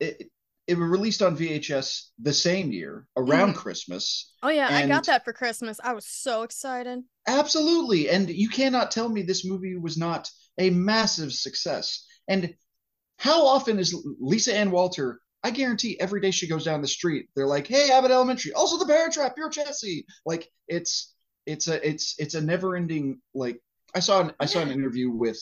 it 0.00 0.30
it 0.66 0.76
was 0.76 0.88
released 0.88 1.22
on 1.22 1.36
VHS 1.36 2.10
the 2.18 2.32
same 2.32 2.72
year 2.72 3.06
around 3.16 3.54
Mhm. 3.54 3.56
Christmas 3.56 4.32
Oh, 4.42 4.48
yeah, 4.48 4.68
I 4.70 4.86
got 4.86 5.06
that 5.06 5.24
for 5.24 5.32
Christmas. 5.32 5.78
I 5.82 5.92
was 5.92 6.06
so 6.06 6.42
excited. 6.42 7.02
Absolutely. 7.26 8.08
And 8.10 8.28
you 8.30 8.48
cannot 8.48 8.90
tell 8.90 9.08
me 9.08 9.22
this 9.22 9.44
movie 9.44 9.76
was 9.76 9.96
not 9.96 10.30
a 10.58 10.70
massive 10.70 11.32
success. 11.32 12.06
And 12.28 12.54
how 13.18 13.46
often 13.46 13.78
is 13.78 13.94
Lisa 14.20 14.54
Ann 14.54 14.70
Walter? 14.70 15.20
I 15.42 15.50
guarantee 15.50 15.98
every 16.00 16.20
day 16.20 16.30
she 16.30 16.48
goes 16.48 16.64
down 16.64 16.82
the 16.82 16.88
street, 16.88 17.28
they're 17.34 17.46
like, 17.46 17.66
"Hey, 17.66 17.90
Abbott 17.90 18.10
Elementary, 18.10 18.52
also 18.52 18.78
the 18.78 18.86
Parent 18.86 19.14
Trap, 19.14 19.34
you're 19.36 19.48
Jesse." 19.48 20.06
Like 20.24 20.50
it's 20.68 21.14
it's 21.46 21.68
a 21.68 21.88
it's 21.88 22.14
it's 22.18 22.34
a 22.34 22.40
never-ending 22.40 23.20
like. 23.34 23.60
I 23.94 24.00
saw 24.00 24.20
an, 24.22 24.32
I 24.40 24.46
saw 24.46 24.60
an 24.60 24.70
interview 24.70 25.10
with 25.10 25.38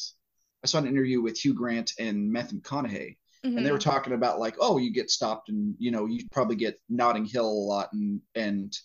I 0.63 0.67
saw 0.67 0.79
an 0.79 0.87
interview 0.87 1.23
with 1.23 1.39
Hugh 1.39 1.55
Grant 1.55 1.93
and 1.99 2.31
Matthew 2.31 2.61
McConaughey, 2.61 3.17
and 3.45 3.65
they 3.65 3.71
were 3.71 3.79
mm-hmm. 3.79 3.91
talking 3.91 4.13
about 4.15 4.41
like, 4.41 4.57
oh, 4.61 4.79
you 4.79 4.93
get 4.93 5.11
stopped 5.11 5.51
and 5.51 5.75
you 5.79 5.91
know 5.91 6.07
you 6.07 6.27
probably 6.33 6.57
get 6.57 6.81
Notting 6.89 7.27
Hill 7.27 7.47
a 7.47 7.49
lot, 7.49 7.93
and 7.93 8.21
and 8.35 8.77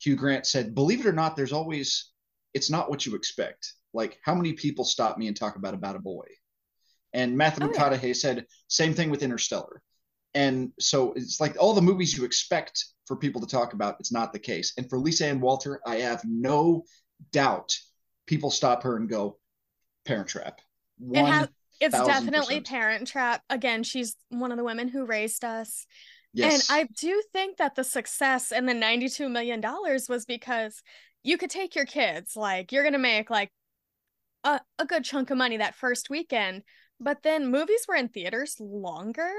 Hugh 0.00 0.16
Grant 0.16 0.46
said, 0.46 0.74
believe 0.74 1.00
it 1.00 1.06
or 1.06 1.12
not, 1.12 1.36
there's 1.36 1.52
always 1.52 2.10
it's 2.54 2.70
not 2.70 2.90
what 2.90 3.04
you 3.04 3.14
expect. 3.14 3.72
Like 3.92 4.18
how 4.24 4.34
many 4.34 4.54
people 4.54 4.84
stop 4.84 5.18
me 5.18 5.28
and 5.28 5.36
talk 5.36 5.56
about 5.56 5.74
about 5.74 5.96
a 5.96 6.00
boy, 6.00 6.26
and 7.12 7.36
Matthew 7.36 7.66
Oh, 7.66 7.70
yeah. 7.72 7.90
McConaughey 7.90 8.16
said 8.16 8.46
same 8.68 8.94
thing 8.94 9.10
with 9.10 9.22
Interstellar, 9.22 9.82
and 10.34 10.72
so 10.80 11.12
it's 11.12 11.40
like 11.40 11.56
all 11.58 11.74
the 11.74 11.82
movies 11.82 12.16
you 12.16 12.24
expect 12.24 12.84
for 13.06 13.16
people 13.16 13.40
to 13.40 13.46
talk 13.46 13.72
about, 13.72 13.96
it's 13.98 14.12
not 14.12 14.32
the 14.32 14.38
case. 14.38 14.74
And 14.76 14.88
for 14.88 14.98
Lisa 14.98 15.26
Ann 15.26 15.40
Walter, 15.40 15.80
I 15.86 15.96
have 15.96 16.22
no 16.24 16.84
doubt 17.32 17.74
people 18.26 18.50
stop 18.50 18.82
her 18.82 18.96
and 18.96 19.08
go, 19.08 19.38
Parent 20.04 20.28
Trap. 20.28 20.60
One 20.98 21.48
it's 21.80 21.94
definitely 21.94 22.60
percent. 22.60 22.66
parent 22.66 23.06
trap 23.06 23.42
again 23.50 23.82
she's 23.82 24.16
one 24.30 24.50
of 24.50 24.58
the 24.58 24.64
women 24.64 24.88
who 24.88 25.04
raised 25.04 25.44
us 25.44 25.86
Yes. 26.32 26.68
And 26.68 26.78
I 26.78 26.88
do 26.98 27.22
think 27.32 27.56
that 27.56 27.74
the 27.74 27.84
success 27.84 28.52
and 28.52 28.68
the 28.68 28.74
$92 28.74 29.30
million 29.30 29.62
was 30.08 30.24
because 30.26 30.82
you 31.22 31.38
could 31.38 31.50
take 31.50 31.74
your 31.74 31.86
kids, 31.86 32.36
like, 32.36 32.70
you're 32.70 32.82
going 32.82 32.92
to 32.92 32.98
make 32.98 33.30
like 33.30 33.50
a, 34.44 34.60
a 34.78 34.84
good 34.84 35.04
chunk 35.04 35.30
of 35.30 35.38
money 35.38 35.56
that 35.56 35.74
first 35.74 36.10
weekend, 36.10 36.62
but 37.00 37.22
then 37.22 37.50
movies 37.50 37.86
were 37.88 37.96
in 37.96 38.08
theaters 38.08 38.56
longer. 38.60 39.32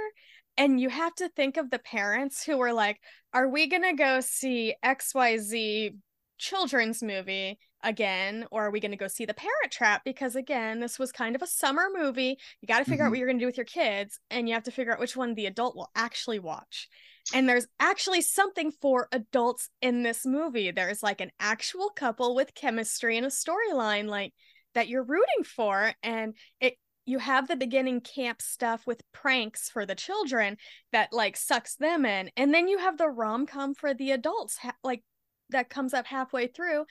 And 0.58 0.80
you 0.80 0.90
have 0.90 1.16
to 1.16 1.30
think 1.30 1.56
of 1.56 1.70
the 1.70 1.80
parents 1.80 2.44
who 2.44 2.58
were 2.58 2.74
like, 2.74 3.00
are 3.34 3.48
we 3.48 3.68
going 3.68 3.84
to 3.84 3.94
go 3.94 4.20
see 4.20 4.76
XYZ 4.84 5.96
children's 6.38 7.02
movie 7.02 7.60
again 7.84 8.46
or 8.52 8.66
are 8.66 8.72
we 8.72 8.80
going 8.80 8.92
to 8.92 8.98
go 8.98 9.08
see 9.08 9.26
the 9.26 9.34
parent 9.34 9.72
trap? 9.72 10.02
Because 10.04 10.36
again 10.36 10.80
this 10.80 11.00
was 11.00 11.12
kind 11.12 11.36
of 11.36 11.42
a 11.42 11.48
summer 11.48 11.88
movie. 11.94 12.38
You 12.62 12.68
got 12.68 12.80
to 12.80 12.86
figure 12.86 13.04
out 13.04 13.08
Mhm. 13.08 13.12
what 13.12 13.20
you're 13.20 13.28
going 13.28 13.40
to 13.40 13.44
do 13.44 13.48
with 13.48 13.58
your 13.58 13.66
kids 13.66 14.20
and 14.30 14.48
you 14.48 14.54
have 14.54 14.64
to 14.64 14.72
figure 14.72 14.94
out 14.94 15.00
which 15.00 15.16
one 15.16 15.34
the 15.36 15.46
adult 15.46 15.76
will 15.76 15.92
actually 15.96 16.40
watch. 16.40 16.88
And 17.34 17.48
there's 17.48 17.68
actually 17.80 18.22
something 18.22 18.72
for 18.72 19.08
adults 19.12 19.70
in 19.82 20.04
this 20.04 20.26
movie. 20.26 20.72
There's 20.72 21.04
like 21.04 21.22
an 21.22 21.32
actual 21.40 21.90
couple 21.90 22.34
with 22.36 22.56
chemistry 22.56 23.18
and 23.18 23.26
a 23.26 23.30
storyline 23.30 24.08
like 24.08 24.34
that 24.74 24.88
you're 24.88 25.04
rooting 25.04 25.44
for 25.44 25.94
and 26.04 26.36
it 26.60 26.76
you 27.06 27.18
have 27.18 27.48
the 27.48 27.56
beginning 27.56 28.02
camp 28.02 28.40
stuff 28.40 28.86
with 28.86 29.02
pranks 29.14 29.68
for 29.68 29.84
the 29.84 29.96
children 29.96 30.58
that 30.92 31.12
like 31.12 31.36
sucks 31.36 31.76
them 31.76 32.06
in 32.06 32.30
and 32.38 32.54
then 32.54 32.68
you 32.68 32.78
have 32.78 33.00
the 33.00 33.10
rom-com 33.10 33.74
for 33.74 33.96
the 33.96 34.12
adults 34.12 34.58
ha- 34.58 34.76
like 34.84 35.02
that 35.50 35.70
comes 35.72 35.96
up 35.96 36.06
halfway 36.06 36.46
through 36.46 36.86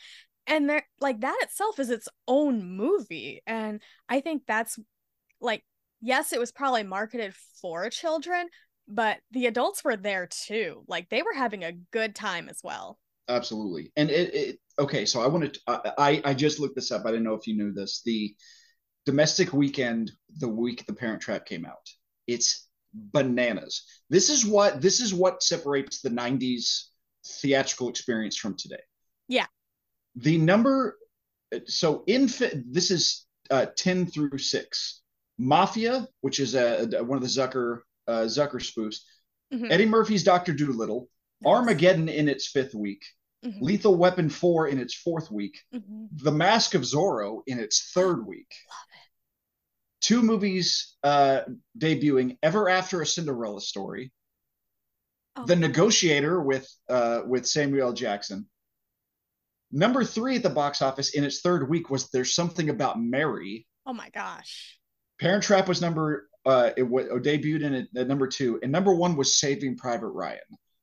and 0.49 0.69
there 0.69 0.85
like 1.01 1.21
that 1.21 1.37
itself 1.43 1.79
is 1.79 1.91
its 1.91 2.09
own 2.27 2.77
movie 2.77 3.43
and 3.47 3.81
i 4.09 4.21
think 4.21 4.43
that's 4.47 4.79
like 5.41 5.63
yes 6.01 6.33
it 6.33 6.41
was 6.41 6.51
probably 6.53 6.83
marketed 6.83 7.35
for 7.61 7.89
children 7.91 8.49
but 8.89 9.19
the 9.31 9.47
adults 9.47 9.85
were 9.85 9.97
there 9.97 10.27
too 10.27 10.83
like 10.89 11.09
they 11.09 11.23
were 11.23 11.35
having 11.35 11.63
a 11.63 11.73
good 11.93 12.15
time 12.15 12.49
as 12.49 12.61
well 12.65 12.99
Absolutely. 13.29 13.93
And 13.97 14.11
it, 14.11 14.35
it 14.35 14.59
okay, 14.79 15.05
so 15.05 15.21
I 15.21 15.27
wanted 15.27 15.55
to, 15.55 15.61
I 15.99 16.23
I 16.25 16.35
just 16.35 16.61
looked 16.61 16.75
this 16.75 16.91
up. 16.91 17.05
I 17.05 17.11
didn't 17.11 17.25
know 17.25 17.35
if 17.35 17.47
you 17.47 17.57
knew 17.57 17.73
this. 17.73 18.01
The 18.05 18.35
domestic 19.05 19.53
weekend 19.53 20.13
the 20.39 20.49
week 20.49 20.87
the 20.87 20.95
Parent 20.95 21.21
Trap 21.21 21.45
came 21.45 21.67
out. 21.67 21.87
It's 22.27 22.69
bananas. 22.95 23.85
This 24.09 24.31
is 24.31 24.47
what 24.47 24.81
this 24.81 25.01
is 25.01 25.13
what 25.13 25.43
separates 25.43 26.01
the 26.01 26.11
90s 26.11 26.85
theatrical 27.43 27.91
experience 27.91 28.37
from 28.37 28.57
today. 28.57 28.81
Yeah. 29.29 29.47
The 30.23 30.39
number 30.39 30.97
so 31.67 32.03
in 32.07 32.29
fi- 32.29 32.63
this 32.67 32.91
is 32.91 33.27
uh 33.51 33.67
10 33.77 34.07
through 34.07 34.39
6. 34.39 35.03
Mafia, 35.39 36.07
which 36.21 36.41
is 36.41 36.55
a, 36.55 36.89
a- 36.99 37.05
one 37.05 37.17
of 37.17 37.23
the 37.23 37.29
Zucker 37.29 37.81
uh, 38.07 38.23
Zucker 38.27 38.61
spoofs. 38.61 38.97
Mhm. 39.53 39.71
Eddie 39.71 39.87
Murphy's 39.87 40.25
Dr. 40.25 40.53
Dolittle. 40.53 41.09
Armageddon 41.47 42.09
in 42.09 42.29
its 42.29 42.49
fifth 42.49 42.75
week. 42.75 43.05
Mhm. 43.45 43.61
Lethal 43.63 43.95
Weapon 43.95 44.29
4 44.29 44.67
in 44.69 44.79
its 44.81 44.95
fourth 44.95 45.31
week, 45.31 45.63
Mhm. 45.73 46.09
The 46.13 46.33
Mask 46.33 46.75
of 46.75 46.83
Zorro 46.83 47.43
in 47.47 47.61
its 47.61 47.93
third 47.93 48.27
week. 48.27 48.53
Two 50.01 50.23
movies 50.23 50.97
uh, 51.05 51.43
debuting 51.79 52.37
Ever 52.43 52.69
After 52.69 53.01
a 53.03 53.07
Cinderella 53.07 53.61
Story, 53.61 54.13
Oh 55.37 55.45
The 55.47 55.55
Negotiator 55.57 56.41
with 56.43 56.69
uh, 56.89 57.23
with 57.27 57.47
Samuel 57.47 57.89
L. 57.89 57.93
Jackson. 57.93 58.49
Number 59.71 60.03
three 60.05 60.37
at 60.37 60.43
the 60.43 60.51
box 60.51 60.81
office 60.83 61.11
in 61.15 61.25
its 61.25 61.41
third 61.41 61.69
week 61.69 61.91
was 61.91 62.09
There's 62.09 62.35
Something 62.35 62.71
About 62.71 63.01
Mary. 63.01 63.67
oh 63.87 63.93
my 63.93 64.09
gosh 64.11 64.79
Parent 65.21 65.43
Trap 65.43 65.69
was 65.69 65.81
number 65.81 66.29
uh, 66.47 66.71
it 66.77 66.83
wa- 66.85 67.03
debuted 67.03 67.63
in 67.63 67.75
it 67.75 67.89
at 67.97 68.07
number 68.09 68.27
two, 68.27 68.59
and 68.63 68.73
number 68.73 68.95
one 68.95 69.17
was 69.17 69.39
Saving 69.39 69.77
Private 69.77 70.09
Ryan. 70.09 70.39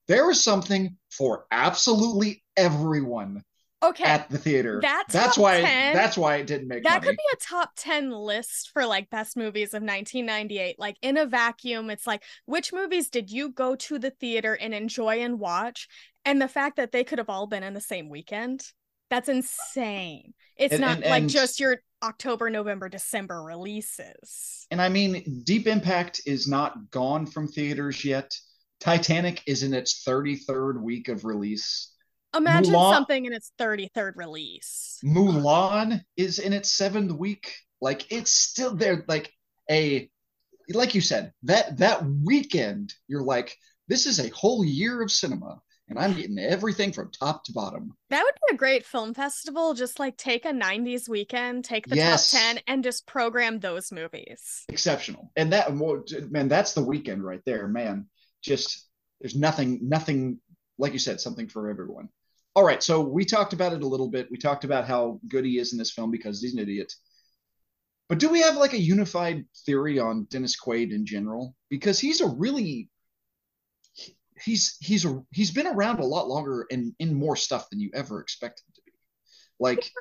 There 0.07 0.27
was 0.27 0.43
something 0.43 0.97
for 1.09 1.45
absolutely 1.49 2.43
everyone 2.55 3.41
okay 3.81 4.03
at 4.03 4.29
the 4.29 4.37
theater. 4.37 4.79
That 4.81 5.05
that's 5.09 5.37
why 5.37 5.61
10 5.61 5.93
that's 5.95 6.17
why 6.17 6.35
it 6.35 6.47
didn't 6.47 6.67
make 6.67 6.83
that 6.83 7.01
money. 7.01 7.07
could 7.07 7.17
be 7.17 7.23
a 7.33 7.37
top 7.37 7.71
10 7.77 8.11
list 8.11 8.69
for 8.73 8.85
like 8.85 9.09
best 9.09 9.35
movies 9.37 9.69
of 9.73 9.81
1998 9.81 10.77
like 10.79 10.97
in 11.01 11.17
a 11.17 11.25
vacuum 11.25 11.89
it's 11.89 12.05
like 12.07 12.23
which 12.45 12.71
movies 12.73 13.09
did 13.09 13.29
you 13.31 13.49
go 13.49 13.75
to 13.75 13.97
the 13.99 14.11
theater 14.11 14.53
and 14.53 14.73
enjoy 14.73 15.19
and 15.21 15.39
watch 15.39 15.87
and 16.25 16.41
the 16.41 16.47
fact 16.47 16.77
that 16.77 16.91
they 16.91 17.03
could 17.03 17.19
have 17.19 17.29
all 17.29 17.47
been 17.47 17.63
in 17.63 17.73
the 17.73 17.81
same 17.81 18.09
weekend 18.09 18.63
that's 19.09 19.29
insane 19.29 20.33
it's 20.57 20.73
And- 20.73 20.81
not 20.81 20.97
and- 20.97 21.05
like 21.05 21.21
and- 21.21 21.29
just 21.29 21.59
your 21.59 21.77
october 22.03 22.49
november 22.49 22.89
december 22.89 23.41
releases 23.43 24.65
and 24.71 24.81
I 24.81 24.89
mean, 24.89 25.43
Deep 25.45 25.67
Impact 25.67 26.21
is 26.25 26.47
not 26.47 26.89
gone 26.89 27.27
from 27.27 27.47
theaters 27.47 28.03
yet. 28.03 28.35
Titanic 28.79 29.43
is 29.45 29.61
in 29.61 29.75
its 29.75 30.03
33rd 30.03 30.81
week 30.81 31.07
of 31.07 31.23
release. 31.23 31.91
imagine 32.35 32.73
Mulan- 32.73 32.93
something 32.93 33.25
in 33.25 33.31
its 33.33 33.51
33rd 33.59 34.13
release 34.15 34.99
Mulan 35.05 36.01
is 36.17 36.39
in 36.39 36.51
its 36.51 36.71
seventh 36.71 37.11
week. 37.11 37.53
Like 37.79 38.11
it's 38.11 38.31
still 38.31 38.75
there. 38.75 39.05
Like 39.07 39.31
a, 39.69 40.09
like 40.69 40.95
you 40.95 41.01
said, 41.01 41.31
that 41.43 41.77
that 41.77 42.03
weekend, 42.03 42.93
you're 43.07 43.23
like, 43.23 43.55
this 43.87 44.07
is 44.07 44.19
a 44.19 44.29
whole 44.29 44.65
year 44.65 45.01
of 45.03 45.11
cinema, 45.11 45.61
and 45.87 45.99
I'm 45.99 46.13
getting 46.13 46.39
everything 46.39 46.91
from 46.91 47.11
top 47.11 47.43
to 47.45 47.53
bottom. 47.53 47.95
that 48.09 48.23
would 48.23 48.33
be 48.49 48.55
a 48.55 48.57
great 48.57 48.85
film 48.85 49.13
festival 49.13 49.73
just 49.73 49.99
like 49.99 50.17
take 50.17 50.45
a 50.45 50.51
90s 50.51 51.07
weekend 51.07 51.63
take 51.65 51.87
the 51.87 51.95
Yes. 51.95 52.31
top 52.31 52.41
10 52.41 52.59
and 52.67 52.83
just 52.83 53.05
program 53.05 53.59
those 53.59 53.91
movies 53.91 54.63
exceptional. 54.69 55.31
And 55.35 55.53
that 55.53 55.73
man, 56.31 56.47
that's 56.47 56.73
the 56.73 56.83
weekend 56.83 57.23
right 57.23 57.41
there, 57.45 57.67
man. 57.67 58.07
Just 58.41 58.87
there's 59.21 59.35
nothing, 59.35 59.79
nothing 59.83 60.39
like 60.77 60.93
you 60.93 60.99
said, 60.99 61.21
something 61.21 61.47
for 61.47 61.69
everyone. 61.69 62.09
All 62.55 62.63
right, 62.65 62.81
so 62.81 63.01
we 63.01 63.25
talked 63.25 63.53
about 63.53 63.73
it 63.73 63.81
a 63.83 63.87
little 63.87 64.09
bit. 64.09 64.29
We 64.31 64.37
talked 64.37 64.63
about 64.63 64.85
how 64.87 65.19
good 65.27 65.45
he 65.45 65.57
is 65.57 65.71
in 65.73 65.79
this 65.79 65.91
film 65.91 66.09
because 66.11 66.41
he's 66.41 66.53
an 66.53 66.59
idiot. 66.59 66.91
But 68.07 68.19
do 68.19 68.29
we 68.29 68.41
have 68.41 68.55
like 68.55 68.73
a 68.73 68.77
unified 68.79 69.45
theory 69.65 69.99
on 69.99 70.27
Dennis 70.29 70.55
Quaid 70.59 70.91
in 70.93 71.05
general? 71.05 71.55
Because 71.69 71.99
he's 71.99 72.21
a 72.21 72.27
really 72.27 72.89
he's 74.43 74.77
he's 74.81 75.05
a 75.05 75.21
he's 75.31 75.51
been 75.51 75.67
around 75.67 75.99
a 75.99 76.05
lot 76.05 76.27
longer 76.27 76.65
and 76.71 76.93
in 76.99 77.13
more 77.13 77.35
stuff 77.35 77.69
than 77.69 77.79
you 77.79 77.89
ever 77.93 78.19
expect 78.21 78.61
him 78.61 78.73
to 78.75 78.81
be. 78.85 78.91
Like 79.59 79.91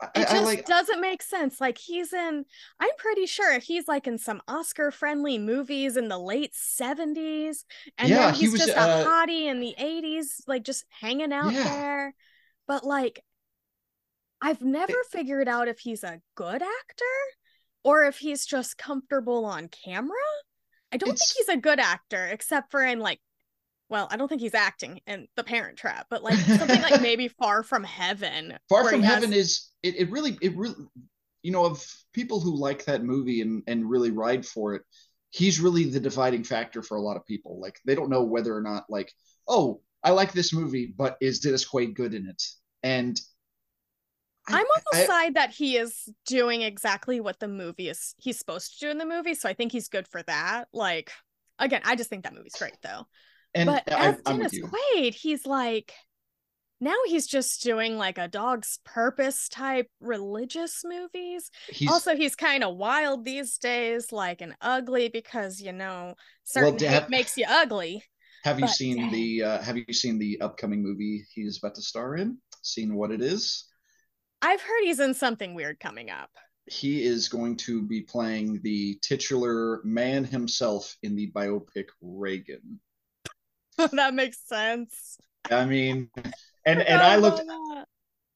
I, 0.00 0.22
it 0.22 0.28
just 0.28 0.44
like 0.44 0.66
doesn't 0.66 1.00
make 1.00 1.22
sense 1.22 1.60
like 1.60 1.78
he's 1.78 2.12
in 2.12 2.44
i'm 2.80 2.90
pretty 2.98 3.26
sure 3.26 3.58
he's 3.58 3.86
like 3.88 4.06
in 4.06 4.18
some 4.18 4.42
oscar 4.48 4.90
friendly 4.90 5.38
movies 5.38 5.96
in 5.96 6.08
the 6.08 6.18
late 6.18 6.54
70s 6.54 7.64
and 7.96 8.10
Yeah, 8.10 8.26
then 8.26 8.34
he 8.34 8.40
he's 8.40 8.52
was, 8.52 8.60
just 8.60 8.76
uh, 8.76 9.04
a 9.04 9.08
hottie 9.08 9.46
in 9.46 9.60
the 9.60 9.74
80s 9.78 10.42
like 10.46 10.64
just 10.64 10.84
hanging 11.00 11.32
out 11.32 11.52
Yeah. 11.52 11.64
there 11.64 12.14
but 12.66 12.84
like 12.84 13.22
i've 14.42 14.62
never 14.62 14.96
figured 15.10 15.48
out 15.48 15.68
if 15.68 15.78
he's 15.78 16.04
a 16.04 16.20
good 16.34 16.62
actor 16.62 17.04
or 17.84 18.04
if 18.04 18.18
he's 18.18 18.44
just 18.44 18.76
comfortable 18.76 19.44
on 19.44 19.68
camera 19.68 20.16
i 20.94 20.96
don't 20.96 21.10
It's- 21.10 21.32
think 21.32 21.46
he's 21.46 21.54
a 21.56 21.60
good 21.60 21.80
actor 21.80 22.24
except 22.26 22.70
for 22.70 22.82
in 22.82 23.00
like 23.00 23.20
well 23.90 24.08
i 24.10 24.16
don't 24.16 24.28
think 24.28 24.40
he's 24.40 24.54
acting 24.54 25.00
in 25.06 25.28
the 25.36 25.44
parent 25.44 25.76
trap 25.76 26.06
but 26.08 26.22
like 26.22 26.38
something 26.38 26.80
like 26.80 27.02
maybe 27.10 27.28
far 27.28 27.62
from 27.62 27.84
heaven 27.84 28.56
Far 28.68 28.88
from 28.88 29.00
he 29.00 29.06
has- 29.06 29.14
Heaven 29.16 29.32
is 29.32 29.68
it, 29.82 29.96
it 29.96 30.10
really 30.10 30.38
it 30.40 30.56
really 30.56 30.76
you 31.42 31.52
know 31.52 31.66
of 31.66 31.84
people 32.14 32.40
who 32.40 32.56
like 32.56 32.86
that 32.86 33.04
movie 33.04 33.42
and 33.42 33.62
and 33.66 33.90
really 33.90 34.10
ride 34.10 34.46
for 34.46 34.74
it 34.74 34.82
he's 35.30 35.60
really 35.60 35.84
the 35.90 35.98
dividing 36.00 36.44
factor 36.44 36.80
for 36.80 36.96
a 36.96 37.02
lot 37.02 37.16
of 37.16 37.26
people. 37.26 37.58
Like 37.60 37.80
they 37.84 37.96
don't 37.96 38.08
know 38.08 38.22
whether 38.22 38.56
or 38.56 38.62
not 38.62 38.84
like 38.88 39.12
oh 39.48 39.80
I 40.00 40.10
like 40.12 40.32
this 40.32 40.52
movie 40.52 40.94
but 40.96 41.16
is 41.20 41.40
Dennis 41.40 41.68
Quaid 41.68 41.94
good 41.96 42.14
in 42.14 42.28
it? 42.28 42.40
And 42.84 43.20
I- 44.48 44.52
I'm 44.58 44.60
on 44.66 44.82
the 44.92 44.98
I- 44.98 45.06
side 45.06 45.34
that 45.34 45.50
he 45.50 45.76
is 45.76 46.08
doing 46.26 46.62
exactly 46.62 47.20
what 47.20 47.38
the 47.40 47.48
movie 47.48 47.88
is 47.88 48.14
he's 48.18 48.38
supposed 48.38 48.74
to 48.78 48.86
do 48.86 48.90
in 48.90 48.98
the 48.98 49.06
movie, 49.06 49.34
so 49.34 49.48
I 49.48 49.54
think 49.54 49.72
he's 49.72 49.88
good 49.88 50.06
for 50.08 50.22
that. 50.24 50.66
Like 50.72 51.10
again, 51.58 51.82
I 51.84 51.96
just 51.96 52.10
think 52.10 52.24
that 52.24 52.34
movie's 52.34 52.54
great 52.58 52.76
though. 52.82 53.06
and 53.54 53.66
but 53.68 53.90
I, 53.92 54.08
as 54.08 54.20
I'm 54.26 54.38
Dennis 54.38 54.58
Quaid, 54.58 55.14
he's 55.14 55.46
like 55.46 55.92
now 56.80 56.96
he's 57.06 57.26
just 57.26 57.62
doing 57.62 57.96
like 57.96 58.18
a 58.18 58.28
dog's 58.28 58.78
purpose 58.84 59.48
type 59.48 59.88
religious 60.00 60.82
movies. 60.84 61.50
he's 61.68 61.88
also, 61.90 62.14
he's 62.16 62.34
kind 62.36 62.62
of 62.64 62.76
wild 62.76 63.24
these 63.24 63.56
days, 63.58 64.12
like 64.12 64.40
an 64.42 64.54
ugly 64.60 65.08
because 65.08 65.60
you 65.60 65.72
know 65.72 66.14
certain 66.42 66.72
hate 66.78 66.88
have- 66.90 67.08
makes 67.10 67.38
you 67.38 67.46
ugly. 67.48 68.02
have 68.42 68.58
you 68.58 68.66
but 68.66 68.74
seen 68.74 68.96
dang. 68.98 69.12
the 69.12 69.42
uh, 69.42 69.62
have 69.62 69.78
you 69.78 69.84
seen 69.92 70.18
the 70.18 70.38
upcoming 70.42 70.82
movie 70.82 71.24
he's 71.32 71.58
about 71.58 71.74
to 71.76 71.80
star 71.82 72.16
in 72.16 72.36
seen 72.62 72.94
what 72.94 73.10
it 73.10 73.22
is 73.22 73.64
I've 74.44 74.60
heard 74.60 74.82
he's 74.82 75.00
in 75.00 75.14
something 75.14 75.54
weird 75.54 75.80
coming 75.80 76.10
up. 76.10 76.30
he 76.66 77.02
is 77.04 77.28
going 77.28 77.56
to 77.56 77.80
be 77.82 78.02
playing 78.02 78.60
the 78.62 78.98
titular 79.02 79.80
man 79.84 80.24
himself 80.24 80.96
in 81.02 81.16
the 81.16 81.30
biopic 81.32 81.88
Reagan 82.02 82.80
that 83.92 84.14
makes 84.14 84.38
sense. 84.46 85.18
I 85.50 85.64
mean, 85.64 86.10
and 86.64 86.80
and 86.82 87.00
Forgot 87.00 87.02
I 87.02 87.16
looked, 87.16 87.40
I. 87.40 87.84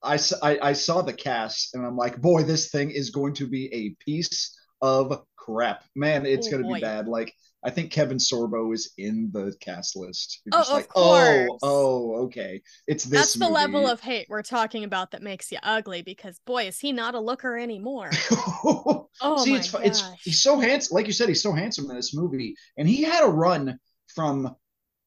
I, 0.03 0.19
I 0.43 0.59
I 0.71 0.73
saw 0.75 1.03
the 1.03 1.13
cast, 1.13 1.75
and 1.75 1.85
I'm 1.85 1.97
like, 1.97 2.21
boy, 2.21 2.43
this 2.45 2.71
thing 2.71 2.91
is 2.91 3.11
going 3.11 3.35
to 3.35 3.47
be 3.47 3.73
a 3.75 3.91
piece 4.05 4.57
of 4.81 5.25
crap, 5.37 5.85
man. 5.97 6.25
It's 6.27 6.47
Oh, 6.47 6.51
going 6.51 6.63
to 6.63 6.69
be 6.69 6.81
bad. 6.81 7.09
Like 7.09 7.35
I 7.65 7.71
think 7.71 7.91
Kevin 7.91 8.19
Sorbo 8.19 8.73
is 8.73 8.93
in 8.99 9.31
the 9.33 9.55
cast 9.61 9.97
list. 9.97 10.41
You're 10.45 10.53
Oh, 10.55 10.63
of 10.63 10.69
like, 10.71 10.89
course. 10.89 11.59
oh, 11.59 11.59
oh, 11.63 12.15
okay. 12.27 12.63
It's 12.87 13.05
this. 13.05 13.19
That's 13.21 13.35
the 13.35 13.49
level 13.49 13.87
of 13.87 14.01
hate 14.01 14.27
we're 14.29 14.43
talking 14.43 14.85
about 14.85 15.11
that 15.11 15.23
makes 15.23 15.51
you 15.51 15.59
ugly 15.63 16.03
because 16.03 16.39
boy, 16.47 16.67
is 16.69 16.79
he 16.79 16.93
not 16.93 17.15
a 17.15 17.21
looker 17.21 17.57
anymore. 17.59 18.11
Oh 19.21 19.45
See, 19.45 19.51
my 19.53 19.59
it's 19.59 19.71
gosh. 19.73 19.85
it's 19.85 20.03
he's 20.23 20.41
so 20.41 20.59
handsome. 20.61 20.95
Like 20.95 21.07
you 21.07 21.13
said, 21.13 21.29
he's 21.29 21.43
so 21.43 21.53
handsome 21.53 21.91
in 21.91 21.97
this 21.97 22.15
movie, 22.15 22.55
and 22.77 22.89
he 22.89 23.03
had 23.03 23.25
a 23.25 23.29
run 23.29 23.79
from. 24.15 24.55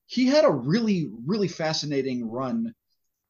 He 0.07 0.25
had 0.27 0.43
a 0.45 0.51
really 0.51 1.09
really 1.25 1.47
fascinating 1.47 2.29
run, 2.29 2.73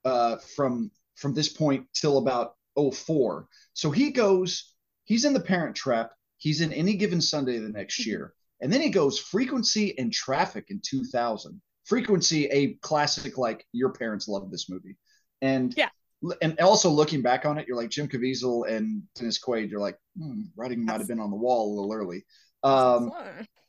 uh, 0.06 0.38
from 0.56 0.92
from 1.16 1.34
this 1.34 1.50
point 1.50 1.88
till 1.94 2.18
about 2.18 2.56
04. 2.76 3.48
So 3.74 3.92
he 3.92 4.12
goes, 4.12 4.74
he's 5.06 5.26
in 5.26 5.34
the 5.34 5.40
Parent 5.40 5.76
Trap. 5.76 6.12
He's 6.38 6.62
in 6.62 6.74
Any 6.74 6.96
Given 6.96 7.22
Sunday 7.22 7.60
the 7.60 7.70
next 7.70 8.00
Mm-hmm. 8.00 8.10
year, 8.10 8.34
and 8.62 8.72
then 8.72 8.82
he 8.82 8.90
goes 8.90 9.20
Frequency 9.20 9.98
and 9.98 10.12
Traffic 10.14 10.66
in 10.70 10.80
2000. 10.84 11.62
Frequency, 11.86 12.46
a 12.46 12.76
classic, 12.76 13.38
like 13.38 13.66
your 13.74 13.92
parents 13.92 14.28
loved 14.28 14.52
this 14.52 14.70
movie, 14.70 14.98
and 15.42 15.74
Yeah. 15.76 15.90
and 16.42 16.58
also 16.60 16.90
looking 16.90 17.22
back 17.22 17.46
on 17.46 17.58
it, 17.58 17.68
you're 17.68 17.76
like 17.76 17.90
Jim 17.90 18.08
Caviezel 18.08 18.70
and 18.70 19.04
Dennis 19.16 19.40
Quaid. 19.44 19.70
You're 19.70 19.80
like, 19.80 19.98
hmm, 20.18 20.44
writing 20.56 20.86
might 20.86 21.00
have 21.00 21.08
been 21.08 21.20
on 21.20 21.32
the 21.32 21.36
wall 21.38 21.68
a 21.68 21.74
little 21.76 21.94
early. 21.94 22.24
Um, 22.64 23.12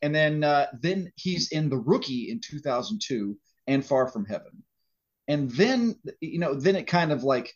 and 0.03 0.15
then 0.15 0.45
uh, 0.45 0.67
then 0.83 1.11
he's 1.17 1.51
in 1.53 1.71
The 1.71 1.79
Rookie 1.79 2.31
in 2.31 2.41
2002 2.41 3.37
and 3.67 3.85
Far 3.85 4.09
From 4.09 4.27
Heaven, 4.27 4.63
and 5.29 5.51
then 5.53 5.97
you 6.21 6.39
know 6.39 6.55
then 6.55 6.77
it 6.77 6.87
kind 6.87 7.13
of 7.13 7.25
like 7.25 7.53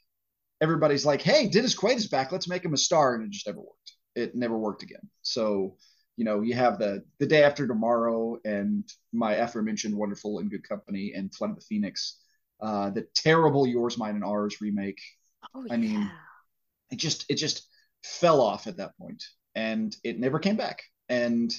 everybody's 0.62 1.05
like, 1.05 1.20
hey, 1.20 1.49
Dennis 1.49 1.76
Quaid 1.78 1.97
is 1.97 2.09
back. 2.09 2.32
Let's 2.32 2.49
make 2.49 2.64
him 2.64 2.72
a 2.72 2.78
star, 2.78 3.14
and 3.14 3.24
it 3.24 3.30
just 3.30 3.47
never 3.47 3.61
worked. 3.61 3.93
It 4.14 4.34
never 4.34 4.57
worked 4.57 4.82
again. 4.82 5.11
So 5.20 5.76
you 6.17 6.25
know 6.25 6.41
you 6.43 6.55
have 6.55 6.79
the 6.79 7.05
the 7.19 7.27
day 7.27 7.43
after 7.45 7.67
tomorrow 7.67 8.39
and 8.45 8.85
my 9.12 9.35
aforementioned 9.35 9.95
wonderful 9.95 10.39
and 10.39 10.51
good 10.51 10.67
company 10.69 11.12
and 11.14 11.35
Flight 11.35 11.51
of 11.51 11.57
the 11.57 11.62
Phoenix, 11.62 12.19
uh, 12.61 12.91
the 12.91 13.07
terrible 13.14 13.67
Yours, 13.67 13.99
Mine, 13.99 14.14
and 14.14 14.25
Ours 14.25 14.61
remake 14.61 15.01
oh, 15.55 15.67
I 15.71 15.77
mean, 15.77 16.11
it 16.91 16.97
just 16.97 17.27
it 17.29 17.35
just 17.37 17.67
fell 18.03 18.41
off 18.41 18.67
at 18.67 18.77
that 18.79 18.97
point 18.99 19.25
and 19.55 19.95
it 20.05 20.19
never 20.19 20.39
came 20.39 20.57
back 20.57 20.83
and 21.09 21.55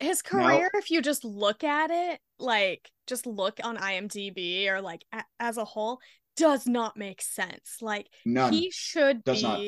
his 0.00 0.22
now- 0.32 0.46
career, 0.46 0.70
if 0.74 0.90
you 0.90 1.02
just 1.02 1.24
look 1.24 1.64
at 1.64 1.90
it, 1.90 2.20
like 2.38 2.88
just 3.08 3.26
look 3.26 3.58
on 3.64 3.76
IMDb 3.76 4.68
or 4.68 4.80
like 4.80 5.04
a- 5.12 5.24
as 5.40 5.56
a 5.56 5.64
whole, 5.64 5.98
does 6.36 6.66
not 6.66 6.96
make 6.96 7.20
sense. 7.20 7.78
Like 7.80 8.06
none 8.24 8.52
he 8.52 8.70
should 8.70 9.24
Does 9.24 9.42
be 9.42 9.42
not. 9.42 9.60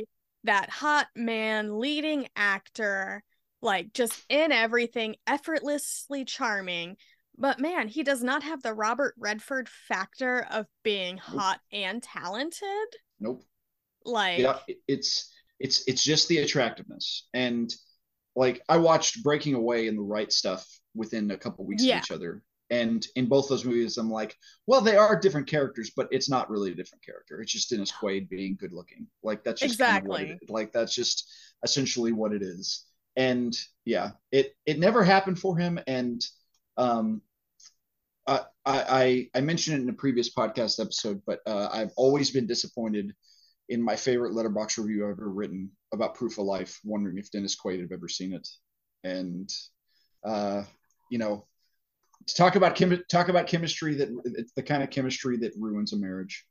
that 0.45 0.71
hot 0.71 1.09
man 1.17 1.81
leading 1.81 2.29
actor, 2.37 3.25
like 3.63 3.93
just 3.93 4.25
in 4.29 4.53
everything, 4.53 5.17
effortlessly 5.27 6.25
charming. 6.25 6.97
But 7.37 7.61
man, 7.61 7.89
he 7.89 8.03
does 8.03 8.23
not 8.23 8.43
have 8.43 8.63
the 8.63 8.75
Robert 8.75 9.15
Redford 9.19 9.69
factor 9.69 10.47
of 10.51 10.67
being 10.83 11.17
hot 11.17 11.61
and 11.73 12.03
talented. 12.03 12.89
nope. 13.19 13.45
Like, 14.05 14.39
yeah 14.39 14.59
it's 14.89 15.31
it's 15.59 15.85
it's 15.87 16.03
just 16.05 16.29
the 16.29 16.39
attractiveness. 16.39 17.29
And 17.35 17.73
like 18.37 18.63
i 18.69 18.77
watched 18.77 19.23
breaking 19.25 19.55
away 19.55 19.89
and 19.89 19.99
the 19.99 20.03
right 20.03 20.33
stuff 20.33 20.67
within 20.95 21.31
a 21.33 21.37
couple 21.37 21.67
weeks 21.67 21.83
Yeah. 21.85 21.99
of 21.99 22.05
each 22.05 22.11
other. 22.13 22.43
And 22.71 23.05
in 23.17 23.27
both 23.27 23.49
those 23.49 23.65
movies 23.65 23.99
i'm 23.99 24.11
like 24.11 24.37
well 24.67 24.81
they 24.81 24.97
are 24.97 25.19
different 25.19 25.49
characters 25.49 25.91
but 25.97 26.09
it's 26.13 26.31
not 26.31 26.49
really 26.51 26.71
a 26.73 26.75
different 26.75 27.05
character. 27.05 27.41
It's 27.43 27.53
just 27.53 27.71
dennis 27.71 27.93
quaid 27.93 28.29
being 28.29 28.57
good 28.59 28.73
looking. 28.73 29.07
Like 29.23 29.45
that's 29.45 29.61
just 29.61 29.79
kind 29.79 30.07
of 30.07 30.13
Exactly. 30.13 30.39
like 30.49 30.73
that's 30.73 30.95
just 30.95 31.29
essentially 31.65 32.13
what 32.13 32.33
it 32.33 32.43
is 32.43 32.85
and 33.21 33.55
yeah 33.85 34.11
it 34.33 34.55
it 34.67 34.79
never 34.79 35.05
happened 35.05 35.39
for 35.39 35.57
him 35.57 35.79
and 35.87 36.25
um 36.77 37.23
I, 38.67 39.31
I 39.35 39.39
I 39.39 39.41
mentioned 39.41 39.79
it 39.79 39.83
in 39.83 39.89
a 39.89 39.95
previous 39.95 40.33
podcast 40.33 40.81
episode, 40.81 41.23
but 41.27 41.41
uh, 41.47 41.69
I've 41.73 41.93
always 41.97 42.31
been 42.31 42.47
disappointed 42.47 43.13
in 43.69 43.83
my 43.83 43.97
favorite 43.97 44.35
letterbox 44.35 44.79
review 44.79 45.07
I've 45.07 45.13
ever 45.13 45.31
written 45.31 45.71
about 45.93 46.15
Proof 46.15 46.39
of 46.39 46.45
Life, 46.45 46.79
wondering 46.85 47.19
if 47.19 47.31
Dennis 47.31 47.57
Quaid 47.57 47.81
had 47.81 47.93
ever 47.93 48.09
seen 48.09 48.35
it. 48.35 48.47
And 49.03 49.51
uh, 50.25 50.65
you 51.11 51.19
know, 51.19 51.47
to 52.27 52.35
talk 52.35 52.57
about 52.57 52.75
chem- 52.75 53.03
talk 53.11 53.29
about 53.29 53.47
chemistry 53.47 53.95
that 53.97 54.09
it's 54.25 54.53
the 54.53 54.63
kind 54.63 54.83
of 54.83 54.91
chemistry 54.91 55.39
that 55.39 55.55
ruins 55.59 55.93
a 55.93 55.97
marriage. 55.97 56.45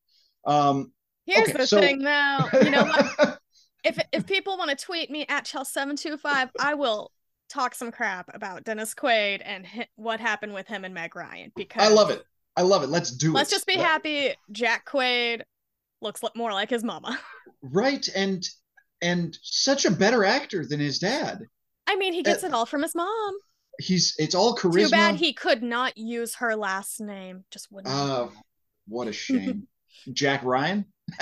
Um, 0.46 0.92
here's 1.26 1.50
okay, 1.50 1.58
the 1.58 1.68
so- 1.68 1.80
thing 1.80 2.00
though. 2.00 2.46
You 2.62 2.70
know 2.72 2.86
what? 2.86 3.39
if 3.84 4.00
if 4.12 4.26
people 4.26 4.58
want 4.58 4.70
to 4.78 4.86
tweet 4.86 5.10
me 5.10 5.26
at 5.30 5.46
Chell725, 5.46 6.50
I 6.60 6.74
will 6.74 7.12
talk 7.50 7.74
some 7.74 7.92
crap 7.92 8.30
about 8.34 8.64
Dennis 8.64 8.94
Quaid 8.94 9.42
and 9.44 9.66
hi- 9.66 9.88
what 9.96 10.20
happened 10.20 10.54
with 10.54 10.68
him 10.68 10.86
and 10.86 10.94
Meg 10.94 11.16
Ryan 11.16 11.52
because 11.56 11.82
I 11.84 11.90
love 11.94 12.10
it. 12.12 12.22
I 12.56 12.62
love 12.62 12.84
it. 12.84 12.90
Let's 12.90 13.12
do 13.12 13.32
it. 13.32 13.34
Let's 13.34 13.50
just 13.50 13.66
be 13.68 13.78
Let- 13.78 13.86
happy 13.86 14.34
Jack 14.52 14.86
Quaid 14.88 15.42
looks 16.02 16.22
li- 16.24 16.30
more 16.36 16.52
like 16.52 16.70
his 16.70 16.84
mama. 16.84 17.20
Right, 17.62 18.08
and 18.16 18.48
and 19.02 19.38
such 19.42 19.84
a 19.84 19.92
better 19.92 20.24
actor 20.24 20.66
than 20.66 20.80
his 20.80 20.98
dad. 21.00 21.42
I 21.88 21.98
mean, 21.98 22.14
he 22.14 22.24
gets 22.24 22.42
Uh, 22.44 22.48
it 22.48 22.54
all 22.54 22.66
from 22.66 22.84
his 22.84 22.96
mom. 22.96 23.34
He's 23.80 24.16
it's 24.18 24.34
all 24.34 24.56
charisma. 24.56 24.86
Too 24.86 24.90
bad 24.92 25.16
he 25.16 25.34
could 25.34 25.62
not 25.62 25.98
use 25.98 26.36
her 26.36 26.56
last 26.56 27.02
name. 27.02 27.44
Just 27.52 27.70
wouldn't. 27.70 27.94
Oh, 27.94 28.32
what 28.88 29.10
a 29.10 29.12
shame. 29.12 29.68
Jack 30.14 30.44
Ryan? 30.46 30.86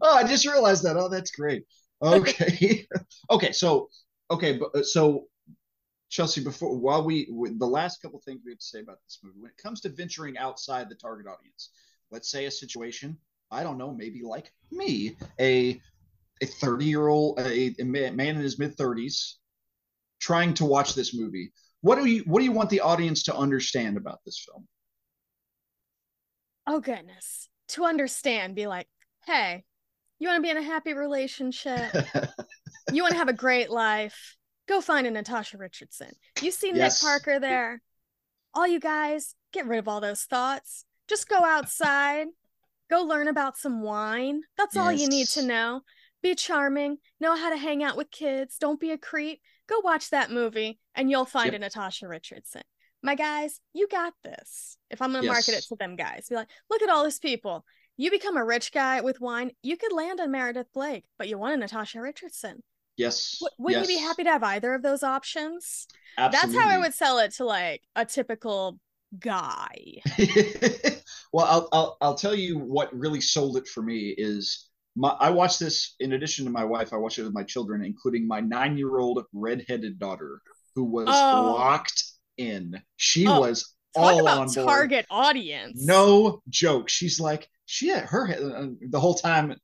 oh, 0.00 0.02
I 0.02 0.24
just 0.26 0.46
realized 0.46 0.82
that. 0.84 0.96
Oh, 0.96 1.08
that's 1.08 1.30
great. 1.30 1.64
Okay. 2.02 2.86
okay, 3.30 3.52
so 3.52 3.88
okay, 4.30 4.58
but 4.58 4.74
uh, 4.74 4.82
so 4.82 5.26
Chelsea, 6.08 6.42
before 6.42 6.76
while 6.76 7.04
we 7.04 7.28
the 7.58 7.66
last 7.66 8.02
couple 8.02 8.20
things 8.20 8.40
we 8.44 8.52
have 8.52 8.58
to 8.58 8.64
say 8.64 8.80
about 8.80 8.98
this 9.04 9.18
movie, 9.22 9.40
when 9.40 9.50
it 9.50 9.62
comes 9.62 9.80
to 9.82 9.88
venturing 9.88 10.38
outside 10.38 10.88
the 10.88 10.94
target 10.94 11.26
audience, 11.26 11.70
let's 12.10 12.30
say 12.30 12.46
a 12.46 12.50
situation, 12.50 13.16
I 13.50 13.62
don't 13.62 13.78
know, 13.78 13.92
maybe 13.92 14.22
like 14.22 14.52
me, 14.70 15.16
a 15.38 15.80
a 16.42 16.46
30 16.46 16.84
year 16.84 17.08
old 17.08 17.38
a, 17.38 17.74
a 17.78 17.84
man 17.84 18.18
in 18.18 18.36
his 18.36 18.58
mid 18.58 18.76
30s 18.76 19.34
trying 20.20 20.54
to 20.54 20.64
watch 20.64 20.94
this 20.94 21.14
movie. 21.14 21.52
What 21.80 21.96
do 21.96 22.06
you 22.06 22.22
what 22.22 22.40
do 22.40 22.44
you 22.44 22.52
want 22.52 22.70
the 22.70 22.80
audience 22.80 23.24
to 23.24 23.34
understand 23.34 23.96
about 23.96 24.20
this 24.24 24.44
film? 24.44 24.66
Oh 26.70 26.80
goodness. 26.80 27.48
To 27.68 27.84
understand, 27.84 28.54
be 28.56 28.66
like, 28.66 28.88
hey, 29.26 29.64
you 30.18 30.28
want 30.28 30.38
to 30.38 30.42
be 30.42 30.50
in 30.50 30.56
a 30.56 30.62
happy 30.62 30.92
relationship? 30.92 31.92
you 32.92 33.02
want 33.02 33.12
to 33.12 33.18
have 33.18 33.28
a 33.28 33.32
great 33.32 33.70
life? 33.70 34.36
Go 34.68 34.80
find 34.80 35.06
a 35.06 35.10
Natasha 35.10 35.56
Richardson. 35.58 36.10
You 36.40 36.50
see 36.50 36.72
Yes. 36.74 37.02
Nick 37.02 37.08
Parker 37.08 37.40
there. 37.40 37.82
All 38.54 38.66
you 38.66 38.80
guys, 38.80 39.34
get 39.52 39.66
rid 39.66 39.78
of 39.78 39.88
all 39.88 40.00
those 40.00 40.22
thoughts. 40.22 40.84
Just 41.08 41.28
go 41.28 41.44
outside. 41.44 42.26
Go 42.88 43.02
learn 43.02 43.28
about 43.28 43.56
some 43.56 43.82
wine. 43.82 44.42
That's 44.56 44.76
all 44.76 44.90
you 44.92 45.08
need 45.08 45.28
to 45.28 45.42
know. 45.42 45.82
Be 46.22 46.34
charming. 46.34 46.98
Know 47.20 47.36
how 47.36 47.50
to 47.50 47.56
hang 47.56 47.82
out 47.84 47.96
with 47.96 48.10
kids. 48.10 48.56
Don't 48.58 48.80
be 48.80 48.90
a 48.90 48.98
creep. 48.98 49.40
Go 49.68 49.78
watch 49.80 50.10
that 50.10 50.30
movie 50.32 50.80
and 50.96 51.08
you'll 51.10 51.24
find 51.24 51.52
Yep. 51.52 51.54
a 51.54 51.58
Natasha 51.60 52.08
Richardson. 52.08 52.62
My 53.02 53.14
guys, 53.14 53.60
you 53.72 53.88
got 53.88 54.12
this. 54.24 54.76
If 54.90 55.00
I'm 55.00 55.12
going 55.12 55.22
to 55.24 55.28
market 55.30 55.54
it 55.54 55.64
to 55.68 55.76
them 55.76 55.96
guys, 55.96 56.26
be 56.28 56.34
like, 56.34 56.48
look 56.68 56.82
at 56.82 56.88
all 56.90 57.04
these 57.04 57.18
people. 57.18 57.64
You 57.96 58.10
become 58.10 58.36
a 58.36 58.44
rich 58.44 58.72
guy 58.72 59.00
with 59.00 59.20
wine, 59.20 59.50
you 59.62 59.76
could 59.76 59.92
land 59.92 60.20
on 60.20 60.30
Meredith 60.30 60.68
Blake, 60.72 61.04
but 61.18 61.28
you 61.28 61.38
want 61.38 61.54
a 61.54 61.56
Natasha 61.58 62.00
Richardson. 62.00 62.62
yes. 62.96 63.38
W- 63.40 63.54
wouldn't 63.58 63.88
you 63.88 63.96
be 63.96 64.00
happy 64.02 64.24
to 64.24 64.30
have 64.30 64.42
either 64.42 64.74
of 64.74 64.82
those 64.82 65.02
options? 65.02 65.86
Absolutely. 66.18 66.54
That's 66.54 66.64
how 66.64 66.74
I 66.74 66.78
would 66.78 66.94
sell 66.94 67.18
it 67.18 67.32
to 67.36 67.44
like 67.44 67.82
a 67.96 68.04
typical 68.04 68.78
guy. 69.18 69.96
well, 71.32 71.46
I'll, 71.46 71.68
I'll 71.72 71.96
I'll 72.00 72.14
tell 72.14 72.34
you 72.34 72.58
what 72.58 72.96
really 72.96 73.20
sold 73.20 73.56
it 73.56 73.66
for 73.68 73.82
me 73.82 74.14
is 74.16 74.68
my 74.96 75.10
I 75.20 75.30
watched 75.30 75.60
this 75.60 75.94
in 76.00 76.12
addition 76.12 76.44
to 76.46 76.50
my 76.50 76.64
wife. 76.64 76.92
I 76.92 76.96
watched 76.96 77.18
it 77.18 77.24
with 77.24 77.34
my 77.34 77.42
children, 77.44 77.84
including 77.84 78.26
my 78.26 78.40
nine 78.40 78.76
year 78.78 78.98
old 78.98 79.22
redheaded 79.32 79.98
daughter, 79.98 80.40
who 80.74 80.84
was 80.84 81.06
Oh. 81.08 81.54
locked 81.56 82.02
in. 82.40 82.80
She 82.96 83.26
Oh, 83.26 83.40
was 83.40 83.74
all 83.94 84.26
on 84.28 84.46
board. 84.46 84.66
target 84.66 85.06
audience. 85.10 85.84
No 85.84 86.42
joke. 86.48 86.88
She's 86.88 87.20
like 87.20 87.48
she 87.66 87.88
had 87.88 88.04
her 88.04 88.26
head 88.26 88.42
uh, 88.42 88.66
the 88.88 88.98
whole 89.00 89.14
time. 89.14 89.54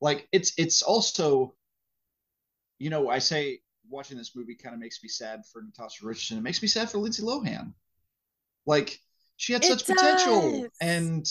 Like 0.00 0.28
it's 0.32 0.52
it's 0.58 0.82
also, 0.82 1.54
you 2.78 2.90
know, 2.90 3.08
I 3.08 3.18
say 3.18 3.60
watching 3.88 4.18
this 4.18 4.34
movie 4.36 4.54
kind 4.56 4.74
of 4.74 4.80
makes 4.80 5.02
me 5.02 5.08
sad 5.08 5.42
for 5.52 5.62
Natasha 5.62 6.04
Richardson. 6.06 6.38
It 6.38 6.42
makes 6.42 6.60
me 6.62 6.68
sad 6.68 6.90
for 6.90 6.98
Lindsay 6.98 7.22
Lohan. 7.22 7.72
Like 8.66 8.98
she 9.36 9.52
had 9.52 9.64
It 9.64 9.68
such 9.68 9.86
potential, 9.86 10.62
does. 10.62 10.70
and 10.80 11.26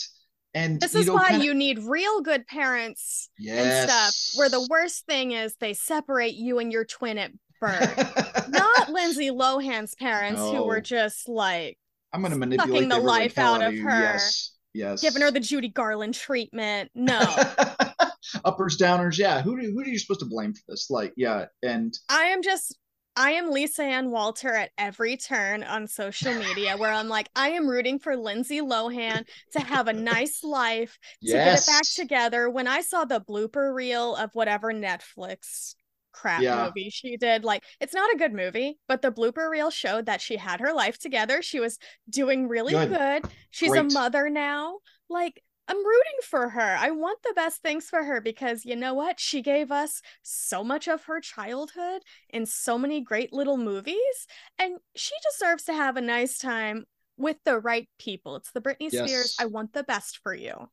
and 0.54 0.80
This 0.80 0.94
is 0.94 1.06
know, 1.06 1.14
why 1.14 1.28
kinda- 1.30 1.44
you 1.44 1.52
need 1.54 1.80
real 1.80 2.22
good 2.22 2.46
parents 2.46 3.28
yes. 3.38 3.66
and 3.66 3.90
stuff. 3.90 4.38
Where 4.38 4.48
the 4.48 4.66
worst 4.70 5.04
thing 5.06 5.32
is 5.32 5.54
they 5.56 5.74
separate 5.74 6.34
you 6.34 6.58
and 6.58 6.72
your 6.72 6.84
twin 6.86 7.18
at 7.18 7.30
Not 7.60 8.88
Lindsay 8.90 9.30
Lohan's 9.30 9.94
parents 9.94 10.40
who 10.40 10.64
were 10.64 10.80
just 10.80 11.28
like 11.28 11.78
I'm 12.12 12.20
going 12.20 12.32
to 12.32 12.38
manipulate 12.38 12.88
the 12.88 12.98
life 12.98 13.38
out 13.38 13.62
of 13.62 13.76
her. 13.76 14.00
Yes, 14.00 14.52
yes. 14.72 15.02
giving 15.02 15.22
her 15.22 15.30
the 15.30 15.40
Judy 15.40 15.68
Garland 15.68 16.14
treatment. 16.14 16.90
No. 16.94 17.20
uppers 18.44 18.76
downers. 18.78 19.18
Yeah, 19.18 19.42
who 19.42 19.60
do 19.60 19.70
who 19.70 19.80
are 19.80 19.86
you 19.86 19.98
supposed 19.98 20.20
to 20.20 20.26
blame 20.26 20.54
for 20.54 20.62
this? 20.68 20.90
Like, 20.90 21.12
yeah, 21.16 21.46
and 21.62 21.96
I 22.08 22.24
am 22.24 22.42
just 22.42 22.76
I 23.16 23.32
am 23.32 23.50
Lisa 23.50 23.82
Ann 23.82 24.10
Walter 24.10 24.54
at 24.54 24.70
every 24.76 25.16
turn 25.16 25.62
on 25.62 25.86
social 25.86 26.34
media 26.34 26.76
where 26.76 26.92
I'm 26.92 27.08
like, 27.08 27.30
I 27.34 27.50
am 27.50 27.66
rooting 27.66 27.98
for 27.98 28.14
Lindsay 28.14 28.60
Lohan 28.60 29.26
to 29.52 29.60
have 29.60 29.88
a 29.88 29.92
nice 29.94 30.44
life, 30.44 30.98
to 31.24 31.32
get 31.32 31.58
it 31.58 31.66
back 31.66 31.84
together. 31.94 32.50
When 32.50 32.68
I 32.68 32.82
saw 32.82 33.06
the 33.06 33.20
blooper 33.20 33.74
reel 33.74 34.14
of 34.16 34.30
whatever 34.34 34.72
Netflix 34.72 35.74
crap 36.16 36.42
Yeah. 36.42 36.64
movie 36.66 36.90
she 36.90 37.16
did, 37.16 37.44
like 37.44 37.62
it's 37.80 37.94
not 37.94 38.12
a 38.14 38.18
good 38.18 38.32
movie, 38.32 38.78
but 38.88 39.02
the 39.02 39.12
blooper 39.12 39.50
reel 39.50 39.70
showed 39.70 40.06
that 40.06 40.20
she 40.20 40.36
had 40.36 40.60
her 40.60 40.72
life 40.72 40.98
together. 40.98 41.42
She 41.42 41.60
was 41.60 41.78
doing 42.08 42.48
really 42.48 42.72
Good. 42.72 42.88
good. 42.88 43.24
She's 43.50 43.70
Great. 43.70 43.80
a 43.80 43.84
mother 43.84 44.28
now. 44.30 44.78
Like 45.08 45.42
I'm 45.68 45.76
rooting 45.78 46.20
for 46.22 46.48
her. 46.50 46.76
I 46.78 46.92
want 46.92 47.18
the 47.24 47.32
best 47.34 47.60
things 47.60 47.86
for 47.88 48.04
her 48.04 48.20
because 48.20 48.64
you 48.64 48.76
know 48.76 48.94
what? 48.94 49.18
She 49.18 49.42
gave 49.42 49.72
us 49.72 50.00
so 50.22 50.62
much 50.62 50.86
of 50.88 51.04
her 51.04 51.20
childhood 51.20 52.02
in 52.30 52.46
so 52.46 52.78
many 52.78 53.00
great 53.00 53.32
little 53.32 53.56
movies, 53.56 54.26
and 54.58 54.78
she 54.94 55.14
deserves 55.32 55.64
to 55.64 55.74
have 55.74 55.96
a 55.96 56.00
nice 56.00 56.38
time 56.38 56.84
with 57.16 57.38
the 57.44 57.58
right 57.58 57.88
people. 57.98 58.36
It's 58.36 58.52
the 58.52 58.60
Britney 58.60 58.90
Spears. 58.90 59.34
I 59.40 59.46
want 59.46 59.72
the 59.72 59.82
best 59.82 60.20
for 60.22 60.34
you. 60.34 60.68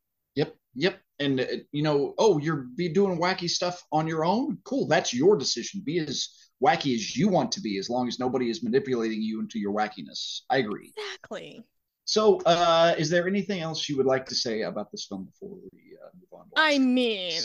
Yep. 0.76 0.99
And 1.19 1.39
uh, 1.41 1.45
you 1.71 1.84
know, 1.84 2.15
oh, 2.17 2.39
you're 2.39 2.67
be 2.76 2.89
doing 2.89 3.19
wacky 3.19 3.49
stuff 3.49 3.84
on 3.91 4.07
your 4.07 4.26
own. 4.26 4.57
Cool, 4.63 4.88
that's 4.88 5.13
your 5.13 5.38
decision. 5.38 5.82
Be 5.86 5.99
as 5.99 6.30
wacky 6.63 6.95
as 6.95 7.15
you 7.15 7.28
want 7.30 7.51
to 7.53 7.61
be, 7.61 7.78
as 7.78 7.89
long 7.89 8.07
as 8.07 8.19
nobody 8.19 8.49
is 8.49 8.63
manipulating 8.63 9.21
you 9.21 9.39
into 9.39 9.59
your 9.59 9.74
wackiness. 9.74 10.41
I 10.49 10.57
agree. 10.57 10.93
Exactly. 10.97 11.63
So, 12.05 12.41
uh, 12.41 12.95
is 12.97 13.09
there 13.09 13.28
anything 13.28 13.61
else 13.61 13.88
you 13.88 13.95
would 13.97 14.05
like 14.05 14.26
to 14.26 14.36
say 14.36 14.63
about 14.63 14.91
this 14.91 15.05
film 15.05 15.26
before 15.26 15.55
we 15.71 15.97
uh, 16.03 16.09
move 16.15 16.39
on? 16.39 16.47
I 16.55 16.78
mean, 16.78 17.41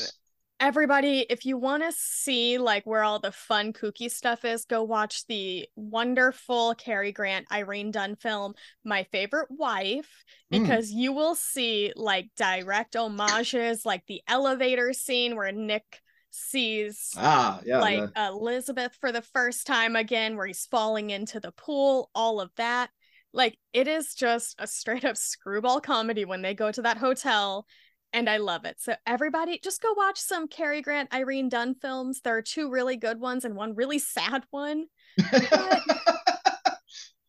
everybody, 0.61 1.27
if 1.31 1.47
you 1.47 1.57
want 1.57 1.83
to 1.83 1.93
see 1.97 2.59
like 2.59 2.85
where 2.85 3.03
all 3.03 3.19
the 3.19 3.33
fun, 3.33 3.73
kooky 3.73 4.11
stuff 4.11 4.45
is, 4.45 4.65
go 4.65 4.83
watch 4.83 5.27
the 5.27 5.69
wonderful 5.77 6.75
Cary 6.75 7.13
Grant, 7.13 7.47
Irene 7.53 7.91
Dunne 7.91 8.17
film, 8.17 8.55
My 8.85 9.05
Favorite 9.05 9.49
Wife, 9.51 10.25
Mm. 10.53 10.63
because 10.63 10.91
you 10.91 11.13
will 11.13 11.35
see 11.35 11.93
like 11.95 12.31
direct 12.37 12.97
homages, 12.97 13.85
like 13.85 14.03
the 14.07 14.23
elevator 14.27 14.93
scene 14.93 15.37
where 15.37 15.53
Nick 15.53 16.01
sees 16.31 17.13
ah, 17.17 17.61
yeah, 17.65 17.79
like 17.81 18.15
the- 18.15 18.27
Elizabeth 18.29 18.97
for 19.01 19.13
the 19.13 19.23
first 19.23 19.67
time 19.67 19.95
again, 19.97 20.37
where 20.37 20.47
he's 20.47 20.67
falling 20.67 21.11
into 21.11 21.39
the 21.41 21.53
pool, 21.53 22.11
all 22.15 22.41
of 22.41 22.51
that. 22.57 22.91
Like 23.33 23.59
it 23.75 23.89
is 23.89 24.15
just 24.15 24.57
a 24.59 24.67
straight 24.67 25.05
up 25.05 25.17
screwball 25.17 25.81
comedy 25.81 26.25
when 26.25 26.41
they 26.43 26.55
go 26.55 26.73
to 26.73 26.83
that 26.83 26.97
hotel, 26.97 27.67
and 28.13 28.29
I 28.29 28.39
love 28.39 28.65
it. 28.65 28.77
So 28.81 28.95
everybody, 29.07 29.59
just 29.63 29.83
go 29.83 29.93
watch 29.97 30.19
some 30.19 30.49
Cary 30.49 30.83
Grant, 30.83 31.13
Irene 31.15 31.49
Dunne 31.49 31.75
films. 31.75 32.21
There 32.23 32.37
are 32.37 32.43
two 32.43 32.71
really 32.71 32.97
good 32.97 33.21
ones 33.21 33.45
and 33.45 33.55
one 33.57 33.75
really 33.75 33.99
sad 33.99 34.45
one. 34.51 34.87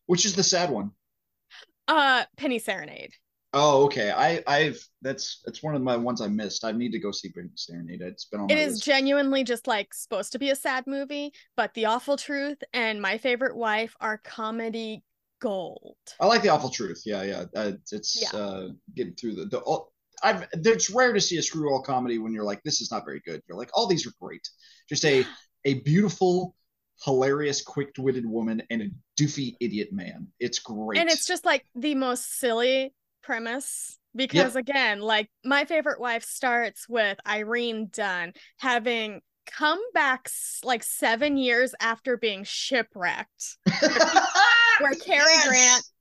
Which 0.06 0.26
is 0.26 0.36
the 0.36 0.44
sad 0.44 0.72
one? 0.72 0.92
Uh, 1.88 2.24
Penny 2.38 2.60
Serenade. 2.60 3.12
Oh, 3.54 3.86
okay. 3.86 4.12
I, 4.12 4.44
I've 4.46 4.80
that's 5.02 5.42
that's 5.44 5.64
one 5.64 5.74
of 5.76 5.82
my 5.82 5.98
ones 5.98 6.22
I 6.22 6.28
missed. 6.28 6.64
I 6.64 6.72
need 6.72 6.92
to 6.92 7.00
go 7.00 7.12
see 7.12 7.30
Britney 7.30 7.50
Serenade. 7.58 8.02
It's 8.02 8.26
been 8.26 8.42
on 8.42 8.50
It 8.52 8.58
is 8.60 8.74
list. 8.74 8.86
genuinely 8.86 9.44
just 9.44 9.66
like 9.68 9.94
supposed 9.94 10.32
to 10.34 10.40
be 10.40 10.52
a 10.52 10.56
sad 10.56 10.86
movie, 10.86 11.32
but 11.58 11.74
The 11.74 11.86
Awful 11.86 12.16
Truth 12.18 12.60
and 12.74 13.02
My 13.02 13.18
Favorite 13.18 13.56
Wife 13.56 13.96
are 14.00 14.20
comedy 14.20 15.04
gold. 15.42 15.96
I 16.20 16.28
like 16.28 16.44
the 16.44 16.50
awful 16.50 16.70
truth. 16.70 17.02
Yeah, 17.06 17.24
yeah. 17.24 17.46
Uh, 17.56 17.72
it's 17.92 18.22
Yeah. 18.22 18.38
uh, 18.40 18.68
getting 18.96 19.16
through 19.16 19.36
the 19.36 19.46
the. 19.46 19.60
all- 19.60 19.92
I've 20.24 20.48
it's 20.54 20.90
rare 20.90 21.14
to 21.14 21.22
see 21.22 21.38
a 21.38 21.42
screwball 21.42 21.82
comedy 21.82 22.18
when 22.18 22.34
you're 22.34 22.44
like, 22.44 22.62
this 22.64 22.82
is 22.82 22.92
not 22.92 23.06
very 23.06 23.22
good. 23.26 23.42
You're 23.48 23.58
like, 23.58 23.72
all 23.74 23.88
these 23.88 24.06
are 24.08 24.14
great. 24.22 24.48
Just 24.88 25.06
a 25.06 25.26
a 25.66 25.76
beautiful, 25.82 26.56
hilarious, 27.04 27.62
quick-witted 27.62 28.26
woman 28.26 28.64
and 28.70 28.82
a 28.82 29.22
doofy 29.22 29.56
idiot 29.60 29.90
man. 29.92 30.28
It's 30.40 30.60
great. 30.60 31.00
And 31.00 31.10
it's 31.10 31.26
just 31.26 31.46
like 31.46 31.66
the 31.76 31.96
most 31.96 32.40
silly 32.40 32.94
premise 33.22 33.98
because 34.16 34.56
again, 34.56 35.00
like 35.00 35.30
my 35.44 35.66
favorite 35.66 36.00
wife 36.00 36.24
starts 36.24 36.88
with 36.90 37.18
Irene 37.28 37.90
Dunne 37.92 38.34
having 38.58 39.22
come 39.46 39.82
back 39.94 40.30
like 40.64 40.84
7 40.84 41.38
years 41.38 41.74
after 41.80 42.18
being 42.18 42.44
shipwrecked 42.44 43.58
where 44.80 44.94
Cary 44.94 45.26
Yes! 45.52 45.92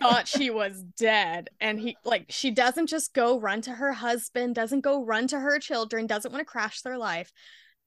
Thought 0.00 0.28
she 0.28 0.50
was 0.50 0.82
dead 0.98 1.50
and 1.60 1.78
he 1.78 1.96
like 2.04 2.26
she 2.30 2.50
doesn't 2.50 2.86
just 2.86 3.12
go 3.14 3.38
run 3.38 3.60
to 3.62 3.72
her 3.72 3.92
husband, 3.92 4.54
doesn't 4.54 4.80
go 4.80 5.04
run 5.04 5.26
to 5.28 5.38
her 5.38 5.58
children, 5.58 6.06
doesn't 6.06 6.32
want 6.32 6.40
to 6.40 6.50
crash 6.50 6.80
their 6.82 6.98
life. 6.98 7.32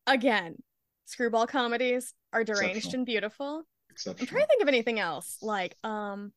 Again, 0.07 0.57
screwball 1.05 1.47
comedies 1.47 2.13
are 2.33 2.43
deranged 2.43 2.93
and 2.93 3.05
beautiful. 3.05 3.63
I'm 4.07 4.15
trying 4.15 4.41
to 4.43 4.47
think 4.47 4.61
of 4.61 4.67
anything 4.67 4.99
else. 4.99 5.37
Like, 5.41 5.75
um, 5.83 6.33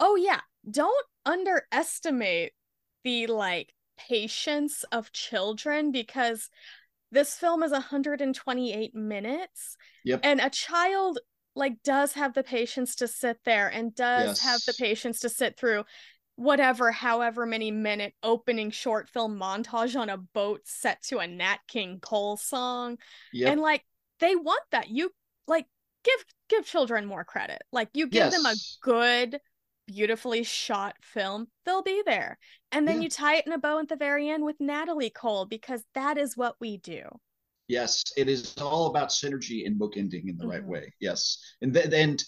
oh 0.00 0.16
yeah, 0.16 0.40
don't 0.68 1.06
underestimate 1.26 2.52
the 3.04 3.26
like 3.26 3.72
patience 4.08 4.84
of 4.92 5.12
children 5.12 5.92
because 5.92 6.48
this 7.10 7.34
film 7.34 7.62
is 7.62 7.72
128 7.72 8.94
minutes 8.94 9.76
Yep. 10.04 10.20
and 10.24 10.40
a 10.40 10.50
child 10.50 11.18
like 11.54 11.82
does 11.82 12.12
have 12.14 12.34
the 12.34 12.42
patience 12.42 12.96
to 12.96 13.08
sit 13.08 13.38
there 13.44 13.68
and 13.68 13.94
does 13.94 14.40
have 14.40 14.60
the 14.66 14.74
patience 14.74 15.20
to 15.20 15.28
sit 15.28 15.58
through 15.58 15.84
whatever 16.36 16.90
however 16.90 17.44
many 17.44 17.70
minute 17.70 18.14
opening 18.22 18.70
short 18.70 19.08
film 19.08 19.38
montage 19.38 19.94
on 19.98 20.08
a 20.08 20.16
boat 20.16 20.62
set 20.64 21.02
to 21.02 21.18
a 21.18 21.26
Nat 21.26 21.58
King 21.68 21.98
Cole 22.00 22.36
song. 22.36 22.96
Yep. 23.32 23.52
and 23.52 23.60
like 23.60 23.84
they 24.20 24.34
want 24.34 24.62
that. 24.70 24.88
You 24.88 25.10
like 25.46 25.66
give 26.04 26.24
give 26.48 26.64
children 26.64 27.04
more 27.06 27.24
credit. 27.24 27.62
Like 27.70 27.90
you 27.92 28.06
give 28.08 28.30
them 28.32 28.46
a 28.46 28.54
good 28.80 29.38
beautifully 29.86 30.42
shot 30.44 30.94
film 31.02 31.48
they'll 31.66 31.82
be 31.82 32.02
there. 32.06 32.38
And 32.70 32.88
then 32.88 32.96
Yeah. 32.96 33.02
you 33.02 33.08
tie 33.10 33.36
it 33.36 33.46
in 33.46 33.52
a 33.52 33.58
bow 33.58 33.78
at 33.80 33.88
the 33.88 33.96
very 33.96 34.28
end 34.30 34.44
with 34.44 34.56
natalie 34.60 35.10
cole 35.10 35.44
because 35.44 35.84
that 35.94 36.16
is 36.16 36.36
what 36.36 36.56
we 36.60 36.78
do 36.78 37.02
Yes, 37.68 38.02
it 38.16 38.28
is 38.28 38.54
all 38.60 38.86
about 38.86 39.08
synergy 39.08 39.66
and 39.66 39.78
bookending 39.78 40.28
in 40.28 40.36
the 40.36 40.46
right 40.46 40.62
Mhm. 40.62 40.68
way. 40.68 40.94
Yes, 41.00 41.38
and 41.62 41.72
th- 41.72 41.92
and 41.92 42.22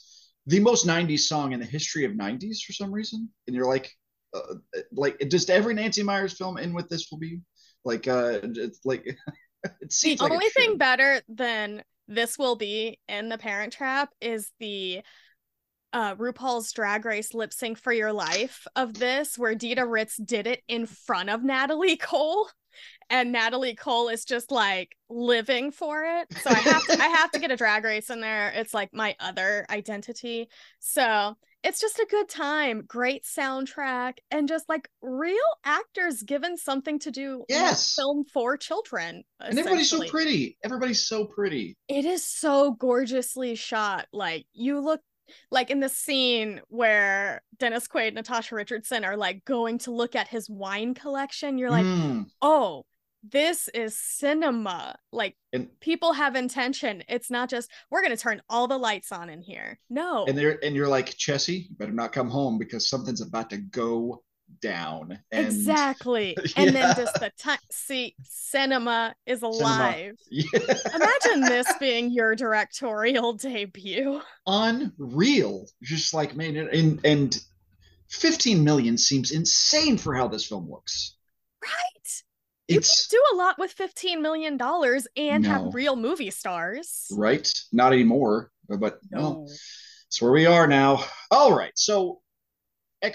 the 0.46 0.60
most 0.60 0.86
'90s 0.86 1.28
song 1.28 1.52
in 1.52 1.60
the 1.60 1.66
history 1.66 2.04
of 2.04 2.14
'90s 2.14 2.62
for 2.62 2.72
some 2.72 2.92
reason, 2.92 3.28
and 3.46 3.56
you're 3.56 3.66
like, 3.68 3.92
uh, 4.32 4.54
like 4.92 5.18
just 5.30 5.50
every 5.50 5.74
Nancy 5.74 6.02
Meyers 6.02 6.36
film 6.36 6.58
end 6.58 6.74
with 6.74 6.88
this 6.88 7.08
will 7.10 7.18
be 7.18 7.40
like, 7.84 8.08
uh, 8.08 8.40
it's 8.42 8.80
like 8.84 9.06
it 9.80 9.90
the 9.90 10.16
like 10.20 10.32
only 10.32 10.48
thing 10.50 10.78
better 10.78 11.22
than 11.28 11.82
this 12.08 12.38
will 12.38 12.56
be 12.56 12.98
in 13.08 13.28
the 13.28 13.38
parent 13.38 13.72
trap 13.72 14.10
is 14.20 14.50
the 14.60 15.02
uh 15.92 16.14
RuPaul's 16.16 16.72
Drag 16.72 17.04
Race 17.04 17.34
lip 17.34 17.52
sync 17.52 17.78
for 17.78 17.92
your 17.92 18.12
life 18.12 18.66
of 18.76 18.94
this 18.94 19.38
where 19.38 19.54
Dita 19.54 19.86
Ritz 19.86 20.16
did 20.16 20.46
it 20.46 20.62
in 20.68 20.86
front 20.86 21.30
of 21.30 21.42
Natalie 21.42 21.96
Cole 21.96 22.48
and 23.10 23.32
Natalie 23.32 23.74
Cole 23.74 24.08
is 24.08 24.24
just 24.24 24.50
like 24.50 24.96
living 25.08 25.70
for 25.70 26.04
it. 26.04 26.32
So 26.42 26.50
I 26.50 26.54
have 26.58 26.84
to 26.86 27.00
I 27.02 27.06
have 27.08 27.30
to 27.32 27.38
get 27.38 27.50
a 27.50 27.56
drag 27.56 27.84
race 27.84 28.10
in 28.10 28.20
there. 28.20 28.50
It's 28.54 28.74
like 28.74 28.92
my 28.92 29.14
other 29.20 29.66
identity. 29.70 30.48
So 30.80 31.34
it's 31.62 31.80
just 31.80 31.98
a 31.98 32.06
good 32.10 32.28
time, 32.28 32.84
great 32.86 33.24
soundtrack, 33.24 34.18
and 34.30 34.46
just 34.46 34.68
like 34.68 34.86
real 35.00 35.38
actors 35.64 36.22
given 36.22 36.58
something 36.58 36.98
to 37.00 37.10
do 37.10 37.44
Yes. 37.48 37.94
film 37.94 38.24
for 38.32 38.56
children. 38.58 39.24
and 39.40 39.58
everybody's 39.58 39.88
so 39.90 40.06
pretty. 40.08 40.58
Everybody's 40.62 41.06
so 41.06 41.24
pretty. 41.24 41.76
it 41.88 42.04
is 42.04 42.22
so 42.24 42.72
gorgeously 42.72 43.54
shot. 43.54 44.06
Like 44.12 44.46
you 44.52 44.80
look 44.80 45.00
like 45.50 45.70
in 45.70 45.80
the 45.80 45.88
scene 45.88 46.60
where 46.68 47.40
Dennis 47.58 47.88
Quaid 47.88 48.08
and 48.08 48.16
Natasha 48.16 48.54
Richardson 48.54 49.06
are 49.06 49.16
like 49.16 49.42
going 49.46 49.78
to 49.78 49.90
look 49.90 50.14
at 50.14 50.28
his 50.28 50.50
wine 50.50 50.92
collection, 50.92 51.56
you're 51.56 51.70
like, 51.70 51.86
Mm. 51.86 52.26
oh, 52.42 52.84
this 53.30 53.68
is 53.68 53.96
cinema. 53.96 54.96
Like 55.12 55.36
And 55.52 55.68
people 55.80 56.12
have 56.12 56.36
intention. 56.36 57.02
It's 57.08 57.30
not 57.30 57.48
just 57.48 57.70
we're 57.90 58.02
gonna 58.02 58.16
turn 58.16 58.42
all 58.48 58.68
the 58.68 58.78
lights 58.78 59.12
on 59.12 59.30
in 59.30 59.42
here. 59.42 59.78
No. 59.90 60.24
and 60.26 60.36
they're 60.36 60.58
and 60.64 60.74
you're 60.76 60.88
like 60.88 61.16
Chessy, 61.16 61.66
you 61.70 61.76
better 61.76 61.92
not 61.92 62.12
come 62.12 62.28
home 62.28 62.58
because 62.58 62.88
something's 62.88 63.20
about 63.20 63.50
to 63.50 63.58
go 63.58 64.22
down. 64.60 65.18
And 65.32 65.46
exactly. 65.46 66.36
And 66.56 66.74
then 66.74 66.94
just 66.96 67.14
the 67.14 67.30
time 67.38 67.58
see 67.70 68.14
cinema 68.24 69.14
is 69.26 69.42
alive. 69.42 70.16
Yeah. 70.30 70.60
Imagine 70.94 71.40
this 71.42 71.72
being 71.80 72.10
your 72.10 72.34
directorial 72.34 73.32
debut. 73.34 74.20
unreal. 74.46 75.66
Just 75.82 76.12
like 76.14 76.36
man, 76.36 76.56
and 76.56 77.00
and 77.04 77.40
15 78.10 78.62
million 78.62 78.98
seems 78.98 79.30
insane 79.30 79.96
for 79.96 80.14
how 80.14 80.28
this 80.28 80.46
film 80.46 80.70
looks. 80.70 81.16
Right. 81.62 82.23
You 82.68 82.78
It's 82.78 83.06
can't 83.08 83.20
do 83.20 83.34
a 83.34 83.36
lot 83.36 83.58
with 83.58 83.72
15 83.72 84.22
million 84.22 84.56
dollars 84.56 85.06
and 85.16 85.44
No. 85.44 85.50
have 85.50 85.74
real 85.74 85.96
movie 85.96 86.30
stars. 86.30 87.06
right, 87.12 87.50
not 87.72 87.92
anymore, 87.92 88.50
but 88.68 88.98
well, 89.10 89.44
No. 89.46 89.48
it's 90.06 90.22
where 90.22 90.32
we 90.32 90.46
are 90.46 90.66
now. 90.66 91.04
All 91.30 91.54
right, 91.54 91.72
so 91.76 92.22
uh, 93.04 93.10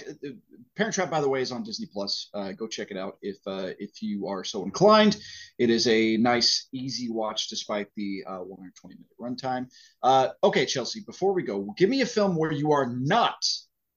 Parent 0.75 0.93
Trap, 0.93 1.09
by 1.09 1.19
the 1.19 1.27
way, 1.27 1.41
is 1.41 1.51
on 1.51 1.63
Disney 1.63 1.87
Plus. 1.91 2.29
Uh, 2.31 2.51
go 2.51 2.67
check 2.67 2.91
it 2.91 2.97
out 2.97 3.17
if 3.23 3.37
uh, 3.47 3.71
if 3.79 4.03
you 4.03 4.27
are 4.27 4.43
so 4.43 4.63
inclined. 4.63 5.17
It 5.57 5.71
is 5.71 5.87
a 5.87 6.15
nice, 6.17 6.67
easy 6.71 7.09
watch 7.09 7.47
despite 7.47 7.87
the 7.95 8.23
uh, 8.27 8.37
120 8.41 8.95
minute 8.95 9.09
runtime. 9.19 9.67
Uh, 10.03 10.29
okay, 10.43 10.67
Chelsea. 10.67 10.99
Before 11.07 11.33
we 11.33 11.41
go, 11.41 11.73
give 11.75 11.89
me 11.89 12.01
a 12.01 12.05
film 12.05 12.35
where 12.35 12.51
you 12.51 12.71
are 12.71 12.85
not 12.85 13.43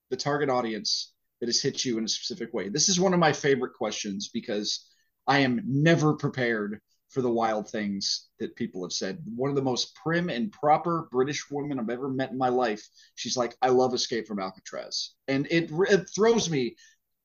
the 0.08 0.16
target 0.16 0.48
audience 0.48 1.12
that 1.40 1.46
has 1.48 1.60
hit 1.60 1.84
you 1.84 1.98
in 1.98 2.04
a 2.04 2.08
specific 2.08 2.54
way. 2.54 2.70
This 2.70 2.88
is 2.88 2.98
one 2.98 3.12
of 3.12 3.20
my 3.20 3.32
favorite 3.34 3.74
questions 3.74 4.30
because 4.32 4.88
I 5.26 5.40
am 5.40 5.62
never 5.64 6.14
prepared 6.14 6.80
for 7.08 7.20
the 7.20 7.30
wild 7.30 7.68
things 7.68 8.28
that 8.38 8.56
people 8.56 8.82
have 8.82 8.92
said. 8.92 9.22
One 9.36 9.50
of 9.50 9.56
the 9.56 9.62
most 9.62 9.94
prim 9.94 10.30
and 10.30 10.50
proper 10.50 11.08
British 11.10 11.50
women 11.50 11.78
I've 11.78 11.90
ever 11.90 12.08
met 12.08 12.30
in 12.30 12.38
my 12.38 12.48
life. 12.48 12.82
She's 13.16 13.36
like, 13.36 13.54
I 13.60 13.68
love 13.68 13.92
Escape 13.92 14.26
from 14.26 14.40
Alcatraz. 14.40 15.12
And 15.28 15.46
it, 15.50 15.70
it 15.70 16.08
throws 16.14 16.48
me 16.48 16.74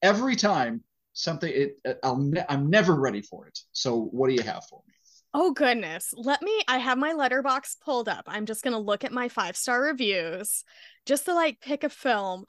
every 0.01 0.35
time 0.35 0.83
something, 1.13 1.51
it, 1.53 1.97
I'll 2.03 2.17
ne- 2.17 2.45
I'm 2.49 2.69
never 2.69 2.95
ready 2.95 3.21
for 3.21 3.47
it. 3.47 3.57
So 3.71 4.09
what 4.11 4.29
do 4.29 4.35
you 4.35 4.43
have 4.43 4.63
for 4.69 4.81
me? 4.87 4.93
Oh 5.33 5.51
goodness. 5.51 6.13
Let 6.15 6.41
me 6.41 6.61
I 6.67 6.77
have 6.79 6.97
my 6.97 7.13
letterbox 7.13 7.77
pulled 7.83 8.09
up. 8.09 8.25
I'm 8.27 8.45
just 8.45 8.63
going 8.63 8.73
to 8.73 8.79
look 8.79 9.03
at 9.03 9.11
my 9.11 9.29
5-star 9.29 9.81
reviews 9.81 10.63
just 11.05 11.25
to 11.25 11.33
like 11.33 11.59
pick 11.59 11.83
a 11.83 11.89
film 11.89 12.45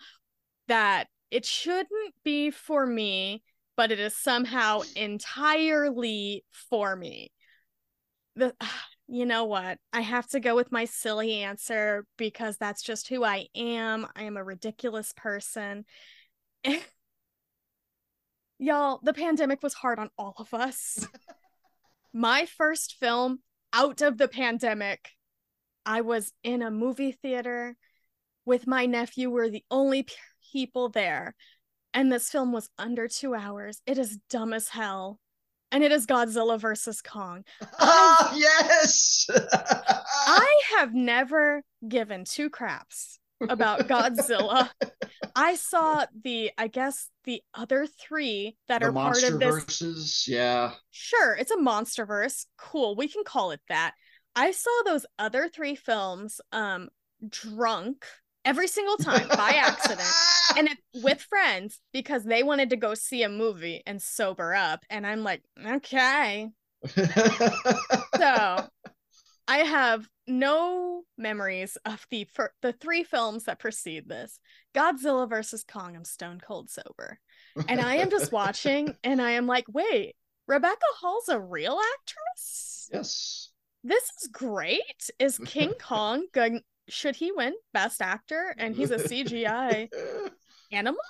that 0.68 1.09
it 1.30 1.44
shouldn't 1.44 2.14
be 2.24 2.51
for 2.51 2.86
me, 2.86 3.42
but 3.79 3.93
it 3.93 4.01
is 4.01 4.16
somehow 4.16 4.81
entirely 4.97 6.45
for 6.68 6.97
me. 6.97 7.31
The 8.35 8.53
you 9.11 9.24
know 9.24 9.45
what? 9.45 9.79
I 9.93 10.01
have 10.03 10.26
to 10.31 10.41
go 10.41 10.55
with 10.55 10.70
my 10.70 10.85
silly 10.85 11.43
answer 11.43 12.05
because 12.18 12.59
that's 12.59 12.83
just 12.83 13.09
who 13.09 13.24
I 13.24 13.47
am. 13.55 14.07
I 14.14 14.24
am 14.24 14.37
a 14.37 14.45
ridiculous 14.45 15.14
person. 15.16 15.87
Y'all, 18.59 19.01
the 19.03 19.14
pandemic 19.14 19.62
was 19.62 19.72
hard 19.72 19.99
on 19.99 20.11
all 20.18 20.35
of 20.37 20.53
us. 20.53 21.07
my 22.12 22.45
first 22.45 22.97
film 22.97 23.39
out 23.72 24.03
of 24.03 24.18
the 24.18 24.29
pandemic, 24.29 25.09
I 25.87 26.01
was 26.01 26.33
in 26.43 26.61
a 26.62 26.70
movie 26.70 27.12
theater 27.12 27.76
with 28.45 28.66
my 28.66 28.87
nephew. 28.87 29.31
We're 29.31 29.49
the 29.49 29.64
only 29.70 30.07
people 30.53 30.89
there. 30.89 31.35
And 31.95 32.12
this 32.12 32.30
film 32.30 32.53
was 32.53 32.68
under 32.78 33.09
two 33.09 33.34
hours. 33.34 33.80
It 33.86 33.99
is 33.99 34.18
dumb 34.28 34.53
as 34.53 34.68
hell. 34.68 35.18
And 35.70 35.84
it 35.84 35.93
is 35.93 36.07
Godzilla 36.07 36.59
versus 36.59 37.03
Kong. 37.03 37.45
Ah, 37.80 38.34
yes. 38.36 39.26
I 39.30 40.62
have 40.78 40.95
never 40.95 41.62
given 41.86 42.24
two 42.24 42.51
craps 42.51 43.18
about 43.49 43.86
Godzilla. 43.89 44.70
I 45.36 45.55
saw 45.55 46.07
the, 46.24 46.51
I 46.59 46.68
guess, 46.68 47.09
the 47.24 47.43
other 47.55 47.86
three 47.86 48.57
that 48.68 48.80
the 48.80 48.89
are 48.89 48.93
part 48.93 49.22
of 49.22 49.39
this 49.39 49.64
verses, 49.64 50.26
yeah. 50.26 50.72
Sure, 50.91 51.34
it's 51.34 51.51
a 51.51 51.61
monster 51.61 52.05
verse. 52.07 52.47
Cool, 52.57 52.97
we 52.97 53.07
can 53.09 53.22
call 53.24 53.53
it 53.53 53.61
that. 53.68 53.95
I 54.34 54.51
saw 54.51 54.70
those 54.84 55.07
other 55.18 55.49
three 55.49 55.74
films 55.74 56.41
um 56.53 56.89
drunk 57.28 58.05
every 58.45 58.68
single 58.68 58.97
time 58.97 59.28
by 59.28 59.51
accident 59.51 60.09
and 60.57 60.68
it, 60.68 60.78
with 61.03 61.20
friends 61.20 61.80
because 61.93 62.24
they 62.24 62.43
wanted 62.43 62.70
to 62.70 62.76
go 62.76 62.95
see 62.95 63.22
a 63.22 63.28
movie 63.28 63.82
and 63.86 64.01
sober 64.01 64.55
up 64.55 64.84
and 64.91 65.07
I'm 65.07 65.22
like, 65.22 65.43
"Okay." 65.64 66.49
So, 68.16 68.68
I 69.47 69.59
have 69.59 70.09
no 70.26 71.03
memories 71.16 71.78
of 71.84 72.07
the 72.11 72.28
fir- 72.34 72.53
the 72.62 72.72
three 72.72 73.05
films 73.05 73.45
that 73.45 73.59
precede 73.59 74.09
this. 74.09 74.41
Godzilla 74.74 75.28
versus 75.28 75.64
Kong, 75.64 75.97
I'm 75.97 76.05
stone 76.05 76.41
cold 76.41 76.68
sober. 76.68 77.18
And 77.68 77.80
I 77.80 77.97
am 77.97 78.11
just 78.11 78.32
watching 78.32 78.95
and 79.05 79.22
I 79.22 79.32
am 79.32 79.47
like, 79.47 79.64
"Wait, 79.68 80.16
Rebecca 80.47 80.86
Hall's 81.01 81.28
a 81.28 81.41
real 81.41 81.78
actress? 81.95 82.91
yes. 82.93 83.51
This 83.84 84.05
is 84.20 84.28
great. 84.32 85.11
Is 85.18 85.39
King 85.47 85.72
Kong 85.80 86.26
going 86.32 86.62
should 86.89 87.16
he 87.16 87.32
win 87.32 87.55
best 87.72 88.01
actor 88.03 88.55
and 88.59 88.74
he's 88.74 88.91
a 88.91 88.99
CGI 88.99 89.89
animal? 90.72 91.01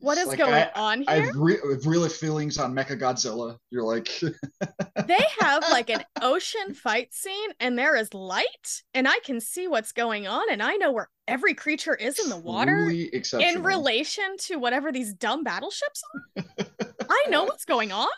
What 0.00 0.16
is 0.16 0.28
like, 0.28 0.38
going 0.38 0.54
I- 0.54 0.70
on 0.76 1.04
I 1.08 1.16
here? 1.16 1.26
have, 1.26 1.36
re- 1.36 1.58
I 1.64 1.72
have 1.72 1.86
real 1.86 2.08
feelings 2.08 2.56
on 2.56 2.72
Mecha 2.72 2.98
Godzilla. 3.00 3.56
You're 3.70 3.82
like, 3.82 4.08
they 5.06 5.24
have 5.40 5.64
like 5.70 5.90
an 5.90 6.04
ocean 6.22 6.72
fight 6.72 7.12
scene 7.12 7.50
and 7.58 7.76
there 7.76 7.96
is 7.96 8.14
light 8.14 8.82
and 8.94 9.08
I 9.08 9.18
can 9.24 9.40
see 9.40 9.66
what's 9.66 9.90
going 9.90 10.28
on 10.28 10.52
and 10.52 10.62
I 10.62 10.76
know 10.76 10.92
where 10.92 11.10
every 11.26 11.54
creature 11.54 11.96
is 11.96 12.20
in 12.20 12.30
the 12.30 12.38
water 12.38 12.88
in 12.88 13.62
relation 13.62 14.36
to 14.42 14.56
whatever 14.56 14.92
these 14.92 15.14
dumb 15.14 15.42
battleships 15.42 16.02
are. 16.36 16.44
I 17.10 17.24
know 17.28 17.44
what's 17.44 17.64
going 17.64 17.90
on. 17.90 18.08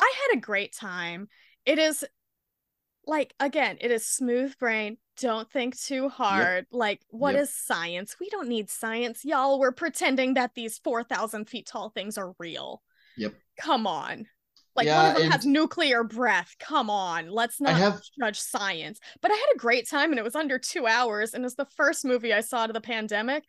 I 0.00 0.12
had 0.28 0.38
a 0.38 0.40
great 0.40 0.74
time. 0.74 1.28
It 1.64 1.78
is 1.78 2.04
like 3.06 3.34
again, 3.40 3.78
it 3.80 3.90
is 3.90 4.06
smooth 4.06 4.56
brain. 4.58 4.98
Don't 5.18 5.50
think 5.50 5.78
too 5.80 6.08
hard. 6.10 6.66
Like, 6.70 7.00
what 7.08 7.34
is 7.34 7.48
Yep. 7.48 7.76
science? 7.76 8.16
We 8.20 8.28
don't 8.28 8.48
need 8.48 8.68
science, 8.68 9.24
y'all. 9.24 9.58
We're 9.58 9.72
pretending 9.72 10.34
that 10.34 10.54
these 10.54 10.78
4,000 10.78 11.46
feet 11.48 11.66
tall 11.66 11.88
things 11.90 12.18
are 12.18 12.34
real. 12.38 12.82
Yep. 13.16 13.34
Come 13.58 13.86
on. 13.86 14.26
Like, 14.74 14.88
one 14.88 15.06
of 15.12 15.16
them 15.16 15.30
has 15.30 15.46
nuclear 15.46 16.04
breath. 16.04 16.54
Come 16.58 16.90
on. 16.90 17.30
Let's 17.30 17.62
not 17.62 17.76
have- 17.76 18.02
judge 18.20 18.38
science. 18.38 19.00
But 19.22 19.30
I 19.30 19.34
had 19.34 19.54
a 19.54 19.58
great 19.58 19.88
time 19.88 20.10
and 20.10 20.18
it 20.18 20.22
was 20.24 20.36
under 20.36 20.58
two 20.58 20.86
hours. 20.86 21.32
And 21.32 21.46
it's 21.46 21.54
the 21.54 21.64
first 21.64 22.04
movie 22.04 22.34
I 22.34 22.42
saw 22.42 22.66
to 22.66 22.74
the 22.74 22.80
pandemic. 22.82 23.44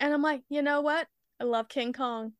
And 0.00 0.12
I'm 0.12 0.20
like, 0.20 0.42
you 0.50 0.60
know 0.60 0.82
what? 0.82 1.06
I 1.40 1.44
love 1.44 1.70
King 1.70 1.94
Kong. 1.94 2.34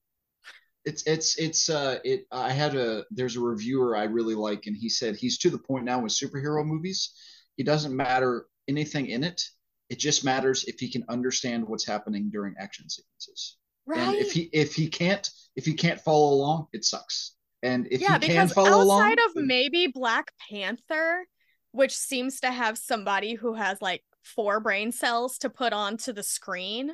It's 0.87 1.03
it's 1.03 1.37
it's 1.37 1.68
uh 1.68 1.99
it 2.05 2.26
i 2.30 2.51
had 2.51 2.76
a 2.76 3.05
there's 3.11 3.37
a 3.37 3.41
reviewer 3.41 3.97
i 3.97 4.05
really 4.05 4.37
like 4.37 4.66
and 4.66 4.76
he 4.76 4.89
said 4.89 5.16
he's 5.16 5.37
to 5.37 5.51
the 5.51 5.59
point 5.59 5.84
now 5.84 6.01
with 6.01 6.12
superhero 6.12 6.64
movies. 6.64 7.12
It 7.59 7.66
doesn't 7.66 7.95
matter 7.95 8.47
anything 8.68 9.07
in 9.07 9.24
it. 9.24 9.43
It 9.89 9.99
just 9.99 10.24
matters 10.24 10.64
if 10.64 10.78
he 10.78 10.91
can 10.91 11.05
understand 11.09 11.66
what's 11.66 11.87
happening 11.87 12.30
during 12.30 12.55
action 12.59 12.89
sequences. 12.89 13.57
Right? 13.87 14.01
and 14.01 14.16
if 14.16 14.32
he 14.32 14.49
if 14.53 14.74
he 14.74 14.89
can't 14.89 15.28
if 15.57 15.64
he 15.64 15.74
can't 15.74 16.01
follow 16.01 16.32
along 16.32 16.68
it 16.72 16.84
sucks. 16.84 17.34
And 17.62 17.89
if 17.91 18.01
yeah, 18.01 18.18
he 18.18 18.26
can 18.26 18.28
because 18.28 18.53
follow 18.53 18.82
along 18.82 19.03
outside 19.03 19.18
of 19.26 19.34
then- 19.34 19.47
maybe 19.47 19.89
Black 19.89 20.30
Panther, 20.51 21.26
which 21.72 21.97
seems 21.97 22.41
to 22.41 22.51
have 22.51 22.78
somebody 22.78 23.34
who 23.34 23.55
has 23.55 23.82
like 23.82 24.05
four 24.22 24.61
brain 24.61 24.93
cells 24.93 25.39
to 25.39 25.51
put 25.51 25.72
onto 25.72 26.12
the 26.12 26.22
screen, 26.22 26.93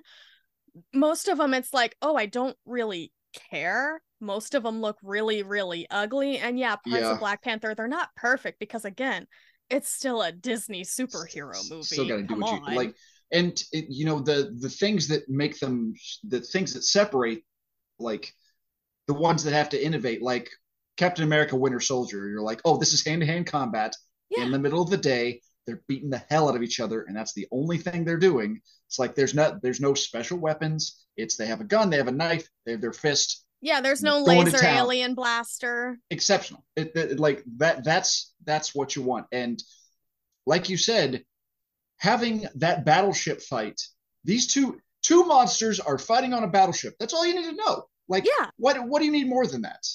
most 0.95 1.29
of 1.29 1.39
them 1.39 1.53
it's 1.53 1.75
like, 1.75 1.97
oh, 2.01 2.17
I 2.17 2.27
don't 2.27 2.57
really 2.65 3.13
care. 3.33 4.01
Most 4.21 4.55
of 4.55 4.63
them 4.63 4.81
look 4.81 4.99
really, 5.03 5.43
really 5.43 5.87
ugly. 5.91 6.39
And 6.39 6.59
yeah, 6.59 6.77
parts 6.77 6.87
Yeah. 7.03 7.13
of 7.13 7.19
Black 7.19 7.43
Panther, 7.43 7.75
they're 7.75 7.89
not 7.89 8.15
perfect 8.17 8.59
because 8.59 8.85
again, 8.85 9.27
it's 9.71 9.89
still 9.91 10.23
a 10.23 10.33
Disney 10.33 10.83
superhero 10.83 11.69
movie. 11.71 11.83
still 11.83 12.05
got 12.07 12.17
to 12.17 12.23
do 12.23 12.35
Come 12.35 12.41
what 12.41 12.63
on. 12.63 12.65
you 12.71 12.77
like 12.77 12.95
and 13.33 13.63
it, 13.73 13.87
you 13.89 14.05
know 14.05 14.21
the 14.21 14.55
the 14.59 14.69
things 14.69 15.09
that 15.09 15.29
make 15.29 15.59
them 15.59 15.95
the 16.25 16.41
things 16.41 16.75
that 16.75 16.85
separate 16.85 17.43
like 17.99 18.33
the 19.07 19.15
ones 19.15 19.45
that 19.45 19.53
have 19.53 19.71
to 19.71 19.83
innovate 19.85 20.23
like 20.23 20.51
captain 20.97 21.25
america 21.25 21.57
winter 21.57 21.81
soldier 21.81 22.29
you're 22.29 22.43
like 22.43 22.61
oh 22.65 22.77
this 22.77 22.93
is 22.93 23.05
hand-to-hand 23.05 23.47
combat 23.47 23.95
yeah. 24.31 24.45
in 24.45 24.51
the 24.51 24.59
middle 24.59 24.83
of 24.83 24.91
the 24.91 24.97
day 24.97 25.41
they're 25.67 25.83
beating 25.89 26.11
the 26.11 26.23
hell 26.31 26.49
out 26.49 26.57
of 26.57 26.63
each 26.63 26.81
other 26.81 27.03
and 27.03 27.17
that's 27.17 27.33
the 27.35 27.47
only 27.53 27.79
thing 27.79 28.05
they're 28.05 28.17
doing 28.19 28.61
it's 28.89 28.99
like 28.99 29.15
there's 29.15 29.35
not 29.35 29.63
there's 29.63 29.81
no 29.81 29.95
special 29.95 30.39
weapons 30.39 31.05
it's 31.17 31.37
they 31.37 31.47
have 31.47 31.61
a 31.61 31.65
gun 31.65 31.91
they 31.91 31.97
have 31.97 32.09
a 32.09 32.13
knife 32.13 32.49
they 32.67 32.73
have 32.73 32.81
their 32.81 32.93
fist 32.93 33.45
yeah, 33.65 33.81
there's 33.81 34.03
no 34.03 34.25
laser 34.25 34.59
alien 34.67 35.15
blaster. 35.15 35.97
exceptional. 36.11 36.65
It, 36.75 36.97
it- 36.97 37.21
like 37.21 37.45
that. 37.59 37.85
That's 37.85 38.35
that's 38.45 38.75
what 38.75 38.97
you 38.97 39.03
want. 39.03 39.27
And 39.31 39.63
like 40.47 40.69
you 40.69 40.77
said, 40.77 41.23
having 41.99 42.45
that 42.57 42.85
battleship 42.85 43.41
fight, 43.41 43.81
these 44.25 44.49
two 44.49 44.81
two 45.03 45.25
monsters 45.27 45.79
are 45.79 45.97
fighting 45.97 46.33
on 46.35 46.43
a 46.43 46.49
battleship. 46.49 46.95
That's 46.99 47.15
all 47.15 47.25
you 47.25 47.37
need 47.37 47.51
to 47.51 47.55
know. 47.55 47.85
Like, 48.09 48.25
Yeah. 48.25 48.51
what 48.57 48.85
what 48.89 48.99
do 48.99 49.05
you 49.07 49.13
need 49.13 49.29
more 49.29 49.47
than 49.47 49.63
that? 49.63 49.87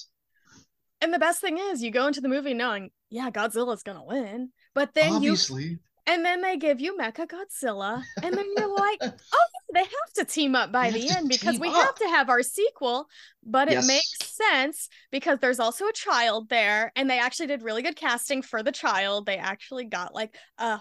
And 1.02 1.12
the 1.12 1.18
best 1.18 1.42
thing 1.42 1.58
is 1.58 1.82
you 1.82 1.90
go 1.90 2.06
into 2.06 2.22
the 2.22 2.28
movie 2.30 2.54
knowing, 2.54 2.90
yeah, 3.10 3.30
Godzilla's 3.30 3.82
gonna 3.82 4.02
win. 4.02 4.50
But 4.78 4.94
then 4.94 5.08
you 5.08 5.32
Obviously, 5.32 5.80
and 6.06 6.24
then 6.24 6.40
they 6.40 6.56
give 6.56 6.80
you 6.80 6.96
Mecha 6.96 7.26
Godzilla, 7.26 8.00
and 8.22 8.32
then 8.32 8.46
you're 8.56 8.72
like, 8.72 9.00
oh 9.02 9.46
they 9.74 9.80
have 9.80 10.12
to 10.14 10.24
team 10.24 10.54
up 10.54 10.70
by 10.70 10.92
They 10.92 11.00
the 11.00 11.16
end 11.16 11.28
because 11.28 11.58
we 11.58 11.68
have 11.68 11.96
to 11.96 12.06
have 12.06 12.30
our 12.30 12.44
sequel, 12.44 13.08
but 13.44 13.68
it 13.68 13.84
makes 13.84 14.36
sense 14.36 14.88
because 15.10 15.40
there's 15.40 15.58
also 15.58 15.86
a 15.88 15.92
child 15.92 16.48
there, 16.48 16.92
and 16.94 17.10
they 17.10 17.18
actually 17.18 17.48
did 17.48 17.62
really 17.62 17.82
good 17.82 17.96
casting 17.96 18.40
for 18.40 18.62
the 18.62 18.70
child. 18.70 19.26
They 19.26 19.36
actually 19.36 19.86
got 19.86 20.14
like 20.14 20.36
a 20.58 20.80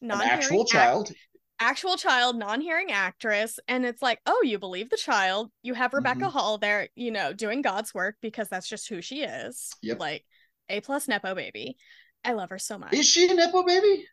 non-hearing 0.00 0.32
actual 0.32 0.62
act- 0.62 0.70
child. 0.70 1.12
actual 1.60 1.96
child, 1.96 2.36
non-hearing 2.36 2.90
actress, 2.90 3.60
and 3.68 3.86
it's 3.86 4.02
like, 4.02 4.18
oh, 4.26 4.42
you 4.44 4.58
believe 4.58 4.90
the 4.90 4.96
child. 4.96 5.52
You 5.62 5.74
have 5.74 5.94
Rebecca 5.94 6.24
Mhm. 6.24 6.32
Hall 6.32 6.58
there, 6.58 6.88
you 6.96 7.12
know, 7.12 7.32
doing 7.32 7.62
God's 7.62 7.94
work 7.94 8.16
because 8.20 8.48
that's 8.48 8.68
just 8.68 8.88
who 8.88 9.00
she 9.00 9.22
is. 9.22 9.70
Yep. 9.82 10.00
Like 10.00 10.24
a 10.68 10.80
plus 10.80 11.06
nepo 11.06 11.36
baby. 11.36 11.76
I 12.24 12.32
love 12.32 12.50
her 12.50 12.58
so 12.58 12.78
much. 12.78 12.92
Is 12.92 13.06
she 13.06 13.30
a 13.30 13.34
nipple 13.34 13.64
baby? 13.64 14.04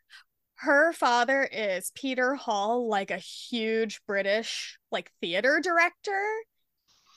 her 0.56 0.92
father 0.92 1.44
is 1.44 1.92
Peter 1.94 2.34
Hall, 2.34 2.88
like 2.88 3.10
a 3.10 3.18
huge 3.18 4.00
British 4.06 4.78
like 4.90 5.12
theater 5.20 5.60
director. 5.62 6.22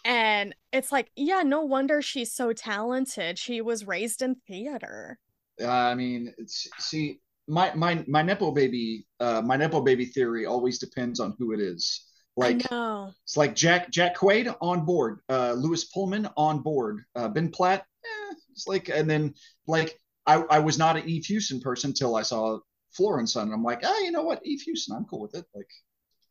And 0.05 0.55
it's 0.71 0.91
like, 0.91 1.09
yeah, 1.15 1.41
no 1.43 1.61
wonder 1.61 2.01
she's 2.01 2.33
so 2.33 2.53
talented. 2.53 3.37
She 3.37 3.61
was 3.61 3.87
raised 3.87 4.21
in 4.21 4.35
theater. 4.47 5.19
Uh, 5.61 5.67
I 5.67 5.95
mean, 5.95 6.33
it's 6.37 6.67
see, 6.79 7.19
my 7.47 7.73
my 7.75 8.03
my 8.07 8.21
nepo 8.21 8.51
baby, 8.51 9.05
uh, 9.19 9.41
my 9.41 9.57
nipple 9.57 9.81
baby 9.81 10.05
theory 10.05 10.45
always 10.45 10.79
depends 10.79 11.19
on 11.19 11.35
who 11.37 11.53
it 11.53 11.59
is. 11.59 12.05
Like 12.37 12.65
it's 12.71 13.35
like 13.35 13.55
Jack 13.55 13.89
Jack 13.89 14.15
Quaid 14.15 14.53
on 14.61 14.85
board, 14.85 15.19
uh, 15.29 15.53
Lewis 15.53 15.85
Pullman 15.85 16.29
on 16.37 16.59
board, 16.59 17.03
uh, 17.15 17.27
Ben 17.27 17.49
Platt. 17.49 17.85
Eh, 18.05 18.35
it's 18.51 18.67
like, 18.67 18.87
and 18.87 19.09
then 19.09 19.33
like 19.67 19.99
I 20.35 20.57
I 20.57 20.59
was 20.59 20.77
not 20.77 20.97
an 20.97 21.07
Eve 21.09 21.25
Hewson 21.25 21.59
person 21.59 21.89
until 21.91 22.15
I 22.15 22.21
saw 22.23 22.59
Flora 22.91 23.19
and 23.19 23.53
I'm 23.53 23.63
like, 23.63 23.81
ah, 23.83 23.99
you 23.99 24.11
know 24.11 24.23
what, 24.23 24.41
Eve 24.45 24.61
Hewson, 24.61 24.95
I'm 24.95 25.05
cool 25.05 25.21
with 25.21 25.35
it. 25.35 25.45
Like, 25.55 25.69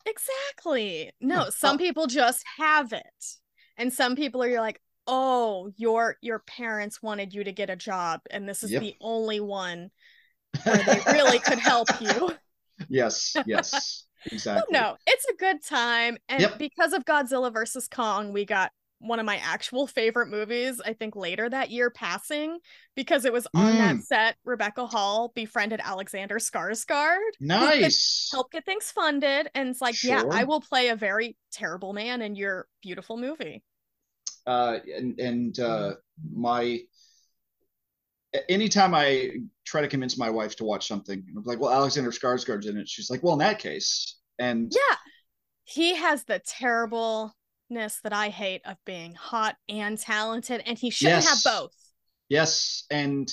Exactly. 0.06 1.10
No, 1.20 1.50
some 1.50 1.76
Oh. 1.76 1.78
people 1.78 2.06
just 2.06 2.44
have 2.56 2.92
it. 2.92 3.24
And 3.76 3.92
some 3.92 4.16
people 4.16 4.42
are 4.42 4.48
you're 4.48 4.60
like, 4.60 4.80
"Oh, 5.06 5.70
your 5.76 6.16
your 6.20 6.40
parents 6.40 7.02
wanted 7.02 7.32
you 7.34 7.44
to 7.44 7.52
get 7.52 7.70
a 7.70 7.76
job 7.76 8.20
and 8.30 8.48
this 8.48 8.62
is 8.62 8.70
Yep. 8.72 8.82
the 8.82 8.96
only 9.00 9.40
one 9.40 9.90
where 10.64 10.82
they 10.82 11.00
really 11.12 11.38
could 11.38 11.58
help 11.58 11.88
you." 12.00 12.36
yes, 12.88 13.34
yes, 13.46 14.06
exactly. 14.32 14.78
no, 14.78 14.96
it's 15.06 15.26
a 15.26 15.34
good 15.36 15.62
time 15.62 16.18
and 16.28 16.40
Yep. 16.42 16.58
because 16.58 16.92
of 16.92 17.04
Godzilla 17.04 17.52
versus 17.52 17.88
Kong, 17.88 18.32
we 18.32 18.44
got 18.44 18.72
one 19.00 19.20
of 19.20 19.26
my 19.26 19.36
actual 19.36 19.86
favorite 19.86 20.26
movies, 20.28 20.80
I 20.84 20.92
think 20.92 21.14
later 21.16 21.48
that 21.48 21.70
year 21.70 21.90
passing 21.90 22.58
because 22.96 23.24
it 23.24 23.32
was 23.32 23.46
on 23.54 23.76
that 23.78 23.96
Mm. 23.96 24.02
set 24.02 24.36
Rebecca 24.44 24.86
Hall 24.86 25.32
befriended 25.34 25.80
Alexander 25.82 26.36
Skarsgård. 26.38 27.18
Nice. 27.40 28.28
Help 28.32 28.50
get 28.50 28.64
things 28.64 28.90
funded 28.90 29.50
and 29.54 29.68
it's 29.68 29.80
like, 29.80 30.02
yeah, 30.02 30.24
I 30.30 30.44
will 30.44 30.60
play 30.60 30.88
a 30.88 30.96
very 30.96 31.36
terrible 31.52 31.92
man 31.92 32.22
in 32.22 32.34
your 32.34 32.66
beautiful 32.82 33.16
movie. 33.16 33.62
uh, 34.46 34.78
and 34.96 35.18
and 35.20 35.58
uh, 35.60 35.94
my 36.34 36.80
anytime 38.48 38.94
I 38.94 39.30
try 39.64 39.80
to 39.80 39.88
convince 39.88 40.18
my 40.18 40.30
wife 40.30 40.56
to 40.56 40.64
watch 40.64 40.86
something, 40.88 41.24
I'm 41.36 41.44
like, 41.44 41.60
well, 41.60 41.72
Alexander 41.72 42.10
Skarsgård's 42.10 42.66
in 42.66 42.76
it. 42.78 42.88
She's 42.88 43.10
like, 43.10 43.22
well, 43.22 43.34
in 43.34 43.38
that 43.40 43.58
case, 43.58 44.18
and 44.38 44.72
Yeah. 44.74 44.96
He 45.64 45.94
has 45.96 46.24
the 46.24 46.40
terribleness 47.68 48.00
that 48.02 48.12
I 48.12 48.28
hate 48.28 48.62
of 48.64 48.76
being 48.84 49.14
hot 49.14 49.56
and 49.68 49.98
talented, 49.98 50.62
and 50.66 50.78
he 50.78 50.90
shouldn't 50.90 51.24
Yes. 51.24 51.44
have 51.44 51.54
both. 51.60 51.74
yes, 52.28 52.84
and 52.90 53.32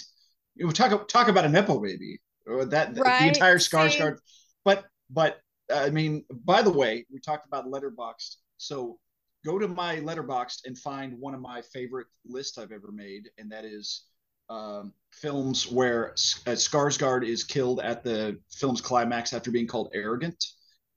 you 0.55 0.71
talk 0.71 1.07
talk 1.07 1.27
about 1.27 1.45
a 1.45 1.49
nepo 1.49 1.79
baby. 1.79 2.19
Or 2.47 2.65
that 2.65 2.93
the 2.93 3.27
entire? 3.27 3.57
Skarsgård, 3.57 4.19
but 4.63 4.85
but 5.09 5.39
I 5.73 5.89
mean, 5.89 6.23
by 6.29 6.61
the 6.61 6.71
way, 6.71 7.05
we 7.11 7.19
talked 7.19 7.47
about 7.47 7.65
Letterboxd, 7.65 8.37
so. 8.57 8.99
Go 9.45 9.59
to 9.59 9.67
my 9.67 9.97
Letterboxd 9.97 10.65
and 10.65 10.75
find 10.75 11.19
one 11.19 11.35
of 11.35 11.39
my 11.39 11.61
favorite 11.61 12.07
lists 12.25 12.57
I've 12.57 12.71
ever 12.71 12.91
made, 12.91 13.29
and 13.37 13.51
that 13.51 13.63
is 13.63 14.05
um, 14.49 14.91
films 15.11 15.71
where 15.71 16.13
S- 16.13 16.41
uh, 16.47 16.51
Skarsgård 16.53 17.23
is 17.23 17.43
killed 17.43 17.79
at 17.79 18.03
the 18.03 18.39
film's 18.51 18.81
climax 18.81 19.33
after 19.33 19.51
being 19.51 19.67
called 19.67 19.91
arrogant, 19.93 20.43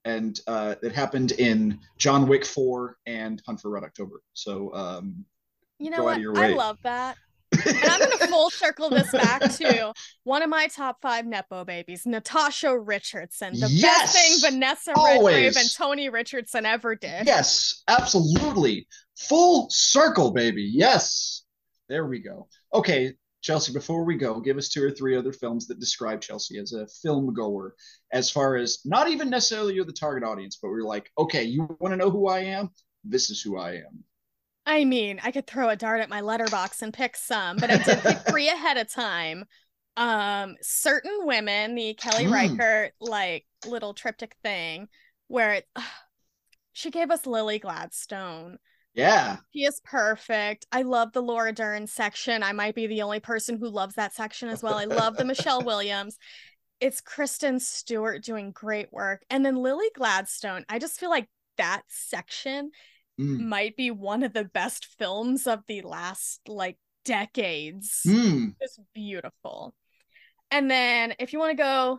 and 0.09 0.41
uh, 0.47 0.75
it 0.83 0.93
happened 0.93 1.33
in 1.33 1.79
John 1.99 2.27
Wick 2.27 2.45
Four 2.45 2.97
and 3.07 3.43
Hunt 3.47 3.61
for 3.61 3.71
Red 3.71 3.85
October. 3.85 4.23
So 4.33 4.73
um, 4.75 5.25
You 5.79 5.91
know 5.91 6.05
what? 6.05 6.19
I 6.39 6.49
love 6.49 6.79
that. 6.83 7.17
And 7.67 7.77
I'm 7.91 7.99
going 7.99 8.19
to 8.19 8.27
full 8.29 8.51
circle 8.51 8.91
this 8.91 9.11
back 9.11 9.41
to 9.55 9.93
one 10.25 10.43
of 10.43 10.51
my 10.51 10.67
top 10.69 10.99
five 11.01 11.25
Nepo 11.27 11.65
babies, 11.65 12.05
Natasha 12.07 12.79
Richardson, 12.79 13.59
the 13.59 13.69
Yes! 13.71 14.13
best 14.13 14.15
thing 14.43 14.51
Vanessa 14.53 14.93
Always. 14.95 15.35
Redgrave 15.35 15.57
and 15.57 15.69
Tony 15.75 16.09
Richardson 16.11 16.67
ever 16.67 16.95
did. 16.95 17.27
yes, 17.27 17.83
absolutely, 17.89 18.87
full 19.17 19.67
circle, 19.71 20.31
baby. 20.31 20.63
Yes, 20.63 21.43
there 21.89 22.07
we 22.07 22.21
go. 22.21 22.49
Okay, 22.75 23.15
Chelsea. 23.41 23.72
Before 23.72 24.05
we 24.05 24.16
go, 24.16 24.41
give 24.41 24.57
us 24.57 24.68
two 24.68 24.84
or 24.84 24.91
three 24.91 25.16
other 25.16 25.32
films 25.32 25.66
that 25.66 25.80
describe 25.80 26.20
Chelsea 26.20 26.59
as 26.59 26.72
a 26.72 26.86
film 27.03 27.32
goer. 27.32 27.74
As 28.12 28.30
far 28.30 28.57
as 28.57 28.80
not 28.84 29.09
even 29.09 29.30
necessarily 29.30 29.74
you're 29.74 29.84
the 29.84 29.93
target 29.93 30.28
audience, 30.28 30.59
but 30.61 30.70
we're 30.70 30.82
like, 30.82 31.11
okay, 31.16 31.45
you 31.45 31.76
want 31.80 31.93
to 31.93 31.97
know 31.97 32.11
who 32.11 32.28
I 32.28 32.41
am? 32.41 32.70
This 33.05 33.30
is 33.30 33.41
who 33.41 33.59
I 33.59 33.72
am. 33.76 34.05
I 34.66 34.84
mean, 34.84 35.18
I 35.22 35.30
could 35.30 35.47
throw 35.47 35.70
a 35.70 35.76
dart 35.76 36.01
at 36.01 36.11
my 36.11 36.20
letterbox 36.20 36.82
and 36.82 36.93
pick 36.93 37.16
some, 37.16 37.57
but 37.57 37.70
I 37.70 37.78
did 37.78 38.01
pick 38.01 38.18
three 38.28 38.49
ahead 38.49 38.76
of 38.76 38.93
time. 38.93 39.45
Um, 39.97 40.57
certain 40.61 41.20
women, 41.22 41.74
the 41.74 41.95
Kelly 41.95 42.24
Hmm. 42.24 42.32
Reichardt 42.32 42.93
like 43.01 43.47
little 43.66 43.95
triptych 43.95 44.36
thing, 44.43 44.89
where 45.28 45.55
it, 45.55 45.68
she 46.72 46.91
gave 46.91 47.11
us 47.11 47.26
Lily 47.26 47.59
Gladstone. 47.59 48.59
Yeah, 48.99 49.37
He 49.51 49.65
is 49.65 49.81
perfect. 49.85 50.67
I 50.73 50.83
love 50.83 51.13
the 51.13 51.23
Laura 51.23 51.53
Dern 51.53 51.87
section. 51.87 52.43
I 52.43 52.53
might 52.53 52.75
be 52.75 52.87
the 52.87 53.03
only 53.03 53.21
person 53.21 53.57
who 53.59 53.69
loves 53.69 53.95
that 53.95 54.15
section 54.15 54.49
as 54.49 54.63
well. 54.63 54.75
I 54.75 54.85
love 54.85 55.17
the 55.17 55.25
Michelle 55.25 55.63
Williams. 55.65 56.19
It's 56.81 57.01
Kristen 57.01 57.61
Stewart 57.61 58.23
doing 58.23 58.51
great 58.51 58.93
work. 58.93 59.23
And 59.31 59.45
then 59.45 59.57
Lily 59.57 59.91
Gladstone. 59.95 60.65
I 60.69 60.79
just 60.79 60.99
feel 61.01 61.11
like 61.11 61.29
that 61.57 61.83
section 61.89 62.71
Mm. 63.21 63.41
might 63.49 63.77
be 63.77 63.91
one 63.91 64.23
of 64.23 64.33
the 64.33 64.45
best 64.45 64.87
films 64.97 65.49
of 65.49 65.65
the 65.67 65.83
last 65.83 66.41
like 66.47 66.79
decades. 67.05 68.03
Mm. 68.07 68.55
It's 68.61 68.79
beautiful. 68.95 69.75
And 70.53 70.71
then 70.71 71.15
if 71.19 71.33
you 71.33 71.41
want 71.41 71.51
to 71.51 71.57
go 71.61 71.99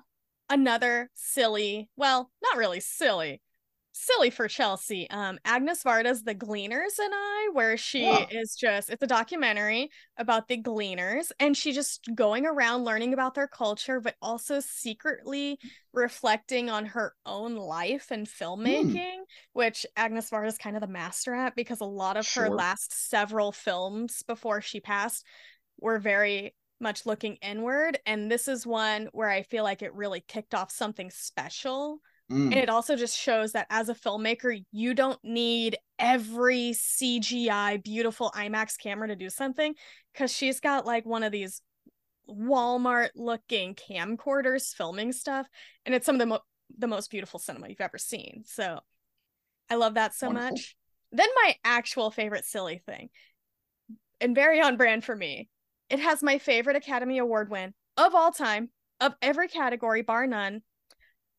another 0.50 1.10
silly, 1.16 1.90
well, 1.98 2.32
not 2.42 2.56
really 2.58 2.80
silly, 2.80 3.42
silly 4.00 4.30
for 4.30 4.48
Chelsea. 4.48 5.10
Um, 5.10 5.40
Agnes 5.46 5.84
Varda's 5.84 6.24
The 6.24 6.34
Gleaners 6.36 7.00
and 7.00 7.14
I, 7.14 7.50
where 7.54 7.78
she 7.78 8.06
Oh. 8.06 8.26
is 8.32 8.56
just 8.56 8.90
it's 8.90 9.04
a 9.04 9.08
documentary 9.08 9.90
about 10.18 10.48
the 10.48 10.58
Gleaners, 10.58 11.32
and 11.40 11.56
she 11.56 11.72
just 11.72 12.10
going 12.16 12.46
around 12.46 12.84
learning 12.86 13.14
about 13.14 13.36
their 13.36 13.48
culture, 13.48 14.00
but 14.00 14.16
also 14.22 14.60
secretly 14.60 15.60
reflecting 15.94 16.70
on 16.70 16.86
her 16.86 17.14
own 17.26 17.56
life 17.56 18.08
and 18.12 18.28
filmmaking, 18.28 19.18
which 19.54 19.86
Agnes 19.96 20.30
Varda 20.30 20.48
is 20.48 20.58
kind 20.58 20.76
of 20.76 20.82
the 20.82 20.88
master 20.88 21.34
at 21.34 21.56
because 21.56 21.82
a 21.82 21.86
lot 21.86 22.18
of 22.18 22.28
her 22.36 22.50
last 22.50 23.10
several 23.10 23.52
films 23.52 24.24
before 24.24 24.62
she 24.62 24.80
passed 24.80 25.26
were 25.80 26.00
very 26.00 26.56
much 26.80 27.06
looking 27.06 27.36
inward. 27.38 28.00
And 28.06 28.32
this 28.32 28.48
is 28.48 28.66
one 28.66 29.10
where 29.12 29.30
I 29.30 29.44
feel 29.44 29.64
like 29.64 29.82
it 29.82 29.94
really 29.94 30.22
kicked 30.22 30.56
off 30.56 30.72
something 30.72 31.10
special. 31.12 32.00
Mm. 32.32 32.52
And 32.52 32.56
it 32.56 32.70
also 32.70 32.96
just 32.96 33.18
shows 33.18 33.54
that 33.54 33.68
as 33.70 33.90
a 33.90 33.96
filmmaker, 33.96 34.64
you 34.72 34.94
don't 34.94 35.20
need 35.24 35.78
every 35.98 36.72
CGI 36.72 37.84
beautiful 37.84 38.32
IMAX 38.36 38.78
camera 38.78 39.08
to 39.08 39.16
do 39.16 39.30
something 39.30 39.74
because 40.14 40.32
she's 40.32 40.60
got 40.60 40.86
like 40.86 41.06
one 41.06 41.24
of 41.24 41.32
these 41.32 41.62
Walmart 42.30 43.10
looking 43.16 43.76
camcorders 43.76 44.74
filming 44.76 45.12
stuff. 45.12 45.48
And 45.86 45.96
it's 45.96 46.06
some 46.06 46.16
of 46.16 46.20
the, 46.20 46.26
mo- 46.28 46.44
the 46.78 46.88
most 46.88 47.10
beautiful 47.10 47.40
cinema 47.40 47.68
you've 47.70 47.82
ever 47.82 47.98
seen. 47.98 48.44
So 48.46 48.80
I 49.70 49.76
love 49.76 49.96
that 49.96 50.14
so 50.14 50.28
Wonderful. 50.28 50.52
much. 50.52 50.76
Then 51.12 51.30
my 51.44 51.56
actual 51.64 52.12
favorite 52.12 52.46
silly 52.46 52.82
thing, 52.86 53.10
and 54.22 54.36
very 54.36 54.62
on 54.62 54.78
brand 54.78 55.04
for 55.04 55.16
me, 55.16 55.50
it 55.90 56.00
has 56.00 56.22
my 56.22 56.38
favorite 56.38 56.76
Academy 56.76 57.18
Award 57.18 57.50
win 57.50 57.74
of 57.98 58.14
all 58.14 58.32
time, 58.32 58.70
of 59.00 59.16
every 59.22 59.48
category, 59.48 60.04
bar 60.04 60.28
none. 60.28 60.62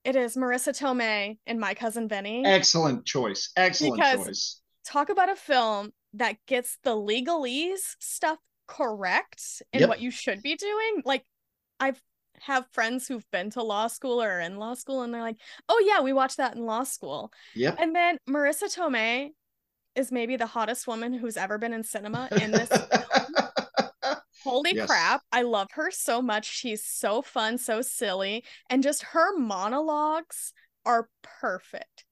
It 0.05 0.17
is 0.17 0.37
Marisa 0.37 0.77
Tomei 0.77 1.39
and 1.47 1.61
My 1.61 1.75
Cousin 1.75 2.09
Vinny. 2.09 2.45
Excellent 2.45 3.05
choice. 3.05 3.51
Excellent 3.57 3.97
Because- 3.97 4.27
choice. 4.27 4.61
Talk 4.85 5.11
about 5.11 5.29
a 5.29 5.37
film 5.37 5.93
that 6.15 6.37
gets 6.47 6.79
the 6.83 6.97
legalese 6.97 7.97
stuff 8.01 8.39
correct 8.67 9.63
in 9.73 9.81
Yep. 9.81 9.89
what 9.89 10.01
you 10.01 10.11
should 10.11 10.43
be 10.43 10.57
doing. 10.57 11.03
Like, 11.05 11.25
I've 11.79 12.03
have 12.45 12.67
friends 12.73 13.07
who've 13.07 13.31
been 13.31 13.51
to 13.51 13.63
law 13.63 13.87
school 13.87 14.23
or 14.23 14.31
are 14.31 14.41
in 14.41 14.57
law 14.57 14.73
school, 14.73 15.03
and 15.03 15.13
they're 15.13 15.21
like, 15.21 15.37
"Oh 15.69 15.79
yeah, 15.87 16.01
we 16.01 16.15
watched 16.15 16.39
that 16.39 16.57
in 16.57 16.65
law 16.65 16.85
school." 16.85 17.31
Yep. 17.55 17.77
And 17.79 17.95
then 17.95 18.17
Marisa 18.27 18.75
Tomei 18.75 19.33
is 19.95 20.11
maybe 20.11 20.37
the 20.37 20.47
hottest 20.47 20.87
woman 20.87 21.13
who's 21.13 21.37
ever 21.37 21.59
been 21.59 21.75
in 21.75 21.85
cinema 21.85 22.29
in 22.41 22.51
this 22.51 22.71
Holy 24.43 24.75
Yes. 24.75 24.87
crap. 24.89 25.23
I 25.33 25.43
love 25.43 25.69
her 25.73 25.91
so 25.91 26.23
much. 26.23 26.47
She's 26.47 26.85
so 26.85 27.23
fun, 27.23 27.59
so 27.59 27.83
silly, 27.83 28.45
and 28.69 28.83
just 28.83 29.03
her 29.03 29.37
monologues 29.37 30.53
are 30.85 31.09
perfect. 31.23 32.05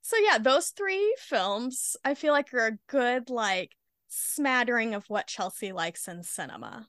So 0.00 0.16
yeah, 0.16 0.38
those 0.38 0.68
three 0.68 1.14
films 1.18 1.96
I 2.04 2.14
feel 2.14 2.32
like 2.32 2.52
are 2.54 2.66
a 2.66 2.78
good 2.88 3.30
like 3.30 3.72
smattering 4.08 4.94
of 4.94 5.04
what 5.08 5.26
Chelsea 5.26 5.72
likes 5.72 6.08
in 6.08 6.22
cinema. 6.22 6.88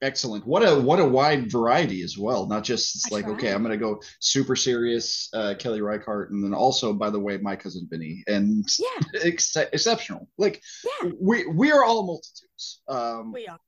Excellent. 0.00 0.44
What 0.44 0.62
a 0.62 0.80
what 0.80 0.98
a 0.98 1.04
wide 1.04 1.50
variety 1.50 2.02
as 2.02 2.18
well. 2.18 2.48
Not 2.48 2.64
just 2.64 3.12
like 3.12 3.26
okay. 3.28 3.52
I'm 3.52 3.62
gonna 3.62 3.76
go 3.76 4.02
super 4.18 4.56
serious, 4.56 5.28
uh, 5.32 5.54
Kelly 5.56 5.80
Reichardt, 5.80 6.32
and 6.32 6.42
then 6.42 6.52
also, 6.54 6.92
by 6.92 7.08
the 7.08 7.20
way, 7.20 7.38
my 7.38 7.54
cousin 7.54 7.86
Vinny, 7.88 8.24
and 8.26 8.66
Yeah, 8.80 9.20
ex- 9.22 9.54
exceptional. 9.54 10.28
Like 10.38 10.60
yeah, 10.84 11.10
we 11.20 11.46
we 11.46 11.70
are 11.70 11.84
all 11.84 12.04
multitudes. 12.04 12.82
Um, 12.88 13.32
we 13.32 13.46
are. 13.46 13.58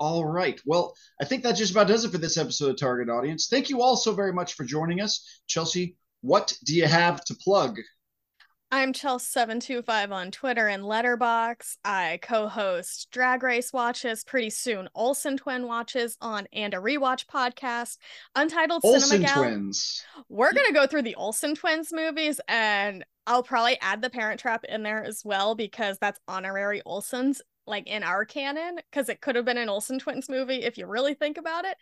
All 0.00 0.24
right. 0.24 0.58
Well, 0.64 0.94
I 1.20 1.26
think 1.26 1.42
that 1.42 1.56
just 1.56 1.72
about 1.72 1.86
does 1.86 2.04
it 2.04 2.10
for 2.10 2.18
this 2.18 2.38
episode 2.38 2.70
of 2.70 2.78
Target 2.78 3.10
Audience. 3.10 3.48
Thank 3.48 3.68
you 3.68 3.82
all 3.82 3.96
so 3.96 4.12
very 4.14 4.32
much 4.32 4.54
for 4.54 4.64
joining 4.64 5.00
us, 5.00 5.42
Chelsea. 5.46 5.96
What 6.22 6.56
do 6.64 6.74
you 6.74 6.86
have 6.86 7.22
to 7.26 7.34
plug? 7.34 7.78
I'm 8.72 8.92
Chelsea725 8.92 10.12
on 10.12 10.30
Twitter 10.30 10.68
and 10.68 10.84
Letterbox. 10.84 11.76
I 11.84 12.20
co-host 12.22 13.08
Drag 13.10 13.42
Race 13.42 13.72
Watches, 13.72 14.22
pretty 14.22 14.50
soon 14.50 14.88
Olsen 14.94 15.36
Twin 15.36 15.66
Watches 15.66 16.16
on 16.20 16.46
and 16.52 16.72
a 16.72 16.76
Rewatch 16.76 17.26
podcast, 17.26 17.98
Untitled 18.36 18.82
Olsen 18.84 19.08
Cinema 19.08 19.26
Gal. 19.26 19.42
twins. 19.42 20.04
We're 20.28 20.52
gonna 20.52 20.72
go 20.72 20.86
through 20.86 21.02
the 21.02 21.16
Olsen 21.16 21.56
twins 21.56 21.92
movies, 21.92 22.40
and 22.46 23.04
I'll 23.26 23.42
probably 23.42 23.76
add 23.80 24.02
the 24.02 24.10
Parent 24.10 24.40
Trap 24.40 24.64
in 24.64 24.84
there 24.84 25.04
as 25.04 25.22
well 25.24 25.56
because 25.56 25.98
that's 25.98 26.20
honorary 26.28 26.80
Olsen's, 26.86 27.42
like 27.70 27.86
in 27.86 28.02
our 28.02 28.24
canon, 28.24 28.76
because 28.90 29.08
it 29.08 29.20
could 29.20 29.36
have 29.36 29.44
been 29.44 29.58
an 29.58 29.68
Olsen 29.68 29.98
twins 29.98 30.28
movie 30.28 30.62
if 30.62 30.76
you 30.76 30.86
really 30.86 31.14
think 31.14 31.38
about 31.38 31.64
it. 31.64 31.76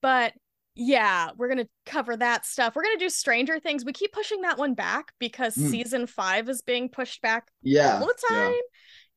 But 0.00 0.34
yeah, 0.74 1.30
we're 1.36 1.48
gonna 1.48 1.68
cover 1.84 2.16
that 2.16 2.46
stuff. 2.46 2.74
We're 2.74 2.84
gonna 2.84 2.98
do 2.98 3.10
Stranger 3.10 3.58
Things. 3.58 3.84
We 3.84 3.92
keep 3.92 4.12
pushing 4.12 4.40
that 4.42 4.58
one 4.58 4.74
back 4.74 5.12
because 5.18 5.54
Mm. 5.54 5.70
season 5.70 6.06
five 6.06 6.48
is 6.48 6.62
being 6.62 6.88
pushed 6.88 7.20
back 7.20 7.48
Yeah. 7.62 7.98
all 8.00 8.06
the 8.06 8.14
yeah. 8.30 8.36
time. 8.36 8.60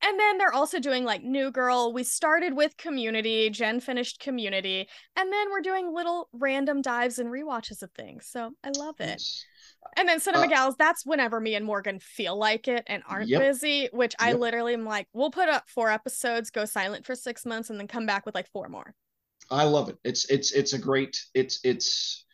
And 0.01 0.19
then 0.19 0.37
they're 0.37 0.53
also 0.53 0.79
doing 0.79 1.05
like 1.05 1.23
New 1.23 1.51
Girl. 1.51 1.93
We 1.93 2.03
started 2.03 2.53
with 2.53 2.75
Community. 2.75 3.49
Jen 3.49 3.79
finished 3.79 4.19
Community. 4.19 4.89
And 5.15 5.31
then 5.31 5.49
we're 5.49 5.61
doing 5.61 5.93
little 5.93 6.27
random 6.33 6.81
dives 6.81 7.17
and 7.17 7.29
rewatches 7.29 7.81
of 7.81 7.91
things. 7.93 8.27
So 8.27 8.51
I 8.61 8.71
love 8.77 8.99
it. 8.99 9.23
And 9.97 10.07
then 10.09 10.19
Cinema 10.19 10.47
Uh, 10.47 10.47
Gals, 10.47 10.75
that's 10.77 11.05
whenever 11.05 11.39
me 11.39 11.55
and 11.55 11.65
Morgan 11.65 11.99
feel 11.99 12.37
like 12.37 12.67
it 12.67 12.83
and 12.87 13.03
aren't 13.07 13.29
Yep. 13.29 13.39
busy, 13.39 13.87
which 13.93 14.13
I 14.19 14.31
Yep. 14.31 14.41
literally 14.41 14.73
am 14.73 14.85
like, 14.85 15.07
we'll 15.13 15.31
put 15.31 15.49
up 15.49 15.69
four 15.69 15.89
episodes, 15.89 16.49
go 16.49 16.65
silent 16.65 17.05
for 17.05 17.15
six 17.15 17.45
months, 17.45 17.69
and 17.69 17.79
then 17.79 17.87
come 17.87 18.05
back 18.05 18.25
with 18.25 18.35
like 18.35 18.49
four 18.51 18.67
more. 18.67 18.93
I 19.51 19.63
love 19.65 19.89
it. 19.89 19.97
It's 20.03 20.25
it's 20.29 20.51
it's 20.53 20.73
a 20.73 20.77
great 20.79 21.17
it's 21.33 21.59
it's 21.63 22.25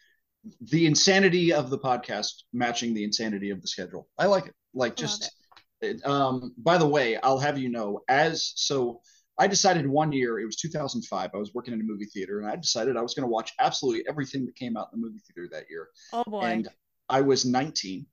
the 0.72 0.86
insanity 0.86 1.54
of 1.54 1.70
the 1.70 1.78
podcast 1.78 2.44
matching 2.54 2.94
the 2.94 3.04
insanity 3.04 3.50
of 3.50 3.62
the 3.62 3.68
schedule. 3.68 4.08
I 4.18 4.28
like 4.28 4.48
it. 4.48 4.56
Like 4.74 4.96
I 4.98 5.02
just 5.02 5.32
it, 5.82 6.06
um 6.06 6.54
by 6.58 6.78
the 6.78 6.88
way, 6.88 7.18
I'll 7.18 7.40
have 7.40 7.58
you 7.58 7.70
know 7.70 8.02
as 8.08 8.54
so 8.56 9.02
I 9.38 9.48
decided 9.48 9.88
one 9.88 10.12
year, 10.12 10.40
it 10.40 10.46
was 10.46 10.56
2005. 10.58 11.32
I 11.34 11.38
was 11.38 11.54
working 11.54 11.74
in 11.74 11.82
a 11.82 11.84
movie 11.84 12.06
theater 12.06 12.40
and 12.40 12.50
I 12.50 12.56
decided 12.56 12.98
I 12.98 13.02
was 13.02 13.14
going 13.16 13.24
to 13.28 13.32
watch 13.32 13.54
absolutely 13.60 14.06
everything 14.08 14.46
that 14.46 14.56
came 14.56 14.78
out 14.78 14.90
in 14.94 15.02
the 15.02 15.08
movie 15.08 15.22
theater 15.28 15.50
that 15.52 15.66
year. 15.70 15.90
Oh 16.14 16.24
boy. 16.26 16.46
And 16.46 16.70
I 17.12 17.22
was 17.22 17.46
19 17.46 18.06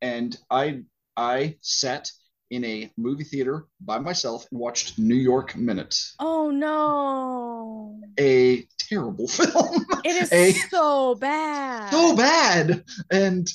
and 0.00 0.36
I 0.48 0.82
I 1.16 1.56
sat 1.60 2.10
in 2.50 2.64
a 2.64 2.90
movie 2.96 3.24
theater 3.24 3.66
by 3.80 3.98
myself 3.98 4.46
and 4.50 4.60
watched 4.60 4.98
New 4.98 5.16
York 5.16 5.56
Minute, 5.56 5.94
oh 6.20 6.50
no. 6.50 8.00
a 8.18 8.64
terrible 8.78 9.26
film. 9.40 9.84
It 10.04 10.22
is 10.22 10.32
a 10.32 10.52
so 10.52 11.16
bad. 11.16 11.90
so 11.90 12.16
bad. 12.16 12.84
And 13.10 13.46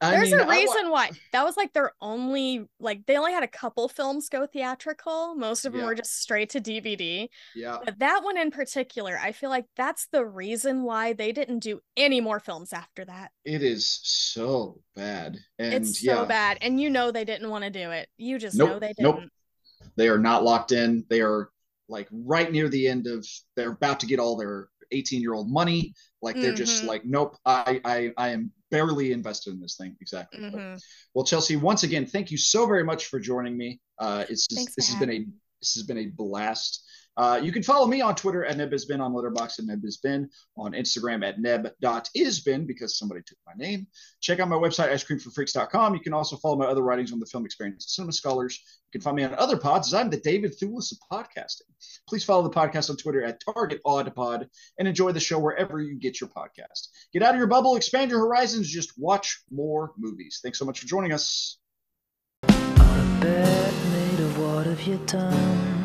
I 0.00 0.10
There's 0.10 0.30
mean, 0.32 0.40
a 0.40 0.46
reason 0.46 0.90
why 0.90 1.10
that 1.32 1.44
was 1.44 1.56
like 1.56 1.72
their 1.72 1.92
only 2.00 2.66
like 2.78 3.06
they 3.06 3.16
only 3.16 3.32
had 3.32 3.42
a 3.42 3.48
couple 3.48 3.88
films 3.88 4.28
go 4.28 4.46
theatrical. 4.46 5.34
Most 5.34 5.64
of 5.64 5.72
them 5.72 5.80
Yeah. 5.80 5.86
were 5.86 5.94
just 5.94 6.20
straight 6.20 6.50
to 6.50 6.60
DVD. 6.60 7.28
yeah, 7.54 7.78
But 7.84 7.98
that 8.00 8.22
one 8.22 8.36
in 8.36 8.50
particular, 8.50 9.18
I 9.18 9.32
feel 9.32 9.50
like 9.50 9.66
that's 9.76 10.06
the 10.08 10.24
reason 10.26 10.82
why 10.82 11.12
they 11.14 11.32
didn't 11.32 11.60
do 11.60 11.80
any 11.96 12.20
more 12.20 12.40
films 12.40 12.72
after 12.72 13.04
that. 13.06 13.32
it 13.44 13.62
is 13.62 14.00
so 14.02 14.80
bad. 14.94 15.38
And 15.58 15.72
it's 15.74 16.00
so 16.04 16.22
yeah, 16.22 16.24
bad. 16.24 16.58
And 16.60 16.80
you 16.80 16.90
know 16.90 17.10
they 17.10 17.24
didn't 17.24 17.50
want 17.50 17.64
to 17.64 17.70
do 17.70 17.90
it. 17.90 18.08
You 18.16 18.38
just 18.38 18.66
know 18.66 18.78
they 18.78 18.92
didn't. 18.92 19.02
Nope. 19.02 19.30
they 19.96 20.08
are 20.08 20.18
not 20.18 20.44
locked 20.44 20.72
in. 20.72 21.04
They 21.08 21.20
are 21.20 21.50
like 21.88 22.08
right 22.10 22.50
near 22.50 22.68
the 22.68 22.88
end 22.88 23.06
of 23.06 23.26
they're 23.56 23.72
about 23.72 24.00
to 24.00 24.06
get 24.06 24.18
all 24.18 24.36
their 24.36 24.68
18 24.92 25.20
year 25.20 25.34
old 25.34 25.50
money. 25.50 25.94
Like 26.22 26.40
they're 26.40 26.54
just 26.54 26.82
Mhm. 26.84 26.88
like, 26.88 27.04
nope, 27.04 27.36
I, 27.44 27.80
I 27.84 28.12
I 28.16 28.28
am 28.30 28.50
barely 28.70 29.12
invested 29.12 29.52
in 29.54 29.60
this 29.60 29.76
thing. 29.76 29.96
Exactly. 30.00 30.40
But- 30.50 30.60
Mhm. 30.60 30.82
well, 31.14 31.24
Chelsea, 31.24 31.56
once 31.56 31.82
again, 31.82 32.06
thank 32.06 32.30
you 32.30 32.38
so 32.38 32.66
very 32.66 32.84
much 32.84 33.06
for 33.06 33.20
joining 33.20 33.56
me. 33.56 33.80
Uh, 33.98 34.24
it's 34.28 34.46
just, 34.46 34.58
Thanks 34.60 34.74
this 34.74 34.88
has 34.88 34.98
been 34.98 35.10
a 35.10 35.26
this 35.60 35.74
has 35.74 35.82
been 35.84 35.98
a 35.98 36.06
blast. 36.06 36.84
Uh, 37.16 37.40
you 37.42 37.52
can 37.52 37.62
follow 37.62 37.86
me 37.86 38.00
on 38.00 38.14
Twitter 38.14 38.44
at 38.44 38.56
nebhasbeen, 38.56 39.00
on 39.00 39.12
Letterboxd 39.12 39.60
at 39.60 39.66
nebhasbeen, 39.66 40.28
on 40.56 40.72
Instagram 40.72 41.24
at 41.26 41.38
neb.isbeen 41.38 42.66
because 42.66 42.98
somebody 42.98 43.22
took 43.24 43.38
my 43.46 43.52
name. 43.56 43.86
Check 44.20 44.40
out 44.40 44.48
my 44.48 44.56
website, 44.56 44.90
icecreamforfreaks.com. 44.92 45.94
You 45.94 46.00
can 46.00 46.12
also 46.12 46.36
follow 46.36 46.56
my 46.56 46.66
other 46.66 46.82
writings 46.82 47.12
on 47.12 47.20
the 47.20 47.26
film 47.26 47.44
experience 47.44 47.94
Cinema 47.94 48.12
Scholars. 48.12 48.60
You 48.92 48.98
can 48.98 49.04
find 49.04 49.16
me 49.16 49.24
on 49.24 49.34
other 49.34 49.56
pods 49.56 49.88
as 49.88 49.94
I'm 49.94 50.10
the 50.10 50.16
David 50.16 50.54
Thewlis 50.60 50.92
of 50.92 50.98
podcasting. 51.12 51.62
Please 52.08 52.24
follow 52.24 52.42
the 52.42 52.50
podcast 52.50 52.90
on 52.90 52.96
Twitter 52.96 53.22
at 53.22 53.40
Target 53.44 53.80
Odd 53.84 54.12
Pod 54.14 54.48
and 54.78 54.88
enjoy 54.88 55.12
the 55.12 55.20
show 55.20 55.38
wherever 55.38 55.80
you 55.80 55.96
get 55.96 56.20
your 56.20 56.30
podcast. 56.30 56.88
Get 57.12 57.22
out 57.22 57.34
of 57.34 57.38
your 57.38 57.46
bubble, 57.46 57.76
expand 57.76 58.10
your 58.10 58.20
horizons, 58.20 58.68
just 58.68 58.92
watch 58.96 59.42
more 59.50 59.92
movies. 59.96 60.40
Thanks 60.42 60.58
so 60.58 60.64
much 60.64 60.80
for 60.80 60.86
joining 60.86 61.12
us. 61.12 61.58
Bed 62.46 63.74
made 63.92 64.20
of 64.20 64.38
what? 64.38 65.83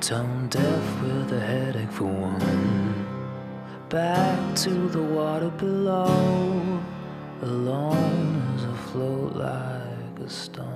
Tone 0.00 0.46
deaf 0.48 1.02
with 1.02 1.32
a 1.32 1.40
headache 1.40 1.90
for 1.90 2.04
one. 2.04 3.06
Back 3.88 4.54
to 4.56 4.88
the 4.88 5.02
water 5.02 5.50
below, 5.50 6.80
alone 7.42 8.42
as 8.56 8.64
I 8.64 8.76
float 8.92 9.36
like 9.36 10.20
a 10.20 10.28
stone. 10.28 10.75